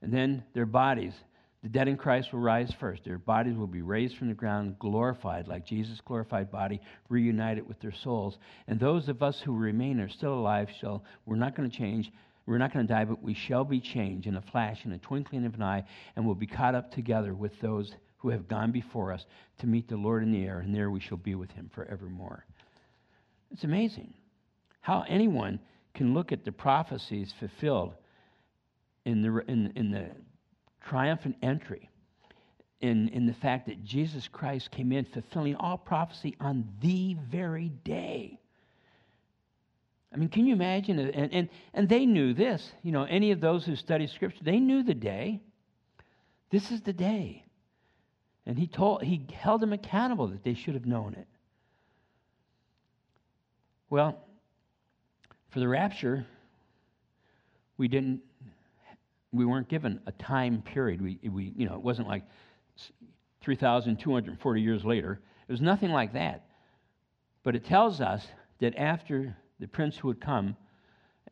And 0.03 0.13
then 0.13 0.45
their 0.55 0.67
bodies 0.67 1.15
the 1.63 1.69
dead 1.69 1.89
in 1.89 1.97
Christ 1.97 2.33
will 2.33 2.41
rise 2.41 2.73
first. 2.79 3.05
Their 3.05 3.19
bodies 3.19 3.57
will 3.57 3.67
be 3.67 3.83
raised 3.83 4.17
from 4.17 4.29
the 4.29 4.35
ground, 4.35 4.79
glorified 4.79 5.49
like 5.49 5.67
Jesus' 5.67 6.01
glorified 6.05 6.53
body, 6.53 6.81
reunited 7.09 7.67
with 7.67 7.81
their 7.81 7.93
souls. 7.93 8.39
And 8.69 8.79
those 8.79 9.09
of 9.09 9.25
us 9.25 9.41
who 9.41 9.57
remain 9.57 9.99
are 9.99 10.09
still 10.09 10.35
alive 10.35 10.69
shall, 10.81 11.05
we're 11.27 11.37
not 11.37 11.57
going 11.57 11.69
to 11.69 11.77
change. 11.77 12.13
We're 12.49 12.57
not 12.57 12.73
going 12.73 12.87
to 12.87 12.93
die, 12.93 13.05
but 13.05 13.23
we 13.23 13.35
shall 13.35 13.63
be 13.63 13.79
changed 13.79 14.27
in 14.27 14.37
a 14.37 14.41
flash, 14.41 14.87
in 14.87 14.93
a 14.93 14.99
twinkling 14.99 15.45
of 15.45 15.55
an 15.55 15.63
eye, 15.63 15.85
and 16.17 16.27
will 16.27 16.35
be 16.35 16.47
caught 16.47 16.75
up 16.75 16.91
together 16.91 17.35
with 17.35 17.53
those 17.61 17.93
who 18.17 18.31
have 18.31 18.49
gone 18.49 18.73
before 18.73 19.13
us 19.13 19.27
to 19.59 19.67
meet 19.67 19.87
the 19.87 19.99
Lord 19.99 20.23
in 20.23 20.33
the 20.33 20.47
air, 20.47 20.61
and 20.61 20.75
there 20.75 20.91
we 20.91 20.99
shall 20.99 21.19
be 21.19 21.35
with 21.35 21.51
him 21.51 21.71
forevermore. 21.75 22.47
It's 23.51 23.65
amazing 23.65 24.15
how 24.81 25.05
anyone 25.07 25.61
can 25.93 26.15
look 26.15 26.33
at 26.33 26.47
the 26.47 26.53
prophecies 26.53 27.35
fulfilled 27.39 27.93
in 29.05 29.21
the, 29.21 29.45
in, 29.47 29.71
in 29.77 29.91
the 29.91 30.07
triumphant 30.81 31.37
entry 31.43 31.91
in, 32.81 33.09
in 33.09 33.27
the 33.27 33.35
fact 33.35 33.67
that 33.67 33.85
Jesus 33.85 34.27
Christ 34.27 34.71
came 34.71 34.91
in 34.93 35.05
fulfilling 35.05 35.57
all 35.57 35.77
prophecy 35.77 36.35
on 36.41 36.67
the 36.81 37.15
very 37.31 37.69
day. 37.85 38.38
I 40.13 40.17
mean, 40.17 40.29
can 40.29 40.47
you 40.47 40.55
imagine? 40.55 40.99
And, 40.99 41.33
and, 41.33 41.49
and 41.75 41.89
they 41.89 42.07
knew 42.07 42.33
this. 42.33 42.73
You 42.83 42.93
know, 42.93 43.05
any 43.05 43.31
of 43.31 43.41
those 43.41 43.65
who 43.65 43.77
study 43.77 44.07
Scripture, 44.07 44.43
they 44.43 44.59
knew 44.59 44.83
the 44.83 44.95
day. 44.95 45.41
This 46.51 46.71
is 46.71 46.81
the 46.81 46.93
day. 46.93 47.45
And 48.47 48.59
he 48.59 48.67
told 48.67 49.03
he 49.03 49.27
held 49.35 49.61
them 49.61 49.75
accountable 49.75 50.29
that 50.29 50.43
they 50.43 50.55
should 50.55 50.75
have 50.75 50.87
known 50.87 51.15
it. 51.15 51.27
Well, 53.91 54.19
for 55.51 55.61
the 55.61 55.69
rapture, 55.69 56.27
we 57.77 57.89
didn't 57.89 58.23
we 59.33 59.45
weren't 59.45 59.69
given 59.69 60.01
a 60.07 60.13
time 60.13 60.63
period. 60.63 61.03
We, 61.03 61.19
we, 61.29 61.53
you 61.57 61.69
know, 61.69 61.75
it 61.75 61.83
wasn't 61.83 62.09
like 62.09 62.25
3,240 63.43 64.61
years 64.61 64.85
later. 64.85 65.21
It 65.47 65.53
was 65.53 65.61
nothing 65.61 65.91
like 65.91 66.15
that. 66.15 66.47
But 67.43 67.55
it 67.55 67.65
tells 67.65 68.01
us 68.01 68.27
that 68.61 68.77
after 68.77 69.37
the 69.61 69.69
prince 69.69 69.97
who 69.97 70.09
would 70.09 70.21
come 70.21 70.57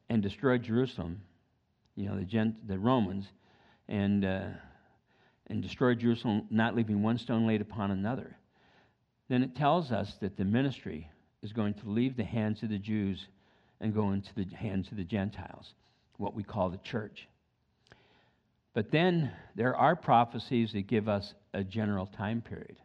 and 0.09 0.23
destroy 0.23 0.59
Jerusalem, 0.59 1.21
you 1.95 2.07
know, 2.07 2.17
the, 2.17 2.25
Gent, 2.25 2.67
the 2.69 2.79
Romans, 2.79 3.27
and, 3.89 4.25
uh, 4.25 4.49
and 5.49 5.63
destroy 5.63 5.95
Jerusalem, 5.95 6.47
not 6.51 6.75
leaving 6.75 7.03
one 7.03 7.19
stone 7.19 7.47
laid 7.47 7.61
upon 7.61 7.91
another, 7.91 8.37
then 9.29 9.43
it 9.43 9.57
tells 9.57 9.91
us 9.91 10.15
that 10.21 10.37
the 10.37 10.45
ministry 10.45 11.11
is 11.43 11.53
going 11.53 11.75
to 11.75 11.89
leave 11.89 12.17
the 12.17 12.25
hands 12.25 12.63
of 12.63 12.69
the 12.69 12.79
Jews 12.79 13.27
and 13.81 13.95
go 13.95 14.13
into 14.13 14.31
the 14.35 14.47
hands 14.57 14.89
of 14.91 14.97
the 14.97 15.05
Gentiles, 15.05 15.75
what 16.17 16.35
we 16.35 16.43
call 16.43 16.71
the 16.71 16.79
church. 16.79 17.29
But 18.75 18.91
then 18.91 19.33
there 19.55 19.75
are 19.75 19.97
prophecies 19.97 20.73
that 20.73 20.87
give 20.87 21.09
us 21.09 21.35
a 21.55 21.65
general 21.65 22.07
time 22.07 22.43
period. 22.43 22.77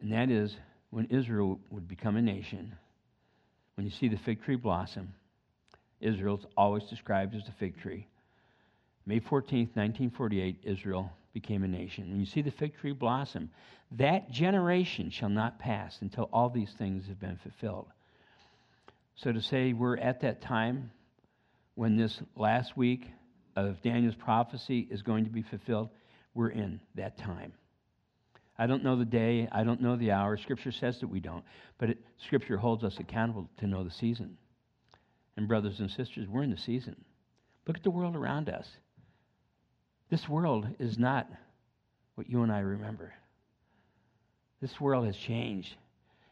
And 0.00 0.12
that 0.12 0.30
is 0.30 0.56
when 0.90 1.06
Israel 1.06 1.60
would 1.70 1.86
become 1.86 2.16
a 2.16 2.22
nation. 2.22 2.74
When 3.78 3.86
you 3.86 3.92
see 3.92 4.08
the 4.08 4.16
fig 4.16 4.42
tree 4.42 4.56
blossom, 4.56 5.14
Israel's 6.00 6.44
always 6.56 6.82
described 6.86 7.36
as 7.36 7.44
the 7.44 7.52
fig 7.52 7.80
tree. 7.80 8.08
May 9.06 9.20
14th, 9.20 9.76
1948, 9.76 10.62
Israel 10.64 11.12
became 11.32 11.62
a 11.62 11.68
nation. 11.68 12.10
When 12.10 12.18
you 12.18 12.26
see 12.26 12.42
the 12.42 12.50
fig 12.50 12.76
tree 12.76 12.90
blossom, 12.90 13.50
that 13.92 14.32
generation 14.32 15.10
shall 15.10 15.28
not 15.28 15.60
pass 15.60 15.98
until 16.00 16.28
all 16.32 16.50
these 16.50 16.72
things 16.72 17.06
have 17.06 17.20
been 17.20 17.36
fulfilled. 17.36 17.86
So 19.14 19.30
to 19.30 19.40
say 19.40 19.74
we're 19.74 19.96
at 19.98 20.22
that 20.22 20.40
time 20.40 20.90
when 21.76 21.96
this 21.96 22.20
last 22.34 22.76
week 22.76 23.06
of 23.54 23.80
Daniel's 23.80 24.16
prophecy 24.16 24.88
is 24.90 25.02
going 25.02 25.22
to 25.22 25.30
be 25.30 25.42
fulfilled, 25.42 25.90
we're 26.34 26.50
in 26.50 26.80
that 26.96 27.16
time. 27.16 27.52
I 28.58 28.66
don't 28.66 28.82
know 28.82 28.96
the 28.96 29.04
day, 29.04 29.48
I 29.52 29.62
don't 29.62 29.80
know 29.80 29.96
the 29.96 30.10
hour. 30.10 30.36
Scripture 30.36 30.72
says 30.72 30.98
that 31.00 31.08
we 31.08 31.20
don't, 31.20 31.44
but 31.78 31.90
it, 31.90 31.98
Scripture 32.26 32.56
holds 32.56 32.82
us 32.82 32.96
accountable 32.98 33.48
to 33.58 33.66
know 33.66 33.84
the 33.84 33.90
season. 33.90 34.36
And, 35.36 35.46
brothers 35.46 35.78
and 35.78 35.90
sisters, 35.90 36.26
we're 36.28 36.42
in 36.42 36.50
the 36.50 36.58
season. 36.58 36.96
Look 37.66 37.76
at 37.76 37.84
the 37.84 37.90
world 37.90 38.16
around 38.16 38.48
us. 38.48 38.66
This 40.10 40.28
world 40.28 40.66
is 40.80 40.98
not 40.98 41.28
what 42.16 42.28
you 42.28 42.42
and 42.42 42.50
I 42.50 42.60
remember. 42.60 43.14
This 44.60 44.80
world 44.80 45.06
has 45.06 45.16
changed. 45.16 45.76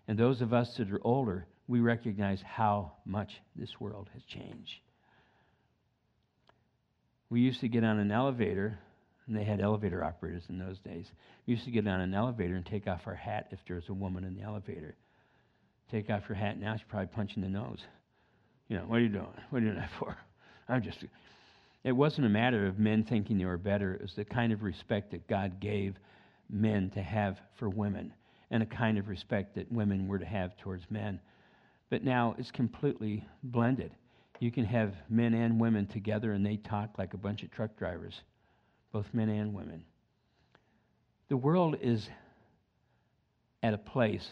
And 0.08 0.18
those 0.18 0.40
of 0.40 0.52
us 0.52 0.76
that 0.76 0.90
are 0.90 1.00
older, 1.04 1.46
we 1.68 1.80
recognize 1.80 2.42
how 2.42 2.92
much 3.04 3.40
this 3.54 3.80
world 3.80 4.08
has 4.14 4.22
changed. 4.24 4.80
We 7.28 7.40
used 7.40 7.60
to 7.60 7.68
get 7.68 7.84
on 7.84 7.98
an 7.98 8.10
elevator, 8.10 8.78
and 9.26 9.36
they 9.36 9.44
had 9.44 9.60
elevator 9.60 10.04
operators 10.04 10.44
in 10.48 10.58
those 10.58 10.78
days. 10.78 11.06
We 11.46 11.54
used 11.54 11.64
to 11.64 11.70
get 11.70 11.86
on 11.86 12.00
an 12.00 12.14
elevator 12.14 12.54
and 12.54 12.64
take 12.64 12.86
off 12.86 13.02
our 13.06 13.14
hat 13.14 13.48
if 13.50 13.58
there 13.66 13.76
was 13.76 13.88
a 13.88 13.94
woman 13.94 14.24
in 14.24 14.36
the 14.36 14.42
elevator. 14.42 14.94
Take 15.90 16.10
off 16.10 16.22
your 16.28 16.36
hat 16.36 16.58
now, 16.58 16.74
she's 16.76 16.86
probably 16.88 17.08
punching 17.08 17.42
the 17.42 17.48
nose. 17.48 17.80
You 18.68 18.76
know, 18.76 18.84
what 18.84 18.96
are 18.96 19.02
you 19.02 19.08
doing? 19.08 19.26
What 19.50 19.58
are 19.58 19.64
you 19.64 19.70
doing 19.70 19.80
that 19.80 19.90
for? 19.98 20.16
I'm 20.68 20.82
just. 20.82 20.98
It 21.84 21.92
wasn't 21.92 22.26
a 22.26 22.30
matter 22.30 22.66
of 22.66 22.80
men 22.80 23.04
thinking 23.04 23.38
they 23.38 23.44
were 23.44 23.56
better. 23.56 23.94
It 23.94 24.02
was 24.02 24.14
the 24.14 24.24
kind 24.24 24.52
of 24.52 24.62
respect 24.62 25.12
that 25.12 25.28
God 25.28 25.60
gave 25.60 25.94
men 26.50 26.90
to 26.90 27.02
have 27.02 27.38
for 27.58 27.68
women 27.68 28.12
and 28.50 28.62
a 28.62 28.66
kind 28.66 28.98
of 28.98 29.08
respect 29.08 29.54
that 29.54 29.70
women 29.70 30.08
were 30.08 30.18
to 30.18 30.24
have 30.24 30.56
towards 30.58 30.84
men. 30.90 31.20
But 31.90 32.04
now 32.04 32.34
it's 32.38 32.50
completely 32.50 33.26
blended. 33.42 33.92
You 34.40 34.50
can 34.50 34.64
have 34.64 34.94
men 35.08 35.34
and 35.34 35.60
women 35.60 35.86
together 35.86 36.32
and 36.32 36.44
they 36.44 36.56
talk 36.56 36.98
like 36.98 37.14
a 37.14 37.18
bunch 37.18 37.42
of 37.42 37.50
truck 37.50 37.76
drivers, 37.76 38.20
both 38.92 39.12
men 39.12 39.28
and 39.28 39.54
women. 39.54 39.84
The 41.28 41.36
world 41.36 41.76
is 41.80 42.08
at 43.62 43.74
a 43.74 43.78
place 43.78 44.28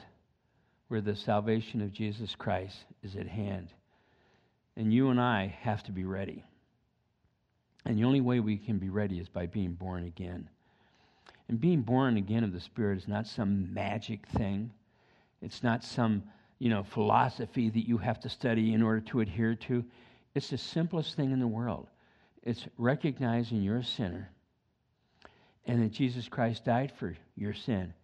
where 0.88 1.00
the 1.00 1.16
salvation 1.16 1.80
of 1.80 1.92
Jesus 1.92 2.34
Christ 2.36 2.76
is 3.02 3.16
at 3.16 3.26
hand. 3.26 3.72
And 4.76 4.92
you 4.92 5.10
and 5.10 5.20
I 5.20 5.56
have 5.62 5.82
to 5.84 5.92
be 5.92 6.04
ready. 6.04 6.44
And 7.84 7.98
the 7.98 8.04
only 8.04 8.20
way 8.20 8.40
we 8.40 8.56
can 8.56 8.78
be 8.78 8.88
ready 8.88 9.18
is 9.18 9.28
by 9.28 9.46
being 9.46 9.72
born 9.72 10.04
again. 10.04 10.48
And 11.48 11.60
being 11.60 11.82
born 11.82 12.16
again 12.16 12.44
of 12.44 12.52
the 12.52 12.60
Spirit 12.60 12.98
is 12.98 13.08
not 13.08 13.26
some 13.26 13.72
magic 13.74 14.26
thing. 14.28 14.72
It's 15.42 15.62
not 15.62 15.84
some, 15.84 16.22
you 16.58 16.70
know, 16.70 16.82
philosophy 16.82 17.68
that 17.70 17.86
you 17.86 17.98
have 17.98 18.20
to 18.20 18.28
study 18.28 18.72
in 18.72 18.82
order 18.82 19.00
to 19.00 19.20
adhere 19.20 19.54
to. 19.56 19.84
It's 20.34 20.50
the 20.50 20.58
simplest 20.58 21.16
thing 21.16 21.32
in 21.32 21.40
the 21.40 21.46
world. 21.46 21.88
It's 22.42 22.66
recognizing 22.78 23.62
you're 23.62 23.78
a 23.78 23.84
sinner 23.84 24.30
and 25.66 25.82
that 25.82 25.92
Jesus 25.92 26.28
Christ 26.28 26.64
died 26.64 26.92
for 26.98 27.16
your 27.36 27.54
sin 27.54 27.94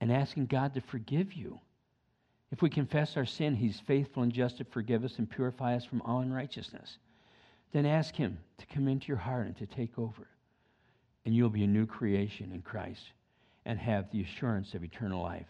and 0.00 0.12
asking 0.12 0.46
God 0.46 0.74
to 0.74 0.80
forgive 0.80 1.32
you. 1.32 1.58
If 2.50 2.62
we 2.62 2.70
confess 2.70 3.16
our 3.16 3.26
sin, 3.26 3.54
He's 3.54 3.80
faithful 3.80 4.22
and 4.22 4.32
just 4.32 4.58
to 4.58 4.64
forgive 4.64 5.04
us 5.04 5.18
and 5.18 5.28
purify 5.28 5.74
us 5.74 5.84
from 5.84 6.02
all 6.02 6.20
unrighteousness. 6.20 6.98
Then 7.72 7.84
ask 7.84 8.14
Him 8.14 8.38
to 8.58 8.66
come 8.66 8.88
into 8.88 9.08
your 9.08 9.18
heart 9.18 9.46
and 9.46 9.56
to 9.58 9.66
take 9.66 9.98
over. 9.98 10.28
And 11.24 11.34
you'll 11.34 11.50
be 11.50 11.64
a 11.64 11.68
new 11.68 11.84
creation 11.84 12.52
in 12.52 12.62
Christ 12.62 13.02
and 13.66 13.78
have 13.78 14.10
the 14.10 14.22
assurance 14.22 14.72
of 14.74 14.82
eternal 14.82 15.22
life. 15.22 15.46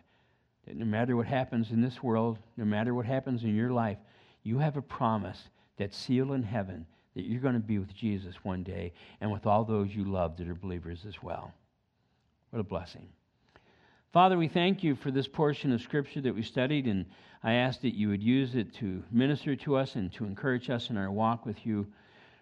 That 0.67 0.77
no 0.77 0.85
matter 0.85 1.17
what 1.17 1.27
happens 1.27 1.71
in 1.71 1.81
this 1.81 2.03
world, 2.03 2.39
no 2.57 2.65
matter 2.65 2.95
what 2.95 3.07
happens 3.07 3.45
in 3.45 3.55
your 3.55 3.71
life, 3.71 3.99
you 4.43 4.59
have 4.59 4.77
a 4.77 4.83
promise 4.83 5.49
that's 5.77 5.97
sealed 5.97 6.33
in 6.33 6.43
heaven 6.43 6.87
that 7.19 7.27
you're 7.27 7.41
going 7.41 7.55
to 7.55 7.59
be 7.59 7.81
with 7.81 7.93
Jesus 7.97 8.37
one 8.45 8.63
day 8.63 8.93
and 9.21 9.33
with 9.33 9.45
all 9.45 9.65
those 9.65 9.93
you 9.93 10.05
love 10.05 10.37
that 10.37 10.49
are 10.49 10.55
believers 10.55 11.01
as 11.05 11.21
well. 11.21 11.53
What 12.51 12.61
a 12.61 12.63
blessing. 12.63 13.09
Father, 14.13 14.39
we 14.39 14.47
thank 14.47 14.85
you 14.85 14.95
for 14.95 15.11
this 15.11 15.27
portion 15.27 15.73
of 15.73 15.81
Scripture 15.81 16.21
that 16.21 16.35
we 16.37 16.45
studied, 16.45 16.87
and 16.87 17.07
I 17.43 17.55
ask 17.55 17.81
that 17.81 17.97
you 17.97 18.09
would 18.11 18.23
use 18.23 18.55
it 18.55 18.73
to 18.75 19.03
minister 19.11 19.57
to 19.57 19.75
us 19.75 19.97
and 19.97 20.13
to 20.13 20.27
encourage 20.27 20.71
us 20.71 20.91
in 20.91 20.97
our 20.97 21.11
walk 21.11 21.45
with 21.45 21.67
you, 21.67 21.89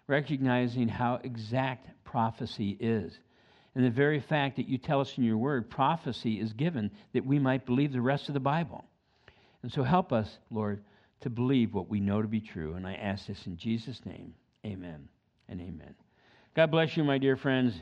recognizing 0.05 0.87
how 0.87 1.21
exact 1.23 1.89
prophecy 2.03 2.77
is. 2.79 3.17
And 3.73 3.83
the 3.83 3.89
very 3.89 4.19
fact 4.19 4.57
that 4.57 4.69
you 4.69 4.77
tell 4.77 5.01
us 5.01 5.17
in 5.17 5.23
your 5.23 5.39
word, 5.39 5.71
prophecy 5.71 6.39
is 6.39 6.53
given 6.53 6.91
that 7.13 7.25
we 7.25 7.39
might 7.39 7.65
believe 7.65 7.93
the 7.93 7.99
rest 7.99 8.27
of 8.27 8.35
the 8.35 8.39
Bible. 8.39 8.85
And 9.63 9.71
so 9.73 9.81
help 9.81 10.13
us, 10.13 10.37
Lord, 10.51 10.83
to 11.21 11.31
believe 11.31 11.73
what 11.73 11.89
we 11.89 11.99
know 11.99 12.21
to 12.21 12.27
be 12.27 12.41
true. 12.41 12.75
And 12.75 12.85
I 12.85 12.93
ask 12.93 13.25
this 13.25 13.47
in 13.47 13.57
Jesus' 13.57 14.05
name. 14.05 14.35
Amen 14.67 15.07
and 15.47 15.61
amen. 15.61 15.95
God 16.55 16.71
bless 16.71 16.97
you, 16.97 17.03
my 17.05 17.17
dear 17.17 17.37
friends. 17.37 17.73